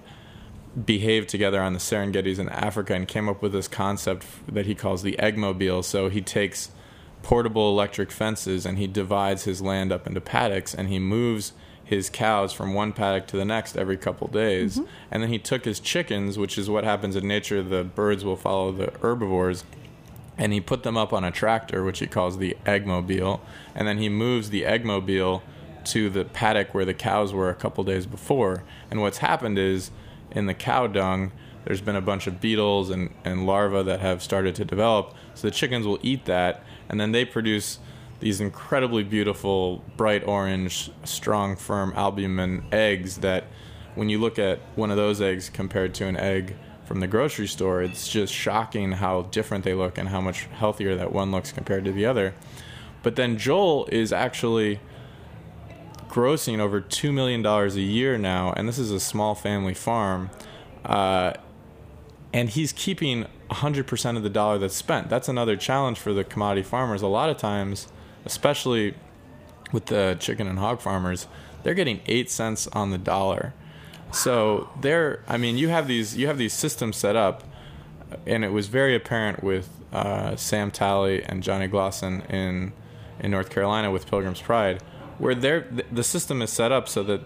behave 0.85 1.27
together 1.27 1.61
on 1.61 1.73
the 1.73 1.81
Serengetis 1.81 2.39
in 2.39 2.49
Africa 2.51 2.95
and 2.95 3.09
came 3.09 3.29
up 3.29 3.43
with 3.43 3.53
this 3.53 3.67
concept 3.67 4.27
that 4.47 4.67
he 4.67 4.77
calls 4.77 5.03
the 5.03 5.17
eggmobile. 5.19 5.83
So 5.83 6.09
he 6.09 6.21
takes 6.21 6.71
portable 7.23 7.71
electric 7.71 8.13
fences 8.13 8.65
and 8.65 8.79
he 8.79 8.87
divides 8.87 9.43
his 9.43 9.61
land 9.61 9.91
up 9.91 10.07
into 10.07 10.21
paddocks 10.21 10.73
and 10.73 10.89
he 10.89 11.01
moves 11.01 11.53
his 11.83 12.11
cows 12.11 12.53
from 12.53 12.73
one 12.73 12.93
paddock 12.93 13.27
to 13.29 13.37
the 13.37 13.45
next 13.45 13.77
every 13.77 13.97
couple 13.97 14.29
days. 14.29 14.77
Mm-hmm. 14.77 14.91
And 15.11 15.23
then 15.25 15.31
he 15.31 15.41
took 15.41 15.65
his 15.65 15.81
chickens, 15.81 16.39
which 16.39 16.57
is 16.59 16.71
what 16.71 16.85
happens 16.85 17.17
in 17.17 17.27
nature, 17.27 17.61
the 17.61 17.83
birds 17.83 18.25
will 18.25 18.37
follow 18.37 18.71
the 18.71 18.93
herbivores, 19.01 19.65
and 20.39 20.53
he 20.53 20.61
put 20.61 20.83
them 20.83 20.97
up 20.97 21.13
on 21.13 21.25
a 21.25 21.31
tractor, 21.31 21.83
which 21.83 22.01
he 22.01 22.07
calls 22.07 22.39
the 22.39 22.57
eggmobile. 22.67 23.41
And 23.75 23.89
then 23.89 23.99
he 23.99 24.09
moves 24.09 24.51
the 24.51 24.63
eggmobile 24.63 25.43
to 25.87 26.11
the 26.11 26.25
paddock 26.25 26.75
where 26.75 26.85
the 26.85 26.95
cows 26.95 27.33
were 27.33 27.49
a 27.49 27.55
couple 27.55 27.85
days 27.85 28.07
before. 28.07 28.63
And 28.91 29.01
what's 29.01 29.19
happened 29.19 29.59
is 29.59 29.91
in 30.31 30.47
the 30.47 30.55
cow 30.55 30.87
dung, 30.87 31.33
there's 31.65 31.81
been 31.81 31.97
a 31.97 32.01
bunch 32.01 32.27
of 32.27 32.41
beetles 32.41 32.91
and, 32.91 33.13
and 33.25 33.47
larvae 33.47 33.83
that 33.83 34.01
have 34.01 34.23
started 34.23 34.55
to 34.57 34.65
develop. 34.65 35.15
So 35.35 35.49
the 35.49 35.51
chickens 35.51 35.87
will 35.87 35.99
eat 36.03 36.27
that, 36.27 36.63
and 36.89 37.01
then 37.01 37.13
they 37.13 37.25
produce 37.25 37.81
these 38.21 38.41
incredibly 38.41 39.03
beautiful, 39.03 39.83
bright 39.97 40.25
orange, 40.25 40.91
strong, 41.05 41.57
firm 41.57 41.93
albumin 41.97 42.65
eggs 42.73 43.19
that 43.19 43.45
when 43.95 44.09
you 44.09 44.19
look 44.19 44.39
at 44.39 44.61
one 44.75 44.91
of 44.91 44.97
those 44.97 45.21
eggs 45.21 45.51
compared 45.51 45.95
to 45.95 46.07
an 46.07 46.17
egg 46.17 46.57
from 46.85 47.01
the 47.01 47.07
grocery 47.07 47.49
store, 47.49 47.83
it's 47.83 48.09
just 48.09 48.33
shocking 48.33 48.93
how 48.93 49.23
different 49.23 49.65
they 49.65 49.75
look 49.75 49.99
and 49.99 50.09
how 50.09 50.21
much 50.21 50.45
healthier 50.53 50.95
that 50.95 51.13
one 51.13 51.33
looks 51.33 51.51
compared 51.51 51.85
to 51.85 51.93
the 51.93 52.07
other. 52.07 52.35
But 53.03 53.17
then 53.17 53.39
Joel 53.39 53.89
is 53.91 54.13
actually 54.13 54.81
grossing 56.17 56.61
over 56.61 56.81
$2 56.81 57.13
million 57.13 57.45
a 57.45 57.69
year 57.75 58.17
now, 58.17 58.51
and 58.57 58.67
this 58.67 58.79
is 58.79 58.91
a 58.91 58.99
small 58.99 59.35
family 59.35 59.75
farm. 59.75 60.31
Uh, 60.83 61.35
and 62.33 62.49
he's 62.49 62.73
keeping 62.73 63.27
100% 63.51 64.17
of 64.17 64.23
the 64.23 64.31
dollar 64.31 64.57
that's 64.57 64.75
spent. 64.75 65.11
That's 65.11 65.29
another 65.29 65.57
challenge 65.57 65.99
for 65.99 66.15
the 66.15 66.25
commodity 66.25 66.63
farmers. 66.63 67.03
A 67.03 67.07
lot 67.07 67.29
of 67.29 67.37
times, 67.37 67.89
especially 68.25 68.95
with 69.73 69.87
the 69.87 70.17
chicken 70.19 70.47
and 70.47 70.59
hog 70.59 70.81
farmers, 70.81 71.27
they're 71.63 71.75
getting 71.75 72.01
8 72.07 72.31
cents 72.31 72.67
on 72.69 72.93
the 72.93 72.99
dollar. 72.99 73.53
So 74.11 74.71
they're 74.81 75.23
I 75.29 75.37
mean, 75.37 75.59
you 75.59 75.69
have 75.69 75.87
these 75.87 76.17
you 76.17 76.29
have 76.29 76.39
these 76.39 76.55
systems 76.55 76.97
set 76.97 77.17
up 77.17 77.43
and 78.27 78.45
it 78.45 78.51
was 78.51 78.69
very 78.69 78.95
apparent 78.95 79.43
with 79.43 79.69
uh, 79.93 80.37
Sam 80.37 80.71
Talley 80.71 81.23
and 81.25 81.43
Johnny 81.43 81.69
Glosson 81.69 82.29
in 82.31 82.73
in 83.19 83.31
North 83.33 83.51
Carolina 83.51 83.91
with 83.91 84.07
Pilgrim's 84.07 84.41
Pride, 84.41 84.83
where 85.19 85.35
they're 85.35 85.67
the 85.93 86.05
system 86.05 86.43
is 86.43 86.51
set 86.51 86.73
up 86.73 86.89
so 86.89 87.03
that 87.05 87.21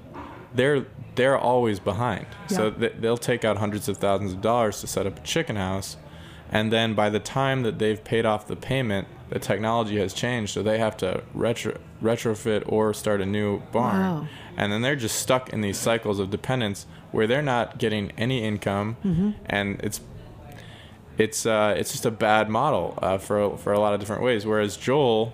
they're 0.55 0.87
they're 1.17 1.39
always 1.39 1.79
behind. 1.81 2.27
So 2.49 2.65
Yeah. 2.69 2.71
th- 2.79 2.93
they'll 3.01 3.17
take 3.19 3.45
out 3.45 3.59
hundreds 3.59 3.89
of 3.89 3.97
thousands 3.99 4.33
of 4.33 4.41
dollars 4.41 4.81
to 4.81 4.87
set 4.87 5.07
up 5.07 5.19
a 5.19 5.23
chicken 5.23 5.57
house, 5.57 5.97
and 6.51 6.73
then 6.73 6.95
by 6.95 7.11
the 7.11 7.19
time 7.21 7.63
that 7.63 7.79
they've 7.79 8.03
paid 8.03 8.25
off 8.27 8.47
the 8.47 8.57
payment, 8.57 9.07
the 9.29 9.39
technology 9.39 9.99
has 10.01 10.13
changed, 10.13 10.53
so 10.55 10.63
they 10.63 10.79
have 10.79 10.97
to 10.99 11.23
retro 11.35 11.79
retrofit 12.03 12.63
or 12.67 12.95
start 12.95 13.21
a 13.21 13.27
new 13.27 13.61
barn, 13.73 14.01
Wow. 14.01 14.27
and 14.57 14.73
then 14.73 14.83
they're 14.83 14.97
just 14.97 15.17
stuck 15.21 15.51
in 15.53 15.61
these 15.61 15.79
cycles 15.79 16.19
of 16.19 16.31
dependence 16.31 16.87
where 17.13 17.27
they're 17.27 17.43
not 17.43 17.79
getting 17.79 18.11
any 18.17 18.43
income, 18.43 18.97
Mm-hmm. 19.05 19.31
and 19.47 19.81
it's 19.83 20.01
it's 21.19 21.45
uh, 21.45 21.75
it's 21.77 21.93
just 21.93 22.07
a 22.07 22.11
bad 22.11 22.49
model 22.49 22.99
uh, 23.03 23.19
for 23.19 23.57
for 23.59 23.73
a 23.73 23.79
lot 23.81 23.93
of 23.95 24.01
different 24.01 24.23
ways. 24.23 24.47
Whereas 24.47 24.77
Joel 24.77 25.33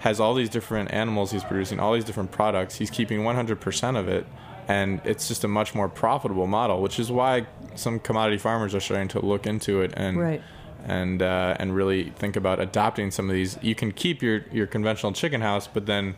has 0.00 0.18
all 0.20 0.34
these 0.34 0.48
different 0.50 0.92
animals 0.92 1.30
he's 1.30 1.44
producing, 1.44 1.78
all 1.80 1.92
these 1.94 2.04
different 2.04 2.30
products. 2.32 2.76
He's 2.76 2.90
keeping 2.90 3.20
100% 3.20 3.98
of 3.98 4.08
it, 4.08 4.26
and 4.68 5.00
it's 5.04 5.28
just 5.28 5.44
a 5.44 5.48
much 5.48 5.74
more 5.74 5.88
profitable 5.88 6.46
model. 6.46 6.80
Which 6.82 6.98
is 6.98 7.10
why 7.10 7.46
some 7.74 7.98
commodity 8.00 8.38
farmers 8.38 8.74
are 8.74 8.80
starting 8.80 9.08
to 9.08 9.24
look 9.24 9.46
into 9.46 9.80
it 9.82 9.92
and 9.96 10.18
Right. 10.18 10.42
and 10.86 11.22
uh, 11.22 11.56
and 11.58 11.74
really 11.74 12.10
think 12.16 12.36
about 12.36 12.60
adopting 12.60 13.10
some 13.10 13.28
of 13.28 13.34
these. 13.34 13.58
You 13.62 13.74
can 13.74 13.92
keep 13.92 14.22
your 14.22 14.44
your 14.52 14.66
conventional 14.66 15.12
chicken 15.12 15.40
house, 15.40 15.66
but 15.66 15.86
then 15.86 16.14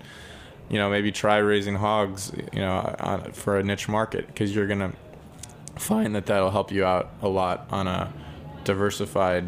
you 0.70 0.78
know 0.78 0.88
maybe 0.88 1.10
try 1.12 1.38
raising 1.38 1.74
hogs, 1.76 2.32
you 2.52 2.60
know, 2.60 2.94
on, 3.00 3.32
for 3.32 3.58
a 3.58 3.62
niche 3.62 3.88
market 3.88 4.26
because 4.28 4.54
you're 4.54 4.68
gonna 4.68 4.92
find 5.76 6.14
that 6.14 6.26
that'll 6.26 6.50
help 6.52 6.70
you 6.70 6.84
out 6.84 7.10
a 7.20 7.28
lot 7.28 7.66
on 7.70 7.86
a 7.88 8.12
diversified. 8.64 9.44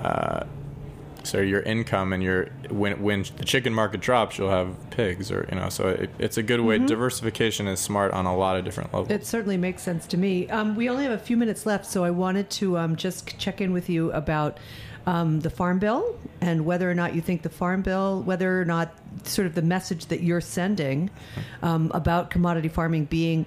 Uh, 0.00 0.44
so 1.26 1.40
your 1.40 1.60
income 1.62 2.12
and 2.12 2.22
your 2.22 2.46
when 2.70 3.02
when 3.02 3.24
the 3.36 3.44
chicken 3.44 3.72
market 3.72 4.00
drops, 4.00 4.38
you'll 4.38 4.50
have 4.50 4.74
pigs, 4.90 5.30
or 5.30 5.46
you 5.50 5.58
know. 5.58 5.68
So 5.68 5.88
it, 5.88 6.10
it's 6.18 6.36
a 6.36 6.42
good 6.42 6.60
way. 6.60 6.78
Diversification 6.78 7.66
is 7.66 7.80
smart 7.80 8.12
on 8.12 8.26
a 8.26 8.36
lot 8.36 8.56
of 8.56 8.64
different 8.64 8.92
levels. 8.92 9.10
It 9.10 9.26
certainly 9.26 9.56
makes 9.56 9.82
sense 9.82 10.06
to 10.08 10.16
me. 10.16 10.48
Um, 10.50 10.74
we 10.76 10.88
only 10.88 11.04
have 11.04 11.12
a 11.12 11.18
few 11.18 11.36
minutes 11.36 11.66
left, 11.66 11.86
so 11.86 12.04
I 12.04 12.10
wanted 12.10 12.50
to 12.50 12.78
um, 12.78 12.96
just 12.96 13.38
check 13.38 13.60
in 13.60 13.72
with 13.72 13.88
you 13.88 14.12
about 14.12 14.58
um, 15.06 15.40
the 15.40 15.50
Farm 15.50 15.78
Bill 15.78 16.18
and 16.40 16.64
whether 16.64 16.90
or 16.90 16.94
not 16.94 17.14
you 17.14 17.20
think 17.20 17.42
the 17.42 17.50
Farm 17.50 17.82
Bill, 17.82 18.22
whether 18.22 18.60
or 18.60 18.64
not 18.64 18.94
sort 19.24 19.46
of 19.46 19.54
the 19.54 19.62
message 19.62 20.06
that 20.06 20.22
you're 20.22 20.40
sending 20.40 21.10
um, 21.62 21.90
about 21.94 22.30
commodity 22.30 22.68
farming 22.68 23.06
being 23.06 23.46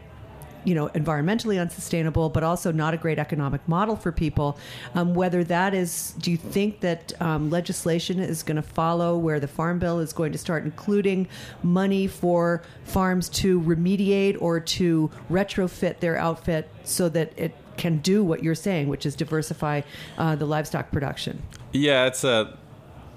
you 0.68 0.76
know 0.76 0.90
environmentally 0.90 1.60
unsustainable 1.60 2.30
but 2.30 2.44
also 2.44 2.74
not 2.74 2.94
a 2.94 2.98
great 2.98 3.18
economic 3.18 3.66
model 3.70 3.96
for 3.96 4.12
people 4.12 4.58
um, 4.96 5.16
whether 5.16 5.42
that 5.44 5.74
is 5.74 6.14
do 6.20 6.30
you 6.30 6.36
think 6.36 6.82
that 6.82 7.14
um, 7.22 7.50
legislation 7.50 8.20
is 8.20 8.44
going 8.44 8.58
to 8.58 8.62
follow 8.62 9.18
where 9.18 9.40
the 9.40 9.48
farm 9.48 9.80
bill 9.80 10.00
is 10.00 10.12
going 10.12 10.34
to 10.34 10.38
start 10.38 10.66
including 10.66 11.26
money 11.64 12.06
for 12.06 12.62
farms 12.84 13.30
to 13.30 13.62
remediate 13.62 14.36
or 14.42 14.60
to 14.60 15.10
retrofit 15.32 16.00
their 16.00 16.18
outfit 16.18 16.70
so 16.84 17.08
that 17.08 17.32
it 17.38 17.56
can 17.78 18.00
do 18.00 18.22
what 18.22 18.44
you're 18.44 18.54
saying 18.54 18.90
which 18.90 19.06
is 19.06 19.16
diversify 19.16 19.82
uh, 20.18 20.36
the 20.36 20.46
livestock 20.46 20.92
production 20.92 21.42
Yeah, 21.72 22.08
it's 22.08 22.24
a 22.24 22.58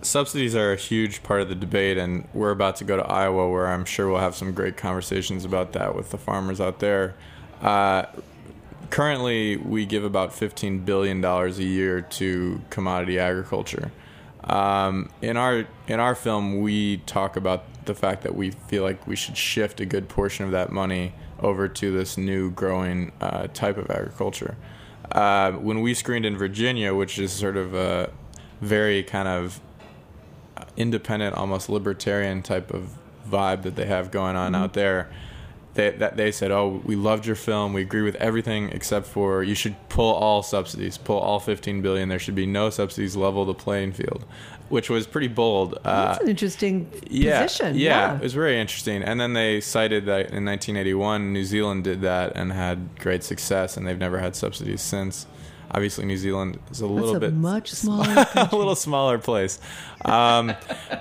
subsidies 0.03 0.55
are 0.55 0.73
a 0.73 0.77
huge 0.77 1.23
part 1.23 1.41
of 1.41 1.49
the 1.49 1.55
debate, 1.55 1.99
and 1.99 2.27
we're 2.33 2.51
about 2.51 2.77
to 2.77 2.85
go 2.85 2.97
to 2.97 3.07
Iowa, 3.07 3.51
where 3.51 3.69
I'm 3.69 3.85
sure 3.85 4.09
we'll 4.09 4.21
have 4.21 4.35
some 4.35 4.53
great 4.53 4.77
conversations 4.77 5.45
about 5.45 5.73
that 5.73 5.95
with 5.95 6.11
the 6.11 6.19
farmers 6.19 6.61
out 6.61 6.79
there. 6.79 7.15
Uh, 7.61 8.07
currently, 8.91 9.57
we 9.57 9.87
give 9.87 10.05
about 10.05 10.33
15 10.33 10.81
billion 10.81 11.21
dollars 11.21 11.59
a 11.59 11.65
year 11.65 12.01
to 12.01 12.61
commodity 12.71 13.19
agriculture. 13.19 13.91
Um, 14.45 15.11
in 15.21 15.37
our 15.37 15.67
in 15.87 16.01
our 16.01 16.15
film, 16.15 16.61
we 16.61 16.99
talk 16.99 17.37
about 17.37 17.65
the 17.85 17.95
fact 17.95 18.23
that 18.23 18.35
we 18.35 18.51
feel 18.51 18.83
like 18.83 19.07
we 19.07 19.17
should 19.17 19.37
shift 19.37 19.81
a 19.81 19.87
good 19.87 20.09
portion 20.09 20.45
of 20.45 20.53
that 20.53 20.71
money 20.71 21.13
over 21.41 21.69
to 21.69 21.93
this 21.93 22.17
new 22.17 22.51
growing 22.51 23.13
uh, 23.21 23.47
type 23.49 23.77
of 23.77 23.91
agriculture. 23.91 24.57
Uh, 25.13 25.53
when 25.53 25.81
we 25.81 25.95
screened 25.95 26.25
in 26.25 26.37
Virginia, 26.37 26.95
which 26.95 27.19
is 27.19 27.33
sort 27.33 27.57
of 27.57 27.75
a 27.75 28.11
very 28.61 29.03
kind 29.03 29.29
of 29.29 29.61
independent, 30.77 31.35
almost 31.37 31.69
libertarian 31.69 32.43
type 32.43 32.73
of 32.73 32.97
vibe 33.29 33.63
that 33.63 33.77
they 33.77 33.87
have 33.87 34.11
going 34.11 34.37
on 34.37 34.55
out 34.55 34.75
there. 34.75 35.11
They 35.75 35.91
that 35.91 36.17
they 36.17 36.33
said, 36.33 36.51
"Oh, 36.51 36.83
we 36.85 36.97
loved 36.97 37.27
your 37.27 37.37
film. 37.37 37.73
We 37.73 37.83
agree 37.83 38.03
with 38.03 38.17
everything 38.17 38.71
except 38.71 39.07
for 39.07 39.43
you 39.43 39.55
should 39.55 39.77
pull 39.89 40.15
all 40.15 40.43
subsidies, 40.43 40.99
pull 40.99 41.19
all 41.19 41.39
15 41.39 41.81
billion. 41.81 42.09
There 42.09 42.19
should 42.19 42.35
be 42.35 42.47
no 42.47 42.71
subsidies. 42.71 43.15
Level 43.17 43.45
the 43.45 43.55
playing 43.55 43.93
field," 43.93 44.25
which 44.69 44.91
was 44.91 45.07
pretty 45.07 45.29
bold. 45.29 45.75
Uh, 45.85 46.07
that's 46.07 46.23
an 46.23 46.29
interesting 46.29 46.91
yeah, 47.09 47.43
position 47.43 47.77
Yeah, 47.77 48.17
it 48.17 48.23
was 48.23 48.35
very 48.35 48.59
interesting. 48.59 49.03
And 49.03 49.21
then 49.21 49.35
they 49.35 49.61
cited 49.61 50.07
that 50.07 50.31
in 50.31 50.45
1981, 50.45 51.33
New 51.33 51.45
Zealand 51.45 51.85
did 51.85 52.01
that 52.01 52.33
and 52.35 52.53
had 52.53 52.99
great 52.99 53.23
success, 53.23 53.77
and 53.77 53.87
they've 53.87 53.99
never 53.99 54.19
had 54.19 54.35
subsidies 54.35 54.81
since. 54.81 55.27
Obviously, 55.73 56.05
New 56.05 56.17
Zealand 56.17 56.59
is 56.71 56.81
a 56.81 56.87
little 56.87 57.15
a 57.15 57.21
bit 57.21 57.33
much 57.33 57.71
smaller 57.71 58.27
a 58.35 58.57
little 58.57 58.75
smaller 58.75 59.19
place. 59.19 59.61
Um, 60.05 60.55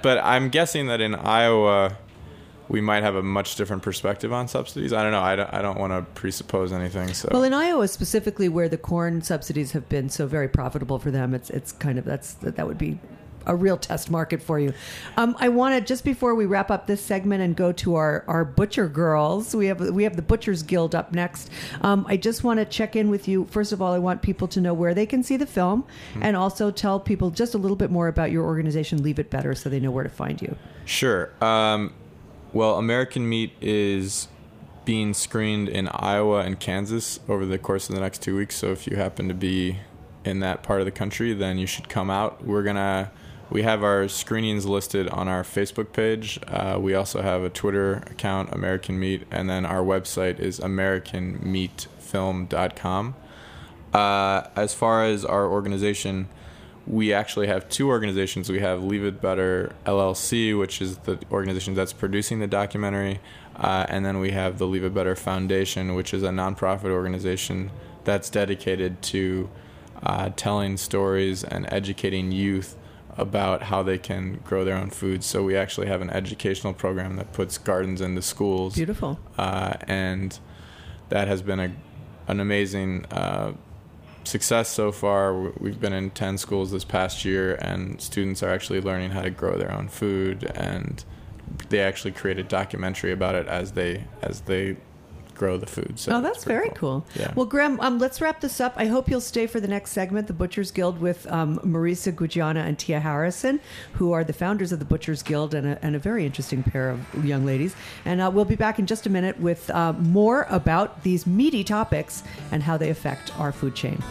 but 0.03 0.19
I'm 0.19 0.49
guessing 0.49 0.87
that 0.87 1.01
in 1.01 1.15
Iowa, 1.15 1.97
we 2.69 2.81
might 2.81 3.03
have 3.03 3.15
a 3.15 3.23
much 3.23 3.55
different 3.55 3.81
perspective 3.81 4.31
on 4.31 4.47
subsidies. 4.47 4.93
I 4.93 5.01
don't 5.01 5.11
know. 5.11 5.21
I 5.21 5.35
don't, 5.35 5.53
I 5.53 5.61
don't 5.61 5.79
want 5.79 5.91
to 5.91 6.03
presuppose 6.13 6.71
anything. 6.71 7.13
So 7.13 7.29
Well, 7.31 7.43
in 7.43 7.53
Iowa 7.53 7.87
specifically, 7.87 8.47
where 8.47 8.69
the 8.69 8.77
corn 8.77 9.21
subsidies 9.21 9.71
have 9.71 9.89
been 9.89 10.09
so 10.09 10.27
very 10.27 10.47
profitable 10.47 10.99
for 10.99 11.11
them, 11.11 11.33
it's 11.33 11.49
it's 11.49 11.71
kind 11.71 11.97
of 11.97 12.05
that's 12.05 12.33
that 12.35 12.67
would 12.67 12.77
be 12.77 12.99
a 13.45 13.55
real 13.55 13.77
test 13.77 14.11
market 14.11 14.41
for 14.41 14.59
you. 14.59 14.73
Um, 15.17 15.35
I 15.39 15.49
wanted 15.49 15.87
just 15.87 16.03
before 16.03 16.35
we 16.35 16.45
wrap 16.45 16.69
up 16.69 16.85
this 16.85 17.01
segment 17.01 17.41
and 17.41 17.55
go 17.55 17.71
to 17.73 17.95
our 17.95 18.23
our 18.27 18.45
butcher 18.45 18.87
girls. 18.87 19.55
We 19.55 19.65
have 19.65 19.79
we 19.79 20.03
have 20.03 20.15
the 20.15 20.21
Butchers 20.21 20.61
Guild 20.61 20.93
up 20.93 21.11
next. 21.11 21.49
Um, 21.81 22.05
I 22.07 22.17
just 22.17 22.43
want 22.43 22.59
to 22.59 22.65
check 22.65 22.95
in 22.95 23.09
with 23.09 23.27
you. 23.27 23.45
First 23.45 23.71
of 23.71 23.81
all, 23.81 23.93
I 23.93 23.99
want 23.99 24.21
people 24.21 24.47
to 24.49 24.61
know 24.61 24.75
where 24.75 24.93
they 24.93 25.07
can 25.07 25.23
see 25.23 25.37
the 25.37 25.47
film, 25.47 25.85
and 26.21 26.37
also 26.37 26.69
tell 26.69 26.99
people 26.99 27.31
just 27.31 27.55
a 27.55 27.57
little 27.57 27.77
bit 27.77 27.89
more 27.89 28.07
about 28.07 28.31
your 28.31 28.45
organization. 28.45 29.01
Leave 29.01 29.17
it 29.17 29.31
better, 29.31 29.55
so 29.55 29.69
they 29.69 29.79
know 29.79 29.91
where 29.91 30.03
to 30.03 30.09
find 30.09 30.39
you. 30.41 30.55
Sure. 30.85 31.31
Um, 31.43 31.93
well, 32.53 32.77
American 32.77 33.27
Meat 33.27 33.51
is 33.61 34.27
being 34.85 35.13
screened 35.13 35.67
in 35.69 35.87
Iowa 35.89 36.39
and 36.39 36.57
Kansas 36.59 37.19
over 37.29 37.45
the 37.45 37.59
course 37.59 37.89
of 37.89 37.95
the 37.95 38.01
next 38.01 38.23
two 38.23 38.35
weeks. 38.35 38.55
So 38.55 38.71
if 38.71 38.87
you 38.87 38.97
happen 38.97 39.27
to 39.27 39.35
be 39.35 39.77
in 40.25 40.39
that 40.39 40.63
part 40.63 40.81
of 40.81 40.85
the 40.85 40.91
country, 40.91 41.33
then 41.33 41.59
you 41.59 41.67
should 41.67 41.89
come 41.89 42.09
out. 42.09 42.43
We're 42.43 42.63
gonna. 42.63 43.11
We 43.51 43.63
have 43.63 43.83
our 43.83 44.07
screenings 44.07 44.67
listed 44.67 45.09
on 45.09 45.27
our 45.27 45.41
Facebook 45.41 45.91
page. 45.91 46.39
Uh, 46.47 46.77
we 46.79 46.93
also 46.93 47.23
have 47.23 47.41
a 47.41 47.49
Twitter 47.49 48.03
account, 48.05 48.53
American 48.53 48.99
Meat, 48.99 49.23
and 49.31 49.49
then 49.49 49.65
our 49.65 49.81
website 49.81 50.39
is 50.39 50.59
AmericanMeatFilm.com. 50.59 53.15
Uh, 53.91 54.43
as 54.55 54.75
far 54.75 55.03
as 55.03 55.25
our 55.25 55.47
organization, 55.47 56.29
we 56.87 57.13
actually 57.13 57.47
have 57.47 57.69
two 57.69 57.89
organizations. 57.89 58.49
We 58.49 58.59
have 58.59 58.83
Leave 58.83 59.03
It 59.03 59.21
Better 59.21 59.75
LLC, 59.85 60.57
which 60.57 60.81
is 60.81 60.97
the 60.99 61.19
organization 61.31 61.73
that's 61.73 61.93
producing 61.93 62.39
the 62.39 62.47
documentary, 62.47 63.19
uh, 63.55 63.85
and 63.89 64.05
then 64.05 64.19
we 64.19 64.31
have 64.31 64.57
the 64.57 64.65
Leave 64.67 64.83
It 64.83 64.93
Better 64.93 65.15
Foundation, 65.15 65.95
which 65.95 66.13
is 66.13 66.23
a 66.23 66.29
nonprofit 66.29 66.89
organization 66.91 67.71
that's 68.05 68.29
dedicated 68.29 69.01
to 69.03 69.49
uh, 70.03 70.29
telling 70.35 70.77
stories 70.77 71.43
and 71.43 71.71
educating 71.71 72.31
youth 72.31 72.75
about 73.17 73.63
how 73.63 73.83
they 73.83 73.97
can 73.97 74.39
grow 74.45 74.63
their 74.63 74.77
own 74.77 74.89
food. 74.89 75.23
So 75.23 75.43
we 75.43 75.57
actually 75.57 75.87
have 75.87 76.01
an 76.01 76.09
educational 76.09 76.73
program 76.73 77.17
that 77.17 77.33
puts 77.33 77.57
gardens 77.57 77.99
into 77.99 78.21
schools 78.21 78.75
Beautiful. 78.75 79.19
uh, 79.37 79.73
and 79.81 80.39
that 81.09 81.27
has 81.27 81.41
been 81.41 81.59
a 81.59 81.71
an 82.27 82.39
amazing 82.39 83.05
uh, 83.05 83.53
success 84.23 84.69
so 84.69 84.91
far. 84.91 85.33
We've 85.33 85.79
been 85.79 85.93
in 85.93 86.11
ten 86.11 86.37
schools 86.37 86.71
this 86.71 86.83
past 86.83 87.25
year, 87.25 87.55
and 87.55 87.99
students 88.01 88.43
are 88.43 88.49
actually 88.49 88.81
learning 88.81 89.11
how 89.11 89.21
to 89.21 89.29
grow 89.29 89.57
their 89.57 89.71
own 89.71 89.87
food, 89.87 90.51
and 90.55 91.03
they 91.69 91.79
actually 91.79 92.11
create 92.11 92.37
a 92.37 92.43
documentary 92.43 93.11
about 93.11 93.35
it 93.35 93.47
as 93.47 93.73
they 93.73 94.05
as 94.21 94.41
they 94.41 94.77
grow 95.39 95.57
the 95.57 95.65
food. 95.65 95.97
So 95.97 96.11
Oh, 96.17 96.21
that's 96.21 96.43
very 96.43 96.69
cool. 96.75 97.05
Yeah. 97.15 97.31
Well, 97.33 97.45
Graham, 97.45 97.79
um, 97.79 97.97
let's 97.97 98.19
wrap 98.19 98.41
this 98.41 98.59
up. 98.59 98.73
I 98.75 98.87
hope 98.87 99.09
you'll 99.09 99.21
stay 99.21 99.47
for 99.47 99.61
the 99.61 99.69
next 99.69 99.91
segment, 99.91 100.27
the 100.27 100.33
Butchers 100.33 100.69
Guild, 100.69 100.99
with 100.99 101.25
um, 101.31 101.59
Marissa 101.59 102.11
Guggiana 102.11 102.67
and 102.67 102.77
Tia 102.77 102.99
Harrison, 102.99 103.61
who 103.93 104.11
are 104.11 104.25
the 104.25 104.33
founders 104.33 104.73
of 104.73 104.79
the 104.79 104.85
Butchers 104.85 105.23
Guild 105.23 105.53
and 105.53 105.65
a, 105.65 105.79
and 105.83 105.95
a 105.95 105.99
very 105.99 106.25
interesting 106.25 106.61
pair 106.61 106.89
of 106.89 107.25
young 107.25 107.45
ladies. 107.45 107.73
And 108.03 108.19
uh, 108.19 108.29
we'll 108.31 108.43
be 108.45 108.57
back 108.57 108.79
in 108.79 108.85
just 108.85 109.05
a 109.05 109.09
minute 109.09 109.39
with 109.39 109.69
uh, 109.69 109.93
more 109.93 110.45
about 110.49 111.03
these 111.03 111.25
meaty 111.25 111.63
topics 111.63 112.21
and 112.51 112.61
how 112.61 112.75
they 112.77 112.89
affect 112.89 113.37
our 113.39 113.53
food 113.53 113.75
chain. 113.75 114.03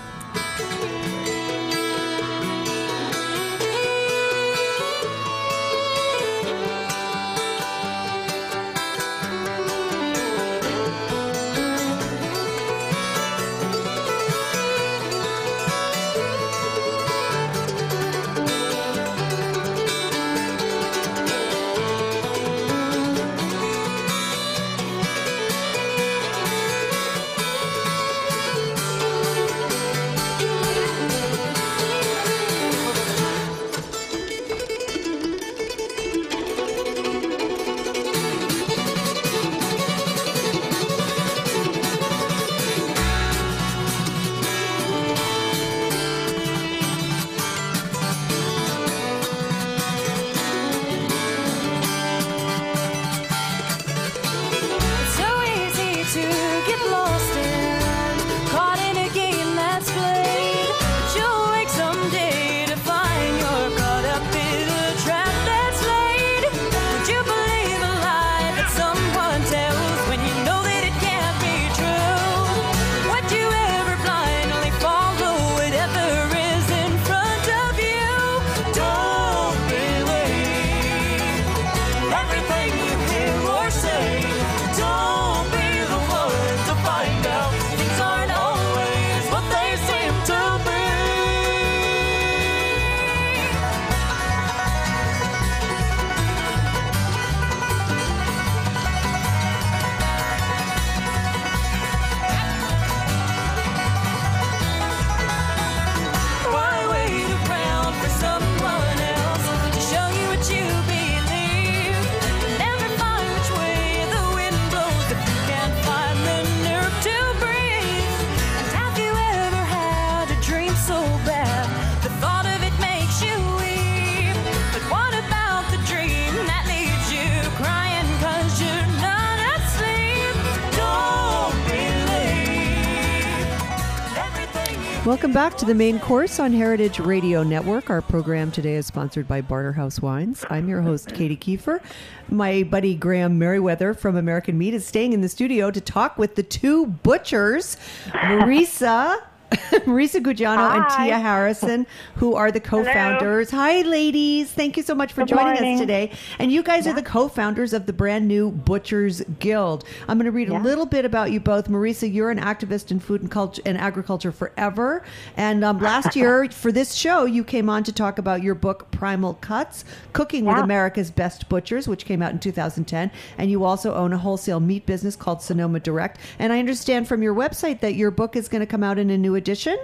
Welcome 135.09 135.33
back 135.33 135.57
to 135.57 135.65
the 135.65 135.75
main 135.75 135.99
course 136.01 136.39
on 136.39 136.53
Heritage 136.53 137.01
Radio 137.01 137.43
Network. 137.43 137.89
Our 137.89 138.03
program 138.03 138.51
today 138.51 138.75
is 138.75 138.85
sponsored 138.85 139.27
by 139.27 139.41
Barterhouse 139.41 140.03
Wines. 140.03 140.45
I'm 140.51 140.69
your 140.69 140.83
host, 140.83 141.15
Katy 141.15 141.39
Keiffer. 141.39 141.81
My 142.29 142.63
buddy 142.63 142.95
Graham 142.95 143.39
Meriwether 143.39 143.95
from 143.95 144.17
American 144.17 144.59
Meat 144.59 144.75
is 144.75 144.87
staying 144.87 145.15
in 145.15 145.23
the 145.23 145.29
studio 145.31 145.71
to 145.71 145.81
talk 145.81 146.19
with 146.19 146.35
the 146.35 146.43
two 146.43 146.89
butchers, 146.89 147.79
Marissa. 148.09 149.23
Marissa 149.87 150.21
Guggiana 150.21 150.77
and 150.77 150.85
Tia 150.91 151.19
Harrison, 151.19 151.87
who 152.17 152.35
are 152.35 152.53
the 152.53 152.61
co-founders. 152.61 153.51
Hi, 153.51 153.81
ladies! 153.81 154.53
Thank 154.53 154.77
you 154.77 154.83
so 154.83 154.95
much 154.95 155.13
for 155.15 155.23
Good 155.23 155.29
joining 155.29 155.75
us 155.75 155.81
today. 155.81 156.13
And 156.39 156.53
you 156.53 156.63
guys 156.63 156.87
are 156.87 156.93
the 156.93 157.03
co-founders 157.03 157.73
of 157.73 157.87
the 157.87 157.95
brand 157.95 158.29
new 158.29 158.51
Butchers 158.51 159.23
Guild. 159.39 159.85
I'm 160.07 160.19
going 160.19 160.27
to 160.27 160.33
read 160.33 160.51
a 160.51 160.59
little 160.59 160.85
bit 160.85 161.07
about 161.07 161.33
you 161.33 161.41
both. 161.41 161.69
Marissa, 161.69 162.13
you're 162.13 162.31
an 162.31 162.39
activist 162.39 162.91
in 162.91 163.01
food 163.01 163.23
and 163.23 163.31
culture 163.31 163.63
and 163.65 163.79
agriculture 163.79 164.33
forever. 164.33 165.03
And 165.37 165.65
um, 165.65 165.79
last 165.79 166.15
year 166.15 166.49
for 166.51 166.71
this 166.71 166.95
show, 166.95 167.25
you 167.25 167.43
came 167.43 167.71
on 167.71 167.85
to 167.85 167.93
talk 167.93 168.19
about 168.19 168.43
your 168.43 168.55
book 168.55 168.91
Primal 168.91 169.35
Cuts: 169.35 169.85
Cooking 170.13 170.45
with 170.45 170.59
America's 170.59 171.11
Best 171.11 171.49
Butchers, 171.49 171.89
which 171.89 172.05
came 172.05 172.21
out 172.21 172.33
in 172.33 172.39
2010. 172.39 173.11
And 173.39 173.51
you 173.51 173.65
also 173.65 173.95
own 173.95 174.13
a 174.13 174.19
wholesale 174.19 174.61
meat 174.61 174.85
business 174.85 175.17
called 175.17 175.41
Sonoma 175.41 175.81
Direct. 175.81 176.19
And 176.39 176.53
I 176.53 176.59
understand 176.59 177.09
from 177.09 177.23
your 177.23 177.35
website 177.35 177.81
that 177.81 177.95
your 177.95 178.11
book 178.11 178.37
is 178.37 178.49
going 178.49 178.61
to 178.61 178.67
come 178.67 178.85
out 178.85 178.99
in 178.99 179.09
a 179.09 179.17
new 179.17 179.38
edition. 179.39 179.79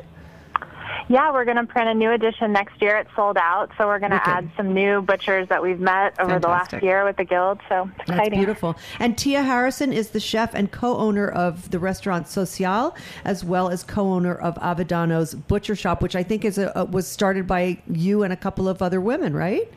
Yeah, 1.09 1.32
we're 1.32 1.44
going 1.44 1.59
to 1.59 1.66
print 1.66 1.88
a 1.88 1.94
new 1.94 2.12
edition 2.12 2.52
next 2.52 2.80
year. 2.80 2.96
It's 2.96 3.11
sold 3.14 3.36
out, 3.36 3.70
so 3.76 3.86
we're 3.86 3.98
going 3.98 4.12
oh, 4.12 4.18
to 4.18 4.28
add 4.28 4.50
some 4.57 4.72
new 4.72 5.02
butchers 5.02 5.48
that 5.48 5.62
we've 5.62 5.80
met 5.80 6.18
over 6.18 6.38
the 6.38 6.48
last 6.48 6.72
year 6.82 7.05
with 7.05 7.16
the 7.16 7.24
guild. 7.24 7.61
So 7.68 7.82
it's 7.88 7.96
That's 7.98 8.11
exciting. 8.11 8.38
beautiful. 8.38 8.76
And 8.98 9.16
Tia 9.18 9.42
Harrison 9.42 9.92
is 9.92 10.11
the 10.11 10.20
chef 10.20 10.55
and 10.55 10.70
co-owner 10.70 11.28
of 11.28 11.70
the 11.70 11.78
restaurant 11.78 12.26
Social, 12.28 12.96
as 13.24 13.44
well 13.44 13.68
as 13.68 13.82
co-owner 13.82 14.34
of 14.34 14.55
Avedano's 14.57 15.34
Butcher 15.34 15.76
Shop, 15.76 16.00
which 16.00 16.16
I 16.16 16.22
think 16.22 16.44
is 16.44 16.57
a, 16.57 16.72
a- 16.74 16.86
was 16.86 17.07
started 17.07 17.46
by 17.46 17.82
you 17.86 18.22
and 18.22 18.32
a 18.32 18.36
couple 18.36 18.66
of 18.66 18.80
other 18.80 19.00
women, 19.00 19.34
right? 19.34 19.70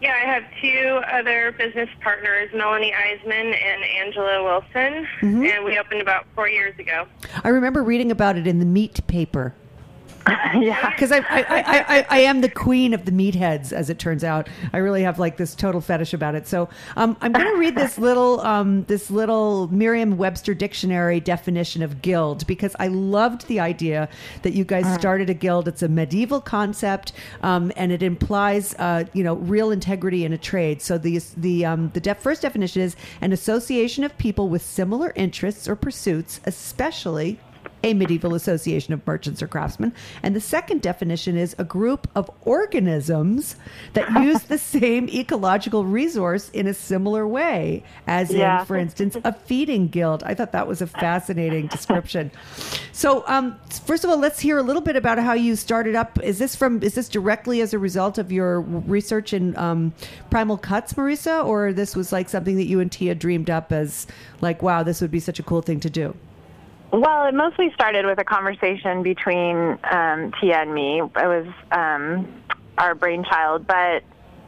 Yeah, 0.00 0.12
I 0.12 0.26
have 0.26 0.44
two 0.60 1.00
other 1.10 1.52
business 1.52 1.88
partners, 2.02 2.50
Melanie 2.54 2.92
Eisman 2.92 3.54
and 3.54 3.82
Angela 3.82 4.44
Wilson, 4.44 5.06
mm-hmm. 5.20 5.44
and 5.46 5.64
we 5.64 5.78
opened 5.78 6.02
about 6.02 6.26
four 6.34 6.48
years 6.48 6.78
ago. 6.78 7.06
I 7.42 7.48
remember 7.48 7.82
reading 7.82 8.10
about 8.10 8.36
it 8.36 8.46
in 8.46 8.58
the 8.58 8.66
meat 8.66 9.06
paper. 9.06 9.54
yeah. 10.54 10.90
because 10.90 11.12
I, 11.12 11.18
I, 11.18 11.44
I, 11.48 11.64
I, 11.98 12.06
I 12.10 12.18
am 12.20 12.40
the 12.40 12.48
queen 12.48 12.94
of 12.94 13.04
the 13.04 13.12
meatheads, 13.12 13.72
as 13.72 13.90
it 13.90 13.98
turns 13.98 14.24
out. 14.24 14.48
I 14.72 14.78
really 14.78 15.02
have 15.02 15.18
like 15.18 15.36
this 15.36 15.54
total 15.54 15.80
fetish 15.80 16.14
about 16.14 16.34
it. 16.34 16.48
So 16.48 16.68
um, 16.96 17.16
I'm 17.20 17.32
going 17.32 17.46
to 17.46 17.58
read 17.58 17.76
this 17.76 17.98
little 18.06 18.40
um, 18.40 18.84
this 18.84 19.10
little 19.10 19.68
Merriam-Webster 19.68 20.54
dictionary 20.54 21.20
definition 21.20 21.82
of 21.82 22.02
guild 22.02 22.46
because 22.46 22.74
I 22.78 22.88
loved 22.88 23.46
the 23.46 23.60
idea 23.60 24.08
that 24.42 24.52
you 24.52 24.64
guys 24.64 24.92
started 24.94 25.30
a 25.30 25.34
guild. 25.34 25.68
It's 25.68 25.82
a 25.82 25.88
medieval 25.88 26.40
concept, 26.40 27.12
um, 27.42 27.70
and 27.76 27.92
it 27.92 28.02
implies 28.02 28.74
uh, 28.78 29.04
you 29.12 29.22
know 29.22 29.34
real 29.34 29.70
integrity 29.70 30.24
in 30.24 30.32
a 30.32 30.38
trade. 30.38 30.82
So 30.82 30.98
the 30.98 31.20
the 31.36 31.64
um, 31.64 31.90
the 31.94 32.00
def- 32.00 32.20
first 32.20 32.42
definition 32.42 32.82
is 32.82 32.96
an 33.20 33.32
association 33.32 34.02
of 34.02 34.16
people 34.18 34.48
with 34.48 34.62
similar 34.62 35.12
interests 35.14 35.68
or 35.68 35.76
pursuits, 35.76 36.40
especially 36.44 37.38
a 37.86 37.94
medieval 37.94 38.34
association 38.34 38.92
of 38.92 39.06
merchants 39.06 39.40
or 39.40 39.46
craftsmen. 39.46 39.94
And 40.22 40.34
the 40.34 40.40
second 40.40 40.82
definition 40.82 41.36
is 41.36 41.54
a 41.56 41.64
group 41.64 42.08
of 42.16 42.28
organisms 42.42 43.56
that 43.92 44.10
use 44.22 44.42
the 44.44 44.58
same 44.58 45.08
ecological 45.08 45.84
resource 45.84 46.50
in 46.50 46.66
a 46.66 46.74
similar 46.74 47.26
way, 47.28 47.84
as 48.08 48.32
Yeah. 48.32 48.60
in, 48.60 48.66
for 48.66 48.76
instance, 48.76 49.16
a 49.22 49.32
feeding 49.32 49.86
guild. 49.88 50.22
I 50.24 50.34
thought 50.34 50.50
that 50.52 50.66
was 50.66 50.82
a 50.82 50.86
fascinating 50.88 51.68
description. 51.68 52.32
So, 52.92 53.22
um, 53.28 53.56
first 53.84 54.02
of 54.04 54.10
all, 54.10 54.18
let's 54.18 54.40
hear 54.40 54.58
a 54.58 54.62
little 54.62 54.82
bit 54.82 54.96
about 54.96 55.18
how 55.18 55.34
you 55.34 55.54
started 55.54 55.94
up. 55.94 56.18
Is 56.22 56.38
this 56.38 56.56
from? 56.56 56.82
Is 56.82 56.94
this 56.94 57.08
directly 57.08 57.60
as 57.60 57.72
a 57.72 57.78
result 57.78 58.18
of 58.18 58.32
your 58.32 58.62
research 58.62 59.32
in 59.32 59.56
um, 59.56 59.92
primal 60.30 60.56
cuts, 60.56 60.92
Marissa, 60.94 61.44
or 61.46 61.72
this 61.72 61.94
was 61.94 62.12
like 62.12 62.28
something 62.28 62.56
that 62.56 62.66
you 62.66 62.80
and 62.80 62.90
Tia 62.90 63.14
dreamed 63.14 63.48
up 63.50 63.70
as 63.72 64.06
like, 64.40 64.60
wow, 64.62 64.82
this 64.82 65.00
would 65.00 65.10
be 65.12 65.20
such 65.20 65.38
a 65.38 65.42
cool 65.42 65.62
thing 65.62 65.78
to 65.80 65.90
do? 65.90 66.16
Well, 66.92 67.26
it 67.26 67.34
mostly 67.34 67.70
started 67.74 68.06
with 68.06 68.18
a 68.20 68.24
conversation 68.24 69.02
between 69.02 69.78
um, 69.90 70.32
Tia 70.40 70.62
and 70.62 70.72
me. 70.72 71.00
It 71.00 71.14
was 71.14 71.46
um, 71.72 72.42
our 72.78 72.94
brainchild, 72.94 73.66
but 73.66 74.02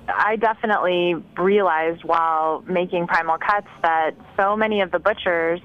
I 0.09 0.37
definitely 0.37 1.15
realized 1.37 2.05
while 2.05 2.65
making 2.67 3.07
Primal 3.07 3.39
Cuts 3.39 3.69
that 3.83 4.13
so 4.37 4.57
many 4.57 4.81
of 4.81 4.91
the 4.91 4.99
butchers 4.99 5.61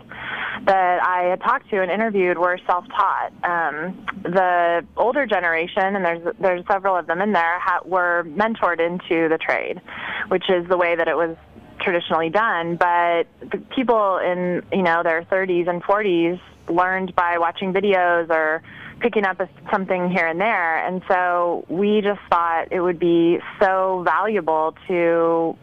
that 0.66 1.02
I 1.02 1.30
had 1.30 1.42
talked 1.42 1.70
to 1.70 1.82
and 1.82 1.92
interviewed 1.92 2.38
were 2.38 2.60
self-taught. 2.66 3.32
Um, 3.44 4.06
the 4.24 4.86
older 4.98 5.26
generation, 5.26 5.96
and 5.96 6.04
there's 6.04 6.36
there's 6.40 6.66
several 6.70 6.98
of 6.98 7.08
them 7.08 7.22
in 7.22 7.34
there, 7.34 7.60
ha- 7.60 7.82
were 7.86 8.26
mentored 8.28 8.80
into 8.80 9.30
the 9.30 9.38
trade, 9.38 9.80
which 10.30 10.50
is 10.50 10.68
the 10.68 10.78
way 10.78 10.96
that 10.96 11.08
it 11.08 11.16
was 11.16 11.38
traditionally 11.80 12.30
done. 12.30 12.76
But 12.76 13.28
the 13.40 13.60
people 13.76 14.18
in 14.18 14.64
you 14.72 14.84
know 14.84 15.04
their 15.04 15.24
30s 15.24 15.70
and 15.70 15.82
40s 15.84 16.40
learned 16.70 17.16
by 17.16 17.38
watching 17.38 17.74
videos 17.74 18.30
or 18.30 18.62
picking 19.00 19.26
up 19.26 19.40
a, 19.40 19.50
something 19.72 20.10
here 20.10 20.28
and 20.28 20.40
there. 20.40 20.86
And 20.86 21.02
so 21.10 21.66
we 21.68 22.02
just 22.02 22.22
thought 22.30 22.72
it 22.72 22.80
would 22.80 23.00
be 23.00 23.40
so 23.60 24.04
valuable 24.06 24.76
to 24.88 25.58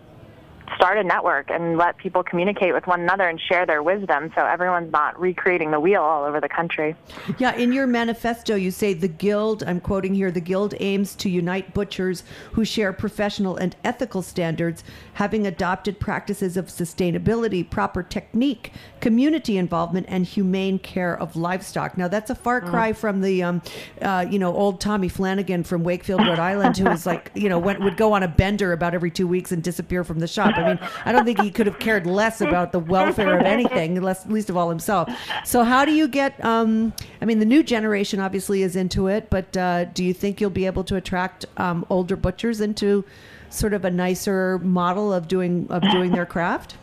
start 0.76 0.98
a 0.98 1.04
network 1.04 1.50
and 1.50 1.76
let 1.76 1.96
people 1.98 2.22
communicate 2.22 2.72
with 2.72 2.86
one 2.86 3.00
another 3.00 3.28
and 3.28 3.40
share 3.40 3.66
their 3.66 3.82
wisdom 3.82 4.30
so 4.36 4.44
everyone's 4.44 4.92
not 4.92 5.18
recreating 5.18 5.70
the 5.70 5.80
wheel 5.80 6.02
all 6.02 6.24
over 6.24 6.40
the 6.40 6.48
country. 6.48 6.94
Yeah, 7.38 7.54
in 7.54 7.72
your 7.72 7.86
manifesto, 7.86 8.54
you 8.54 8.70
say 8.70 8.94
the 8.94 9.08
Guild, 9.08 9.62
I'm 9.62 9.80
quoting 9.80 10.14
here, 10.14 10.30
the 10.30 10.40
Guild 10.40 10.74
aims 10.80 11.14
to 11.16 11.28
unite 11.28 11.74
butchers 11.74 12.22
who 12.52 12.64
share 12.64 12.92
professional 12.92 13.56
and 13.56 13.76
ethical 13.84 14.22
standards, 14.22 14.84
having 15.14 15.46
adopted 15.46 15.98
practices 16.00 16.56
of 16.56 16.66
sustainability, 16.66 17.68
proper 17.68 18.02
technique, 18.02 18.72
community 19.00 19.56
involvement, 19.56 20.06
and 20.08 20.26
humane 20.26 20.78
care 20.78 21.18
of 21.18 21.36
livestock. 21.36 21.98
Now, 21.98 22.08
that's 22.08 22.30
a 22.30 22.34
far 22.34 22.60
cry 22.60 22.92
from 22.92 23.20
the, 23.20 23.42
um, 23.42 23.62
uh, 24.02 24.26
you 24.28 24.38
know, 24.38 24.54
old 24.54 24.80
Tommy 24.80 25.08
Flanagan 25.08 25.64
from 25.64 25.84
Wakefield, 25.84 26.20
Rhode 26.20 26.38
Island, 26.38 26.76
who 26.76 26.84
was 26.84 27.06
like, 27.06 27.30
you 27.34 27.48
know, 27.48 27.58
went, 27.58 27.80
would 27.80 27.96
go 27.96 28.12
on 28.12 28.22
a 28.22 28.28
bender 28.28 28.72
about 28.72 28.94
every 28.94 29.10
two 29.10 29.26
weeks 29.26 29.52
and 29.52 29.62
disappear 29.62 30.04
from 30.04 30.20
the 30.20 30.28
shop. 30.28 30.56
I 30.60 30.68
mean, 30.68 30.78
I 31.04 31.12
don't 31.12 31.24
think 31.24 31.40
he 31.40 31.50
could 31.50 31.66
have 31.66 31.78
cared 31.78 32.06
less 32.06 32.40
about 32.40 32.72
the 32.72 32.78
welfare 32.78 33.38
of 33.38 33.44
anything, 33.46 34.00
less, 34.00 34.26
least 34.26 34.50
of 34.50 34.56
all 34.56 34.68
himself. 34.68 35.08
So, 35.44 35.64
how 35.64 35.84
do 35.84 35.92
you 35.92 36.06
get? 36.08 36.42
Um, 36.44 36.92
I 37.20 37.24
mean, 37.24 37.38
the 37.38 37.44
new 37.46 37.62
generation 37.62 38.20
obviously 38.20 38.62
is 38.62 38.76
into 38.76 39.08
it, 39.08 39.30
but 39.30 39.56
uh, 39.56 39.84
do 39.86 40.04
you 40.04 40.12
think 40.14 40.40
you'll 40.40 40.50
be 40.50 40.66
able 40.66 40.84
to 40.84 40.96
attract 40.96 41.46
um, 41.56 41.84
older 41.90 42.16
butchers 42.16 42.60
into 42.60 43.04
sort 43.48 43.72
of 43.74 43.84
a 43.84 43.90
nicer 43.90 44.58
model 44.60 45.12
of 45.12 45.26
doing 45.28 45.66
of 45.70 45.82
doing 45.90 46.12
their 46.12 46.26
craft? 46.26 46.76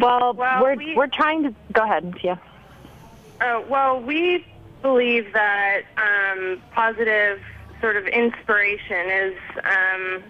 Well, 0.00 0.34
Well, 0.34 0.62
we're, 0.62 0.74
we- 0.76 0.94
we're 0.96 1.06
trying 1.06 1.44
to 1.44 1.54
go 1.72 1.82
ahead, 1.82 2.14
Tia. 2.20 2.40
Uh, 3.40 3.62
well, 3.68 4.00
we 4.00 4.44
believe 4.82 5.32
that 5.32 5.82
um, 5.96 6.60
positive 6.72 7.40
sort 7.80 7.96
of 7.96 8.06
inspiration 8.06 9.10
is 9.10 9.34
um, 9.64 10.22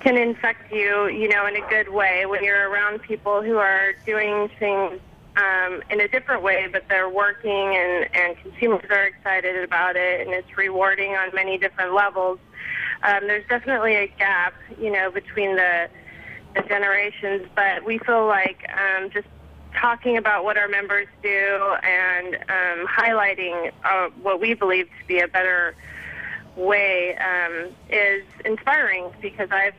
can 0.00 0.16
infect 0.16 0.72
you, 0.72 1.08
you 1.08 1.28
know, 1.28 1.46
in 1.46 1.56
a 1.56 1.68
good 1.68 1.88
way 1.88 2.26
when 2.26 2.44
you're 2.44 2.68
around 2.70 3.02
people 3.02 3.42
who 3.42 3.56
are 3.56 3.92
doing 4.06 4.48
things 4.58 5.00
um, 5.36 5.82
in 5.90 6.00
a 6.00 6.08
different 6.08 6.42
way, 6.42 6.68
but 6.70 6.84
they're 6.88 7.08
working 7.08 7.50
and, 7.50 8.08
and 8.14 8.36
consumers 8.38 8.84
are 8.90 9.04
excited 9.04 9.62
about 9.62 9.96
it, 9.96 10.20
and 10.20 10.30
it's 10.30 10.56
rewarding 10.56 11.12
on 11.12 11.30
many 11.34 11.58
different 11.58 11.94
levels. 11.94 12.38
Um, 13.02 13.26
there's 13.26 13.46
definitely 13.48 13.94
a 13.94 14.08
gap, 14.08 14.54
you 14.80 14.90
know, 14.90 15.10
between 15.10 15.56
the 15.56 15.88
the 16.54 16.62
generations, 16.62 17.46
but 17.54 17.84
we 17.84 17.98
feel 17.98 18.26
like 18.26 18.68
um, 18.72 19.10
just 19.10 19.28
talking 19.74 20.16
about 20.16 20.44
what 20.44 20.56
our 20.56 20.66
members 20.66 21.06
do 21.22 21.76
and 21.82 22.34
um, 22.34 22.86
highlighting 22.86 23.70
uh, 23.84 24.08
what 24.22 24.40
we 24.40 24.54
believe 24.54 24.86
to 24.86 25.06
be 25.06 25.20
a 25.20 25.28
better 25.28 25.74
way 26.56 27.16
um, 27.16 27.68
is 27.90 28.24
inspiring 28.44 29.10
because 29.20 29.50
I've 29.50 29.74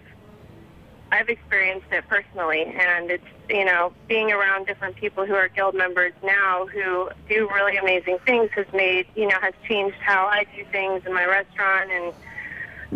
I've 1.12 1.30
experienced 1.30 1.88
it 1.92 2.08
personally, 2.08 2.64
and 2.64 3.10
it's 3.10 3.24
you 3.50 3.66
know 3.66 3.94
being 4.08 4.32
around 4.32 4.68
different 4.68 4.96
people 4.96 5.26
who 5.26 5.34
are 5.34 5.48
guild 5.48 5.76
members 5.76 6.14
now 6.24 6.68
who 6.68 7.10
do 7.28 7.50
really 7.54 7.78
amazing 7.78 8.20
things 8.26 8.52
has 8.56 8.68
made 8.74 9.08
you 9.16 9.28
know 9.28 9.38
has 9.42 9.54
changed 9.68 9.98
how 9.98 10.28
I 10.28 10.46
do 10.56 10.64
things 10.72 11.06
in 11.06 11.14
my 11.14 11.26
restaurant 11.26 11.90
and 11.92 12.14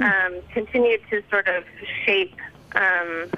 um, 0.03 0.41
continued 0.53 1.01
to 1.09 1.23
sort 1.29 1.47
of 1.47 1.63
shape 2.05 2.35
um, 2.75 3.31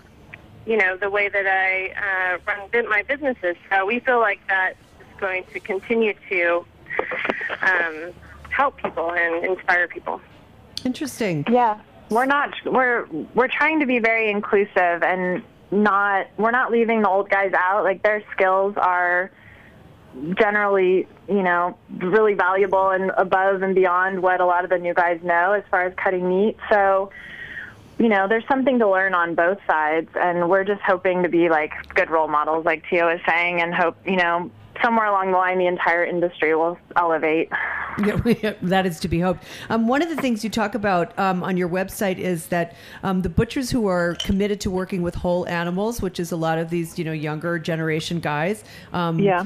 you 0.66 0.78
know 0.78 0.98
the 0.98 1.10
way 1.10 1.30
that 1.30 1.48
I 1.48 2.36
uh, 2.36 2.38
run 2.46 2.90
my 2.90 3.04
businesses. 3.04 3.56
So 3.70 3.86
we 3.86 4.00
feel 4.00 4.20
like 4.20 4.46
that 4.48 4.74
is 5.00 5.20
going 5.20 5.46
to 5.54 5.60
continue 5.60 6.14
to 6.30 6.66
um, 7.62 8.14
help 8.50 8.78
people 8.78 9.12
and 9.12 9.46
inspire 9.46 9.88
people. 9.88 10.20
Interesting. 10.84 11.46
Yeah, 11.50 11.80
we're 12.10 12.26
not. 12.26 12.54
We're 12.66 13.06
we're 13.34 13.48
trying 13.48 13.80
to 13.80 13.86
be 13.86 14.00
very 14.00 14.30
inclusive 14.30 15.04
and 15.04 15.44
not. 15.72 16.28
We're 16.38 16.52
not 16.52 16.72
leaving 16.72 17.02
the 17.02 17.10
old 17.10 17.30
guys 17.30 17.54
out. 17.54 17.84
Like 17.84 18.04
their 18.04 18.24
skills 18.32 18.76
are 18.78 19.32
generally, 20.38 21.08
you 21.28 21.44
know, 21.44 21.78
really 21.98 22.34
valuable 22.34 22.90
and 22.90 23.12
above 23.18 23.62
and 23.62 23.76
beyond 23.76 24.22
what 24.22 24.40
a 24.40 24.46
lot 24.46 24.64
of 24.64 24.70
the 24.70 24.78
new 24.78 24.94
guys 24.94 25.20
know 25.24 25.54
as 25.54 25.64
far 25.70 25.86
as 25.86 25.94
cutting 25.96 26.28
meat. 26.28 26.58
So, 26.70 27.12
you 27.98 28.08
know, 28.08 28.28
there's 28.28 28.48
something 28.48 28.80
to 28.80 28.90
learn 28.90 29.14
on 29.14 29.36
both 29.36 29.58
sides, 29.68 30.10
and 30.16 30.50
we're 30.50 30.64
just 30.64 30.82
hoping 30.82 31.24
to 31.24 31.30
be 31.30 31.50
like 31.50 31.72
good 31.94 32.10
role 32.10 32.28
models, 32.28 32.66
like 32.66 32.88
Tia 32.90 33.06
was 33.06 33.20
saying, 33.28 33.62
and 33.62 33.74
hope 33.74 33.98
you 34.06 34.18
know 34.18 34.52
somewhere 34.84 35.06
along 35.06 35.32
the 35.32 35.38
line 35.38 35.58
the 35.58 35.68
entire 35.68 36.04
industry 36.06 36.56
will 36.56 36.78
elevate. 36.96 37.50
Yeah, 37.98 38.56
that 38.62 38.86
is 38.86 39.00
to 39.00 39.08
be 39.08 39.22
hoped. 39.22 39.46
Um, 39.70 39.88
one 39.88 40.02
of 40.02 40.10
the 40.10 40.18
things 40.18 40.44
you 40.44 40.50
talk 40.50 40.76
about 40.76 41.18
um, 41.18 41.44
on 41.44 41.56
your 41.56 41.70
website 41.70 42.18
is 42.18 42.48
that 42.48 42.76
um, 43.04 43.22
the 43.22 43.30
butchers 43.30 43.70
who 43.70 43.88
are 43.88 44.16
committed 44.16 44.60
to 44.62 44.70
working 44.70 45.02
with 45.02 45.16
whole 45.16 45.48
animals, 45.48 46.02
which 46.02 46.20
is 46.20 46.34
a 46.34 46.36
lot 46.36 46.58
of 46.58 46.70
these, 46.70 47.00
you 47.00 47.06
know, 47.06 47.14
younger 47.14 47.58
generation 47.58 48.20
guys, 48.20 48.66
um, 48.92 49.18
Yeah. 49.18 49.46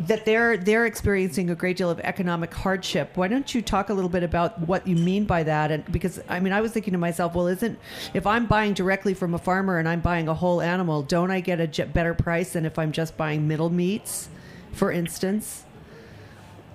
That 0.00 0.24
they're 0.24 0.56
they're 0.56 0.86
experiencing 0.86 1.50
a 1.50 1.54
great 1.54 1.76
deal 1.76 1.90
of 1.90 2.00
economic 2.00 2.52
hardship. 2.52 3.16
Why 3.16 3.28
don't 3.28 3.54
you 3.54 3.62
talk 3.62 3.90
a 3.90 3.94
little 3.94 4.08
bit 4.08 4.22
about 4.22 4.60
what 4.66 4.86
you 4.86 4.96
mean 4.96 5.24
by 5.24 5.42
that? 5.44 5.70
And 5.70 5.90
because 5.90 6.20
I 6.28 6.40
mean, 6.40 6.52
I 6.52 6.60
was 6.60 6.72
thinking 6.72 6.92
to 6.92 6.98
myself, 6.98 7.34
well, 7.34 7.46
isn't 7.46 7.78
if 8.12 8.26
I'm 8.26 8.46
buying 8.46 8.74
directly 8.74 9.14
from 9.14 9.34
a 9.34 9.38
farmer 9.38 9.78
and 9.78 9.88
I'm 9.88 10.00
buying 10.00 10.28
a 10.28 10.34
whole 10.34 10.60
animal, 10.60 11.02
don't 11.02 11.30
I 11.30 11.40
get 11.40 11.60
a 11.60 11.86
better 11.86 12.14
price 12.14 12.52
than 12.52 12.64
if 12.64 12.78
I'm 12.78 12.92
just 12.92 13.16
buying 13.16 13.46
middle 13.46 13.70
meats, 13.70 14.28
for 14.72 14.90
instance? 14.90 15.64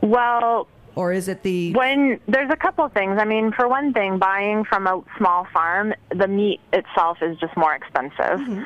Well, 0.01 0.67
Or 0.99 1.13
is 1.13 1.29
it 1.29 1.43
the 1.43 1.71
When 1.75 2.19
there's 2.27 2.51
a 2.51 2.57
couple 2.57 2.83
of 2.83 2.91
things. 2.91 3.19
I 3.21 3.23
mean, 3.23 3.53
for 3.53 3.69
one 3.69 3.93
thing, 3.93 4.19
buying 4.19 4.65
from 4.65 4.85
a 4.85 5.01
small 5.17 5.47
farm, 5.53 5.93
the 6.13 6.27
meat 6.27 6.59
itself 6.73 7.19
is 7.21 7.37
just 7.39 7.55
more 7.55 7.73
expensive. 7.73 8.41
Mm-hmm. 8.41 8.63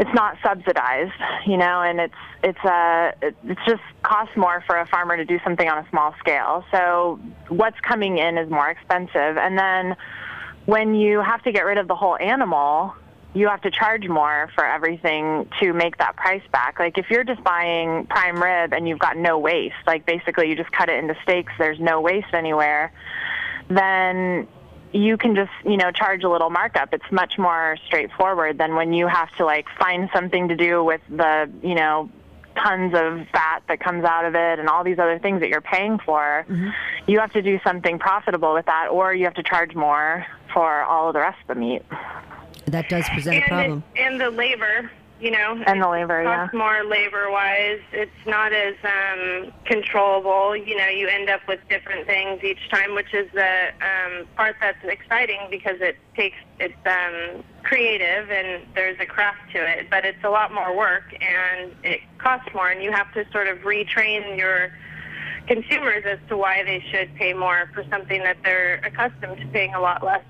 It's 0.00 0.10
not 0.14 0.36
subsidized, 0.42 1.12
you 1.46 1.56
know, 1.56 1.80
and 1.80 2.00
it's 2.00 2.22
it's 2.42 2.64
a 2.64 3.12
it 3.22 3.36
it's 3.44 3.60
just 3.68 3.82
costs 4.02 4.36
more 4.36 4.64
for 4.66 4.76
a 4.78 4.86
farmer 4.88 5.16
to 5.16 5.24
do 5.24 5.38
something 5.44 5.68
on 5.68 5.78
a 5.78 5.88
small 5.90 6.12
scale. 6.18 6.64
So 6.72 7.20
what's 7.48 7.78
coming 7.82 8.18
in 8.18 8.36
is 8.36 8.50
more 8.50 8.68
expensive, 8.68 9.36
and 9.36 9.56
then 9.56 9.94
when 10.66 10.96
you 10.96 11.20
have 11.20 11.40
to 11.44 11.52
get 11.52 11.64
rid 11.64 11.78
of 11.78 11.86
the 11.86 11.94
whole 11.94 12.16
animal, 12.16 12.96
you 13.34 13.48
have 13.48 13.62
to 13.62 13.70
charge 13.70 14.06
more 14.08 14.50
for 14.54 14.64
everything 14.64 15.48
to 15.60 15.72
make 15.72 15.96
that 15.98 16.16
price 16.16 16.42
back. 16.52 16.78
Like 16.78 16.98
if 16.98 17.10
you're 17.10 17.24
just 17.24 17.42
buying 17.42 18.06
prime 18.06 18.42
rib 18.42 18.72
and 18.74 18.86
you've 18.86 18.98
got 18.98 19.16
no 19.16 19.38
waste, 19.38 19.74
like 19.86 20.04
basically 20.04 20.50
you 20.50 20.56
just 20.56 20.70
cut 20.70 20.88
it 20.88 21.02
into 21.02 21.16
steaks, 21.22 21.52
there's 21.58 21.80
no 21.80 22.00
waste 22.00 22.34
anywhere, 22.34 22.92
then 23.68 24.46
you 24.92 25.16
can 25.16 25.34
just, 25.34 25.52
you 25.64 25.78
know, 25.78 25.90
charge 25.90 26.22
a 26.24 26.28
little 26.28 26.50
markup. 26.50 26.92
It's 26.92 27.10
much 27.10 27.38
more 27.38 27.78
straightforward 27.86 28.58
than 28.58 28.74
when 28.74 28.92
you 28.92 29.06
have 29.06 29.34
to 29.36 29.46
like 29.46 29.66
find 29.78 30.10
something 30.14 30.48
to 30.48 30.56
do 30.56 30.84
with 30.84 31.00
the, 31.08 31.50
you 31.62 31.74
know, 31.74 32.10
tons 32.54 32.92
of 32.94 33.26
fat 33.32 33.62
that 33.68 33.80
comes 33.80 34.04
out 34.04 34.26
of 34.26 34.34
it 34.34 34.58
and 34.58 34.68
all 34.68 34.84
these 34.84 34.98
other 34.98 35.18
things 35.18 35.40
that 35.40 35.48
you're 35.48 35.62
paying 35.62 35.98
for. 35.98 36.44
Mm-hmm. 36.46 36.68
You 37.06 37.20
have 37.20 37.32
to 37.32 37.40
do 37.40 37.58
something 37.64 37.98
profitable 37.98 38.52
with 38.52 38.66
that 38.66 38.88
or 38.90 39.14
you 39.14 39.24
have 39.24 39.34
to 39.34 39.42
charge 39.42 39.74
more 39.74 40.26
for 40.52 40.82
all 40.82 41.08
of 41.08 41.14
the 41.14 41.20
rest 41.20 41.38
of 41.40 41.54
the 41.54 41.60
meat. 41.60 41.82
That 42.72 42.88
does 42.88 43.08
present 43.10 43.36
a 43.36 43.48
problem? 43.48 43.84
The, 43.94 44.02
and 44.02 44.20
the 44.20 44.30
labor, 44.30 44.90
you 45.20 45.30
know, 45.30 45.62
And 45.66 45.80
the 45.80 45.86
it 45.86 45.90
labor, 45.90 46.22
yeah. 46.22 46.48
costs 46.48 46.54
more 46.54 46.84
labor-wise. 46.84 47.80
It's 47.92 48.26
not 48.26 48.52
as 48.52 48.74
um, 48.82 49.52
controllable. 49.64 50.56
You 50.56 50.76
know, 50.76 50.88
you 50.88 51.06
end 51.06 51.30
up 51.30 51.42
with 51.46 51.60
different 51.68 52.06
things 52.06 52.42
each 52.42 52.68
time, 52.70 52.94
which 52.94 53.14
is 53.14 53.30
the 53.32 53.68
um, 53.80 54.26
part 54.36 54.56
that's 54.60 54.84
exciting 54.84 55.40
because 55.50 55.80
it 55.80 55.96
takes 56.16 56.36
it's 56.58 56.74
um, 56.86 57.44
creative 57.62 58.30
and 58.30 58.66
there's 58.74 58.98
a 59.00 59.06
craft 59.06 59.52
to 59.52 59.58
it. 59.58 59.88
But 59.88 60.04
it's 60.04 60.24
a 60.24 60.30
lot 60.30 60.52
more 60.52 60.76
work 60.76 61.14
and 61.20 61.72
it 61.84 62.00
costs 62.18 62.48
more, 62.52 62.68
and 62.68 62.82
you 62.82 62.90
have 62.90 63.12
to 63.14 63.24
sort 63.30 63.46
of 63.46 63.58
retrain 63.58 64.36
your 64.36 64.72
consumers 65.46 66.04
as 66.06 66.18
to 66.28 66.36
why 66.36 66.62
they 66.64 66.82
should 66.90 67.14
pay 67.16 67.32
more 67.32 67.70
for 67.74 67.84
something 67.90 68.22
that 68.22 68.36
they're 68.44 68.76
accustomed 68.84 69.36
to 69.38 69.46
paying 69.48 69.74
a 69.74 69.80
lot 69.80 70.02
less. 70.04 70.24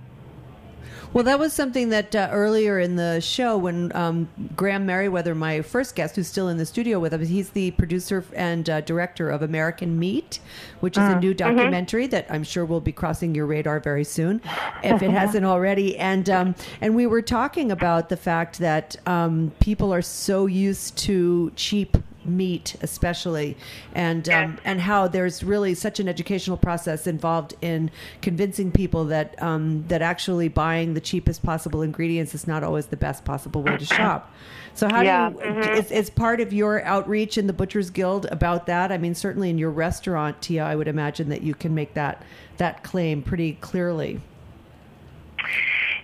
Well, 1.12 1.24
that 1.24 1.38
was 1.38 1.52
something 1.52 1.90
that 1.90 2.14
uh, 2.14 2.28
earlier 2.32 2.78
in 2.78 2.96
the 2.96 3.20
show, 3.20 3.56
when 3.56 3.94
um, 3.94 4.28
Graham 4.56 4.86
Meriwether, 4.86 5.34
my 5.34 5.62
first 5.62 5.94
guest, 5.94 6.16
who's 6.16 6.26
still 6.26 6.48
in 6.48 6.56
the 6.56 6.66
studio 6.66 6.98
with 6.98 7.12
us, 7.12 7.28
he's 7.28 7.50
the 7.50 7.70
producer 7.72 8.24
and 8.34 8.68
uh, 8.68 8.80
director 8.80 9.30
of 9.30 9.42
American 9.42 9.98
Meat, 9.98 10.40
which 10.80 10.96
is 10.96 11.04
a 11.04 11.20
new 11.20 11.34
documentary 11.34 12.06
that 12.08 12.26
I'm 12.30 12.44
sure 12.44 12.64
will 12.64 12.80
be 12.80 12.92
crossing 12.92 13.34
your 13.34 13.46
radar 13.46 13.80
very 13.80 14.04
soon, 14.04 14.40
if 14.82 15.02
it 15.02 15.10
hasn't 15.20 15.44
already. 15.44 15.98
And 15.98 16.28
um, 16.30 16.54
and 16.80 16.94
we 16.96 17.06
were 17.06 17.22
talking 17.22 17.70
about 17.70 18.08
the 18.08 18.16
fact 18.16 18.58
that 18.58 18.96
um, 19.06 19.52
people 19.60 19.92
are 19.92 20.02
so 20.02 20.46
used 20.46 20.96
to 20.98 21.52
cheap 21.56 21.96
meat 22.24 22.76
especially 22.82 23.56
and 23.94 24.28
um, 24.28 24.58
and 24.64 24.80
how 24.80 25.08
there's 25.08 25.42
really 25.42 25.74
such 25.74 26.00
an 26.00 26.08
educational 26.08 26.56
process 26.56 27.06
involved 27.06 27.54
in 27.60 27.90
convincing 28.20 28.70
people 28.70 29.04
that 29.06 29.40
um, 29.42 29.84
that 29.88 30.02
actually 30.02 30.48
buying 30.48 30.94
the 30.94 31.00
cheapest 31.00 31.42
possible 31.42 31.82
ingredients 31.82 32.34
is 32.34 32.46
not 32.46 32.62
always 32.62 32.86
the 32.86 32.96
best 32.96 33.24
possible 33.24 33.62
way 33.62 33.76
to 33.76 33.84
shop. 33.98 34.32
So 34.74 34.88
how 34.88 35.02
Yeah, 35.02 35.30
do 35.30 35.38
you 35.38 35.60
is, 35.74 35.90
is 35.90 36.10
part 36.10 36.40
of 36.40 36.52
your 36.52 36.82
outreach 36.84 37.36
in 37.36 37.46
the 37.46 37.52
butchers 37.52 37.90
guild 37.90 38.26
about 38.26 38.66
that? 38.66 38.90
I 38.92 38.98
mean 38.98 39.14
certainly 39.14 39.50
in 39.50 39.58
your 39.58 39.70
restaurant 39.70 40.40
tia 40.40 40.64
i 40.64 40.74
would 40.74 40.88
imagine 40.88 41.28
that 41.28 41.42
you 41.42 41.54
can 41.54 41.74
make 41.74 41.94
that 41.94 42.22
that 42.58 42.82
claim 42.82 43.22
pretty 43.22 43.54
clearly. 43.54 44.20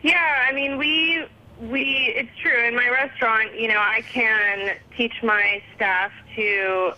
Yeah, 0.02 0.46
I 0.48 0.52
mean, 0.52 0.78
we 0.78 1.24
we 1.60 2.14
it's 2.16 2.30
true. 2.40 2.64
In 2.64 2.74
my 2.74 2.88
restaurant, 2.88 3.58
you 3.58 3.68
know, 3.68 3.78
I 3.78 4.02
can 4.02 4.76
teach 4.96 5.22
my 5.22 5.62
staff 5.74 6.12
to 6.36 6.92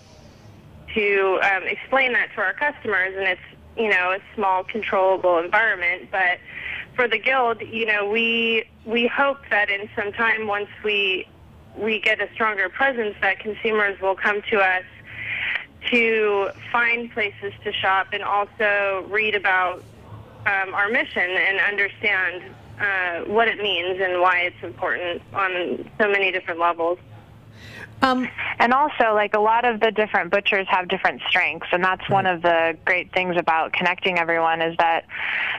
to 0.94 1.40
um, 1.42 1.62
explain 1.64 2.12
that 2.12 2.28
to 2.34 2.40
our 2.40 2.52
customers, 2.52 3.14
and 3.16 3.26
it's 3.26 3.40
you 3.76 3.88
know 3.88 4.12
a 4.12 4.18
small 4.34 4.64
controllable 4.64 5.38
environment. 5.38 6.08
But 6.10 6.38
for 6.94 7.08
the 7.08 7.18
guild, 7.18 7.60
you 7.62 7.86
know, 7.86 8.08
we 8.08 8.64
we 8.84 9.06
hope 9.06 9.38
that 9.50 9.70
in 9.70 9.88
some 9.96 10.12
time, 10.12 10.46
once 10.46 10.68
we 10.84 11.26
we 11.76 12.00
get 12.00 12.20
a 12.20 12.30
stronger 12.34 12.68
presence, 12.68 13.16
that 13.22 13.38
consumers 13.38 14.00
will 14.00 14.16
come 14.16 14.42
to 14.50 14.58
us 14.58 14.84
to 15.90 16.50
find 16.70 17.10
places 17.12 17.54
to 17.64 17.72
shop 17.72 18.08
and 18.12 18.22
also 18.22 19.06
read 19.08 19.34
about 19.34 19.82
um, 20.46 20.74
our 20.74 20.88
mission 20.90 21.30
and 21.30 21.58
understand 21.60 22.42
uh, 22.80 23.20
what 23.26 23.48
it 23.48 23.58
means 23.58 24.00
and 24.00 24.20
why 24.20 24.40
it's 24.40 24.62
important 24.62 25.22
on 25.34 25.88
so 26.00 26.08
many 26.08 26.32
different 26.32 26.58
levels. 26.58 26.98
um, 28.02 28.26
And 28.58 28.72
also, 28.72 29.14
like 29.14 29.34
a 29.34 29.40
lot 29.40 29.64
of 29.64 29.80
the 29.80 29.90
different 29.90 30.30
butchers 30.30 30.66
have 30.68 30.88
different 30.88 31.20
strengths, 31.28 31.68
and 31.72 31.84
that's 31.84 32.08
one 32.08 32.26
of 32.26 32.42
the 32.42 32.76
great 32.84 33.12
things 33.12 33.36
about 33.36 33.72
connecting 33.72 34.18
everyone 34.18 34.62
is 34.62 34.76
that 34.78 35.04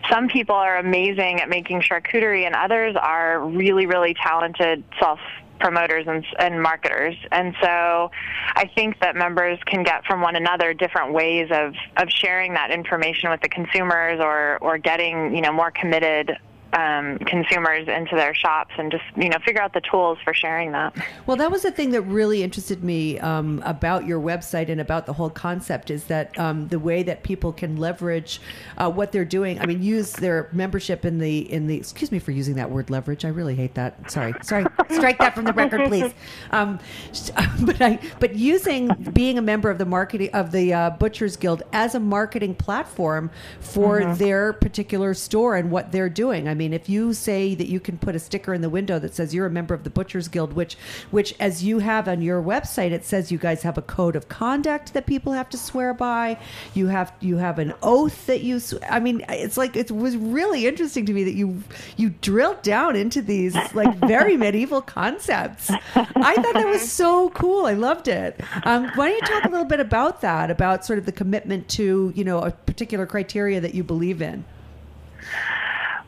some 0.10 0.28
people 0.28 0.56
are 0.56 0.78
amazing 0.78 1.40
at 1.42 1.50
making 1.50 1.82
charcuterie, 1.82 2.46
and 2.46 2.56
others 2.56 2.96
are 3.00 3.40
really, 3.40 3.86
really 3.86 4.16
talented 4.16 4.84
self 5.00 5.20
promoters 5.60 6.08
and, 6.08 6.26
and 6.40 6.62
marketers. 6.62 7.16
And 7.32 7.56
so 7.62 8.10
I 8.56 8.70
think 8.74 9.00
that 9.02 9.16
members 9.16 9.60
can 9.66 9.84
get 9.84 10.04
from 10.06 10.22
one 10.22 10.36
another 10.36 10.74
different 10.74 11.14
ways 11.14 11.50
of, 11.52 11.76
of 11.98 12.10
sharing 12.10 12.56
that 12.56 12.72
information 12.72 13.30
with 13.30 13.42
the 13.42 13.50
consumers 13.50 14.20
or, 14.20 14.58
or 14.60 14.80
getting, 14.80 15.36
you 15.36 15.42
know, 15.42 15.52
more 15.52 15.70
committed 15.70 16.36
um, 16.74 17.18
consumers 17.20 17.88
into 17.88 18.16
their 18.16 18.34
shops 18.34 18.74
and 18.78 18.92
just, 18.92 19.04
you 19.16 19.30
know, 19.30 19.38
figure 19.46 19.62
out 19.62 19.74
the 19.74 19.82
tools 19.82 20.18
for 20.24 20.34
sharing 20.34 20.72
that. 20.72 20.96
Well, 21.26 21.38
that 21.38 21.52
was 21.52 21.64
the 21.64 21.72
thing 21.72 21.92
that 21.92 22.02
really 22.04 22.44
interested 22.44 22.84
me 22.84 23.20
um, 23.20 23.62
about 23.66 24.06
your 24.06 24.20
website 24.20 24.70
and 24.70 24.80
about 24.80 25.06
the 25.06 25.14
whole 25.14 25.30
concept 25.30 25.92
is 25.92 26.06
that 26.06 26.38
um, 26.40 26.68
the 26.68 26.80
way 26.80 27.04
that 27.04 27.24
people 27.24 27.52
can 27.52 27.78
leverage 27.78 28.42
uh, 28.78 28.90
what 28.90 29.12
they're 29.12 29.26
doing. 29.26 29.60
I 29.60 29.66
mean, 29.66 29.82
use 29.82 30.14
their 30.14 30.50
membership 30.52 31.06
in 31.06 31.20
the 31.20 31.52
in 31.52 31.68
the. 31.68 31.78
Excuse 31.78 32.12
me 32.12 32.20
for 32.20 32.32
using 32.32 32.56
that 32.56 32.70
word 32.70 32.90
leverage. 32.90 33.26
I 33.26 33.30
really 33.30 33.56
hate 33.56 33.76
that. 33.76 34.10
Sorry, 34.12 34.34
sorry. 34.44 34.66
Strike 34.92 35.20
that 35.20 35.36
from 35.36 35.46
the 35.46 35.54
record, 35.54 35.88
please. 35.88 36.14
Um, 36.52 36.80
but 37.62 37.82
I 37.82 38.00
but 38.20 38.36
using 38.36 38.90
being 39.14 39.38
a 39.38 39.42
member 39.42 39.70
of 39.70 39.78
the 39.78 39.86
marketing 39.86 40.30
of 40.34 40.52
the 40.52 40.74
uh, 40.74 40.90
Butchers 40.92 41.36
Guild 41.36 41.64
as 41.72 41.96
a 41.96 42.00
marketing 42.00 42.56
platform 42.56 43.32
for 43.60 44.16
their 44.16 44.54
particular 44.54 45.14
store 45.14 45.56
and 45.56 45.72
what 45.72 45.92
they're 45.92 46.10
doing. 46.10 46.48
I 46.48 46.54
mean, 46.54 46.61
if 46.70 46.88
you 46.88 47.14
say 47.14 47.56
that 47.56 47.68
you 47.68 47.80
can 47.80 47.98
put 47.98 48.16
a 48.16 48.20
sticker 48.20 48.54
in 48.54 48.62
the 48.62 48.70
window 48.70 49.00
that 49.00 49.16
says 49.16 49.34
you're 49.34 49.48
a 49.48 49.52
member 49.52 49.74
of 49.74 49.84
the 49.84 49.90
Butchers 49.90 50.28
Guild, 50.28 50.54
which 50.54 50.76
which 51.10 51.34
as 51.40 51.64
you 51.64 51.80
have 51.80 52.08
on 52.08 52.22
your 52.22 52.42
website, 52.42 52.92
it 52.92 53.04
says 53.04 53.32
you 53.32 53.38
guys 53.38 53.64
have 53.64 53.78
a 53.78 53.82
code 53.82 54.16
of 54.16 54.30
conduct 54.30 54.94
that 54.94 55.06
people 55.06 55.34
have 55.34 55.50
to 55.50 55.58
swear 55.58 55.94
by. 55.94 56.38
You 56.74 56.88
have 56.88 57.12
you 57.20 57.38
have 57.38 57.60
an 57.60 57.74
oath 57.82 58.26
that 58.28 58.42
you. 58.42 58.62
I 58.90 59.00
mean, 59.00 59.26
it's 59.30 59.58
like 59.58 59.76
it 59.76 59.92
was 59.92 60.16
really 60.16 60.68
interesting 60.68 61.06
to 61.08 61.14
me 61.14 61.24
that 61.24 61.34
you 61.34 61.64
you 61.98 62.12
drilled 62.22 62.62
down 62.62 62.96
into 62.96 63.22
these 63.22 63.56
like 63.74 63.96
very 63.98 64.38
medieval 64.46 64.82
concepts. 64.82 65.72
I 65.96 66.36
thought 66.36 66.54
that 66.54 66.68
was 66.68 66.92
so 66.92 67.30
cool. 67.32 67.66
I 67.66 67.74
loved 67.74 68.08
it. 68.08 68.40
Um, 68.64 68.92
why 68.96 69.10
don't 69.10 69.22
you 69.22 69.28
talk 69.28 69.46
a 69.46 69.50
little 69.50 69.66
bit 69.66 69.80
about 69.80 70.22
that? 70.22 70.52
About 70.52 70.86
sort 70.86 71.00
of 71.00 71.06
the 71.06 71.12
commitment 71.12 71.68
to 71.70 72.14
you 72.16 72.24
know 72.24 72.40
a 72.40 72.52
particular 72.52 73.06
criteria 73.06 73.60
that 73.62 73.74
you 73.74 73.84
believe 73.84 74.22
in. 74.22 74.46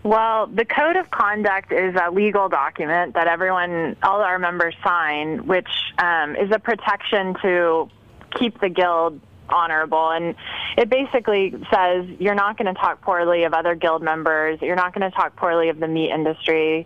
Well, 0.03 0.47
the 0.47 0.65
code 0.65 0.97
of 0.97 1.09
conduct 1.11 1.71
is 1.71 1.95
a 1.95 2.11
legal 2.11 2.49
document 2.49 3.13
that 3.13 3.27
everyone, 3.27 3.95
all 4.03 4.21
our 4.21 4.37
members 4.37 4.75
sign, 4.83 5.47
which 5.47 5.69
um, 5.97 6.35
is 6.35 6.51
a 6.51 6.59
protection 6.59 7.35
to 7.41 7.89
keep 8.37 8.59
the 8.59 8.67
guild 8.67 9.21
honorable. 9.47 10.09
And 10.11 10.35
it 10.77 10.89
basically 10.89 11.51
says 11.71 12.05
you're 12.19 12.35
not 12.35 12.57
going 12.57 12.73
to 12.73 12.79
talk 12.79 13.01
poorly 13.01 13.43
of 13.43 13.53
other 13.53 13.75
guild 13.75 14.01
members. 14.01 14.59
You're 14.61 14.75
not 14.75 14.93
going 14.93 15.09
to 15.09 15.15
talk 15.15 15.37
poorly 15.37 15.69
of 15.69 15.79
the 15.79 15.87
meat 15.87 16.11
industry. 16.11 16.85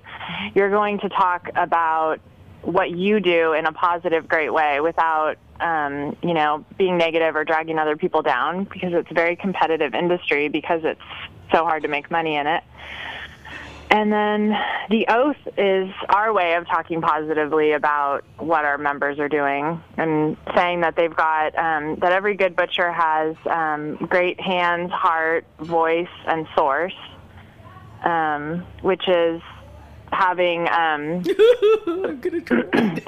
You're 0.54 0.70
going 0.70 1.00
to 1.00 1.10
talk 1.10 1.50
about 1.56 2.20
what 2.62 2.92
you 2.92 3.20
do 3.20 3.54
in 3.54 3.66
a 3.66 3.72
positive, 3.72 4.28
great 4.28 4.54
way 4.54 4.80
without, 4.82 5.38
um, 5.60 6.16
you 6.22 6.34
know, 6.34 6.66
being 6.78 6.98
negative 6.98 7.36
or 7.36 7.46
dragging 7.46 7.80
other 7.80 7.96
people 7.96 8.22
down 8.22 8.66
because 8.66 8.94
it's 8.94 9.10
a 9.10 9.14
very 9.14 9.36
competitive 9.36 9.96
industry 9.96 10.50
because 10.50 10.82
it's 10.84 11.02
so 11.52 11.64
hard 11.66 11.84
to 11.84 11.88
make 11.90 12.10
money 12.12 12.36
in 12.36 12.48
it. 12.48 12.64
And 13.90 14.12
then 14.12 14.50
the 14.90 15.06
oath 15.08 15.38
is 15.58 15.90
our 16.10 16.34
way 16.34 16.56
of 16.56 16.68
talking 16.68 17.00
positively 17.02 17.72
about 17.72 18.26
what 18.38 18.66
our 18.66 18.78
members 18.78 19.18
are 19.18 19.30
doing 19.30 19.82
and 19.96 20.36
saying 20.56 20.82
that 20.82 20.98
they've 20.98 21.16
got, 21.16 21.58
um, 21.58 21.96
that 22.02 22.12
every 22.12 22.36
good 22.36 22.54
butcher 22.54 22.92
has 22.92 23.38
um, 23.50 23.96
great 23.96 24.42
hands, 24.42 24.92
heart, 24.92 25.46
voice, 25.62 26.10
and 26.26 26.46
source, 26.54 26.94
um, 28.04 28.66
which 28.82 29.08
is 29.08 29.42
having. 30.12 30.68
Um, 30.68 31.24
I'm 31.88 32.20
gonna 32.20 32.42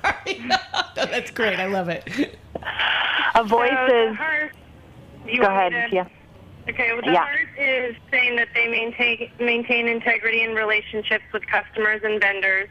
Sorry. 0.00 0.48
That's 0.94 1.30
great. 1.30 1.58
I 1.60 1.66
love 1.66 1.90
it. 1.90 2.08
a 3.34 3.44
voice 3.44 3.70
So 3.70 4.08
is. 4.10 4.16
heart, 4.16 4.52
you 5.26 5.42
Go 5.42 5.46
ahead, 5.48 5.72
to- 5.90 5.94
yeah. 5.94 6.08
Okay, 6.68 6.92
well, 6.92 7.02
the 7.02 7.12
Yeah. 7.12 7.24
heart 7.24 7.48
is 7.56 7.96
saying 8.10 8.36
that 8.36 8.48
they 8.54 8.68
maintain 8.68 9.30
maintain 9.38 9.88
integrity 9.88 10.42
in 10.42 10.54
relationships 10.54 11.24
with 11.32 11.46
customers 11.46 12.02
and 12.04 12.20
vendors. 12.20 12.68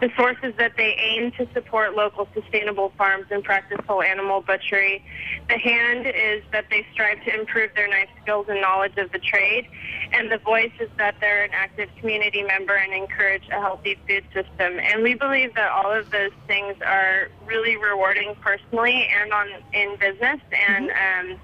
The 0.00 0.10
source 0.16 0.36
is 0.42 0.54
that 0.56 0.76
they 0.76 0.94
aim 0.98 1.30
to 1.32 1.46
support 1.54 1.94
local 1.94 2.28
sustainable 2.34 2.92
farms 2.98 3.26
and 3.30 3.42
practice 3.44 3.78
whole 3.86 4.02
animal 4.02 4.40
butchery. 4.40 5.04
The 5.48 5.58
hand 5.58 6.06
is 6.06 6.42
that 6.50 6.66
they 6.70 6.84
strive 6.92 7.22
to 7.24 7.38
improve 7.38 7.70
their 7.74 7.88
knife 7.88 8.08
skills 8.22 8.46
and 8.48 8.60
knowledge 8.60 8.96
of 8.96 9.12
the 9.12 9.18
trade. 9.18 9.68
And 10.12 10.30
the 10.30 10.38
voice 10.38 10.72
is 10.80 10.90
that 10.98 11.16
they're 11.20 11.44
an 11.44 11.50
active 11.52 11.88
community 12.00 12.42
member 12.42 12.74
and 12.74 12.92
encourage 12.92 13.48
a 13.50 13.60
healthy 13.60 13.96
food 14.08 14.24
system. 14.34 14.78
And 14.80 15.02
we 15.02 15.14
believe 15.14 15.54
that 15.54 15.70
all 15.70 15.92
of 15.92 16.10
those 16.10 16.32
things 16.48 16.76
are 16.84 17.28
really 17.46 17.76
rewarding 17.76 18.34
personally 18.40 19.08
and 19.08 19.32
on 19.32 19.46
in 19.72 19.96
business 19.98 20.40
and 20.68 20.90
um, 20.90 21.38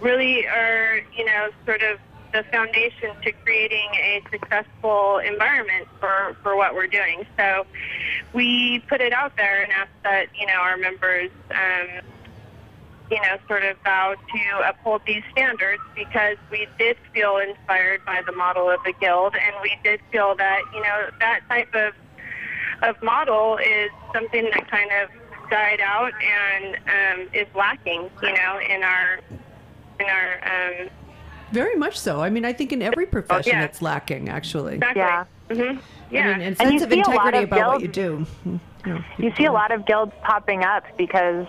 really 0.00 0.46
are, 0.46 1.00
you 1.16 1.24
know, 1.24 1.48
sort 1.64 1.82
of 1.82 1.98
the 2.32 2.44
foundation 2.50 3.10
to 3.22 3.32
creating 3.44 3.88
a 3.94 4.22
successful 4.30 5.18
environment 5.18 5.88
for, 5.98 6.36
for 6.42 6.56
what 6.56 6.74
we're 6.74 6.86
doing. 6.86 7.26
So 7.38 7.66
we 8.32 8.80
put 8.88 9.00
it 9.00 9.12
out 9.12 9.36
there 9.36 9.62
and 9.62 9.72
asked 9.72 10.02
that, 10.04 10.26
you 10.38 10.46
know, 10.46 10.60
our 10.60 10.76
members, 10.76 11.30
um, 11.50 12.04
you 13.10 13.16
know, 13.22 13.38
sort 13.46 13.64
of 13.64 13.78
vow 13.82 14.14
to 14.14 14.68
uphold 14.68 15.00
these 15.06 15.22
standards 15.32 15.82
because 15.94 16.36
we 16.50 16.68
did 16.78 16.98
feel 17.14 17.38
inspired 17.38 18.04
by 18.04 18.20
the 18.26 18.32
model 18.32 18.68
of 18.68 18.80
the 18.84 18.92
guild 19.00 19.34
and 19.34 19.54
we 19.62 19.78
did 19.82 20.00
feel 20.12 20.34
that, 20.36 20.60
you 20.74 20.82
know, 20.82 21.06
that 21.20 21.40
type 21.48 21.74
of 21.74 21.94
of 22.82 22.94
model 23.02 23.58
is 23.58 23.90
something 24.12 24.44
that 24.52 24.70
kind 24.70 24.90
of 25.02 25.08
died 25.50 25.80
out 25.80 26.12
and 26.22 26.76
um, 26.86 27.28
is 27.32 27.46
lacking, 27.56 28.08
you 28.22 28.32
know, 28.32 28.60
in 28.68 28.84
our 28.84 29.18
in 30.00 30.06
our 30.06 30.80
um, 30.82 30.88
Very 31.52 31.76
much 31.76 31.98
so. 31.98 32.20
I 32.20 32.30
mean, 32.30 32.44
I 32.44 32.52
think 32.52 32.72
in 32.72 32.82
every 32.82 33.06
profession 33.06 33.52
yeah. 33.52 33.64
it's 33.64 33.82
lacking, 33.82 34.28
actually. 34.28 34.76
exactly. 34.76 35.00
Yeah. 35.00 35.24
hmm 35.48 35.78
Yeah. 36.10 36.28
I 36.28 36.32
mean, 36.32 36.40
and 36.42 36.60
And 36.60 36.72
you 36.72 36.78
sense 36.78 36.82
of 36.82 36.90
see 36.90 37.00
a 37.00 37.04
lot 37.14 37.34
integrity 37.34 37.38
of 37.38 37.52
about 37.52 37.72
what 37.74 37.82
you 37.82 37.88
do. 37.88 38.26
You, 38.86 39.04
you 39.18 39.34
see 39.36 39.44
a 39.44 39.52
lot 39.52 39.70
of 39.72 39.86
guilds 39.86 40.12
popping 40.22 40.64
up 40.64 40.84
because 40.96 41.46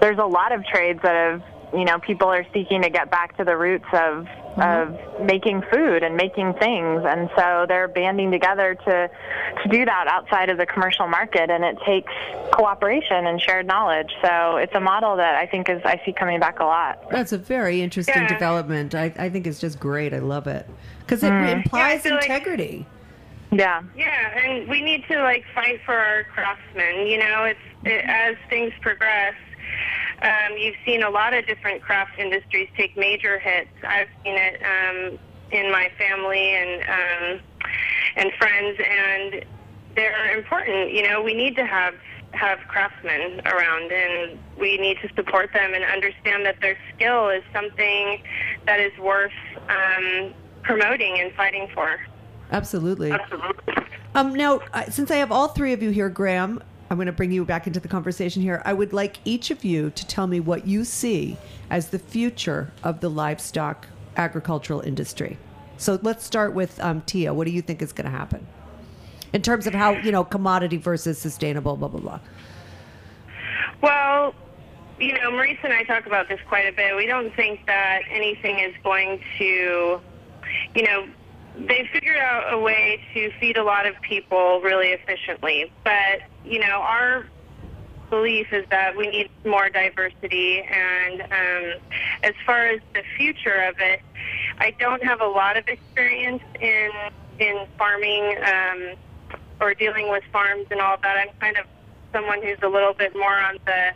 there's 0.00 0.18
a 0.18 0.24
lot 0.24 0.52
of 0.52 0.64
trades 0.64 1.00
that 1.02 1.14
have 1.14 1.42
you 1.74 1.84
know 1.84 1.98
people 1.98 2.28
are 2.28 2.46
seeking 2.54 2.82
to 2.82 2.90
get 2.90 3.10
back 3.10 3.36
to 3.36 3.44
the 3.44 3.56
roots 3.56 3.84
of 3.92 4.26
of 4.60 4.98
making 5.24 5.62
food 5.72 6.02
and 6.02 6.16
making 6.16 6.52
things 6.54 7.02
and 7.06 7.30
so 7.36 7.64
they're 7.68 7.88
banding 7.88 8.30
together 8.30 8.74
to 8.74 9.10
to 9.62 9.68
do 9.70 9.84
that 9.84 10.06
outside 10.08 10.50
of 10.50 10.58
the 10.58 10.66
commercial 10.66 11.06
market 11.08 11.50
and 11.50 11.64
it 11.64 11.76
takes 11.86 12.12
cooperation 12.52 13.26
and 13.26 13.40
shared 13.40 13.66
knowledge 13.66 14.10
so 14.22 14.56
it's 14.56 14.74
a 14.74 14.80
model 14.80 15.16
that 15.16 15.34
i 15.36 15.46
think 15.46 15.68
is 15.68 15.80
i 15.84 16.00
see 16.04 16.12
coming 16.12 16.40
back 16.40 16.60
a 16.60 16.64
lot 16.64 17.08
That's 17.10 17.32
a 17.32 17.38
very 17.38 17.82
interesting 17.82 18.14
Yeah. 18.22 18.28
development. 18.28 18.94
I, 18.94 19.12
I 19.18 19.28
think 19.30 19.46
it's 19.46 19.60
just 19.60 19.78
great. 19.80 20.12
I 20.12 20.18
love 20.18 20.46
it 20.46 20.68
because 21.00 21.22
it 21.22 21.30
Mm. 21.30 21.52
implies 21.52 22.02
feel 22.02 22.14
like- 22.14 22.24
integrity. 22.24 22.86
yeah 23.52 23.82
Yeah, 23.96 24.38
and 24.44 24.68
we 24.68 24.82
need 24.82 25.04
to 25.10 25.22
like 25.22 25.44
fight 25.54 25.80
for 25.86 25.94
our 25.94 26.24
craftsmen. 26.24 27.06
You 27.06 27.18
know, 27.18 27.44
it's 27.44 27.60
it, 27.84 28.04
as 28.06 28.36
things 28.50 28.72
progress. 28.80 29.34
Um, 30.22 30.56
you've 30.58 30.76
seen 30.84 31.02
a 31.02 31.10
lot 31.10 31.32
of 31.32 31.46
different 31.46 31.82
craft 31.82 32.18
industries 32.18 32.68
take 32.76 32.96
major 32.96 33.38
hits. 33.38 33.70
I've 33.86 34.08
seen 34.24 34.34
it 34.36 34.60
um, 34.62 35.18
in 35.52 35.70
my 35.70 35.90
family 35.96 36.54
and 36.54 36.82
um, 36.82 37.40
and 38.16 38.32
friends, 38.34 38.78
and 38.84 39.44
they're 39.94 40.36
important. 40.36 40.92
You 40.92 41.08
know, 41.08 41.22
we 41.22 41.34
need 41.34 41.54
to 41.56 41.64
have 41.64 41.94
have 42.32 42.58
craftsmen 42.68 43.40
around, 43.46 43.92
and 43.92 44.38
we 44.58 44.76
need 44.76 44.98
to 45.02 45.08
support 45.14 45.52
them 45.52 45.72
and 45.74 45.84
understand 45.84 46.44
that 46.46 46.60
their 46.60 46.76
skill 46.94 47.28
is 47.28 47.42
something 47.52 48.22
that 48.66 48.80
is 48.80 48.96
worth 48.98 49.32
um, 49.68 50.34
promoting 50.62 51.20
and 51.20 51.32
fighting 51.34 51.68
for. 51.74 51.98
Absolutely. 52.50 53.12
Um, 54.14 54.34
now, 54.34 54.60
since 54.90 55.10
I 55.10 55.16
have 55.16 55.30
all 55.30 55.48
three 55.48 55.72
of 55.72 55.82
you 55.82 55.90
here, 55.90 56.08
Graham, 56.08 56.62
I'm 56.90 56.96
going 56.96 57.06
to 57.06 57.12
bring 57.12 57.32
you 57.32 57.44
back 57.44 57.66
into 57.66 57.80
the 57.80 57.88
conversation 57.88 58.42
here. 58.42 58.62
I 58.64 58.72
would 58.72 58.92
like 58.92 59.18
each 59.24 59.50
of 59.50 59.64
you 59.64 59.90
to 59.90 60.06
tell 60.06 60.26
me 60.26 60.40
what 60.40 60.66
you 60.66 60.84
see 60.84 61.36
as 61.70 61.88
the 61.88 61.98
future 61.98 62.72
of 62.82 63.00
the 63.00 63.10
livestock 63.10 63.86
agricultural 64.16 64.80
industry. 64.80 65.38
So 65.76 65.98
let's 66.02 66.24
start 66.24 66.54
with 66.54 66.80
um, 66.80 67.02
Tia. 67.02 67.34
What 67.34 67.46
do 67.46 67.52
you 67.52 67.62
think 67.62 67.82
is 67.82 67.92
going 67.92 68.10
to 68.10 68.16
happen 68.16 68.46
in 69.32 69.42
terms 69.42 69.66
of 69.66 69.74
how 69.74 69.92
you 69.92 70.10
know 70.10 70.24
commodity 70.24 70.76
versus 70.76 71.18
sustainable? 71.18 71.76
Blah 71.76 71.88
blah 71.88 72.00
blah. 72.00 72.20
Well, 73.80 74.34
you 74.98 75.12
know, 75.12 75.30
Marissa 75.30 75.64
and 75.64 75.72
I 75.72 75.84
talk 75.84 76.06
about 76.06 76.28
this 76.28 76.40
quite 76.48 76.66
a 76.66 76.72
bit. 76.72 76.96
We 76.96 77.06
don't 77.06 77.34
think 77.36 77.64
that 77.66 78.00
anything 78.10 78.58
is 78.58 78.74
going 78.82 79.20
to, 79.38 80.00
you 80.74 80.82
know, 80.82 81.06
they 81.66 81.88
figured 81.92 82.18
out 82.18 82.52
a 82.52 82.58
way 82.58 83.00
to 83.14 83.30
feed 83.40 83.56
a 83.56 83.64
lot 83.64 83.86
of 83.86 84.00
people 84.02 84.60
really 84.60 84.88
efficiently. 84.88 85.72
But, 85.84 86.22
you 86.44 86.60
know, 86.60 86.80
our 86.80 87.26
belief 88.10 88.52
is 88.52 88.64
that 88.70 88.96
we 88.96 89.08
need 89.08 89.30
more 89.44 89.68
diversity. 89.68 90.62
And 90.62 91.22
um, 91.22 91.80
as 92.22 92.34
far 92.46 92.66
as 92.66 92.80
the 92.94 93.02
future 93.16 93.62
of 93.62 93.76
it, 93.80 94.00
I 94.58 94.70
don't 94.78 95.02
have 95.04 95.20
a 95.20 95.26
lot 95.26 95.56
of 95.56 95.66
experience 95.68 96.42
in 96.60 96.90
in 97.38 97.66
farming 97.76 98.36
um, 98.44 98.94
or 99.60 99.72
dealing 99.74 100.10
with 100.10 100.24
farms 100.32 100.66
and 100.70 100.80
all 100.80 100.96
that. 101.02 101.16
I'm 101.16 101.28
kind 101.40 101.56
of 101.56 101.66
someone 102.12 102.42
who's 102.42 102.58
a 102.62 102.68
little 102.68 102.94
bit 102.94 103.14
more 103.14 103.38
on 103.38 103.58
the 103.64 103.92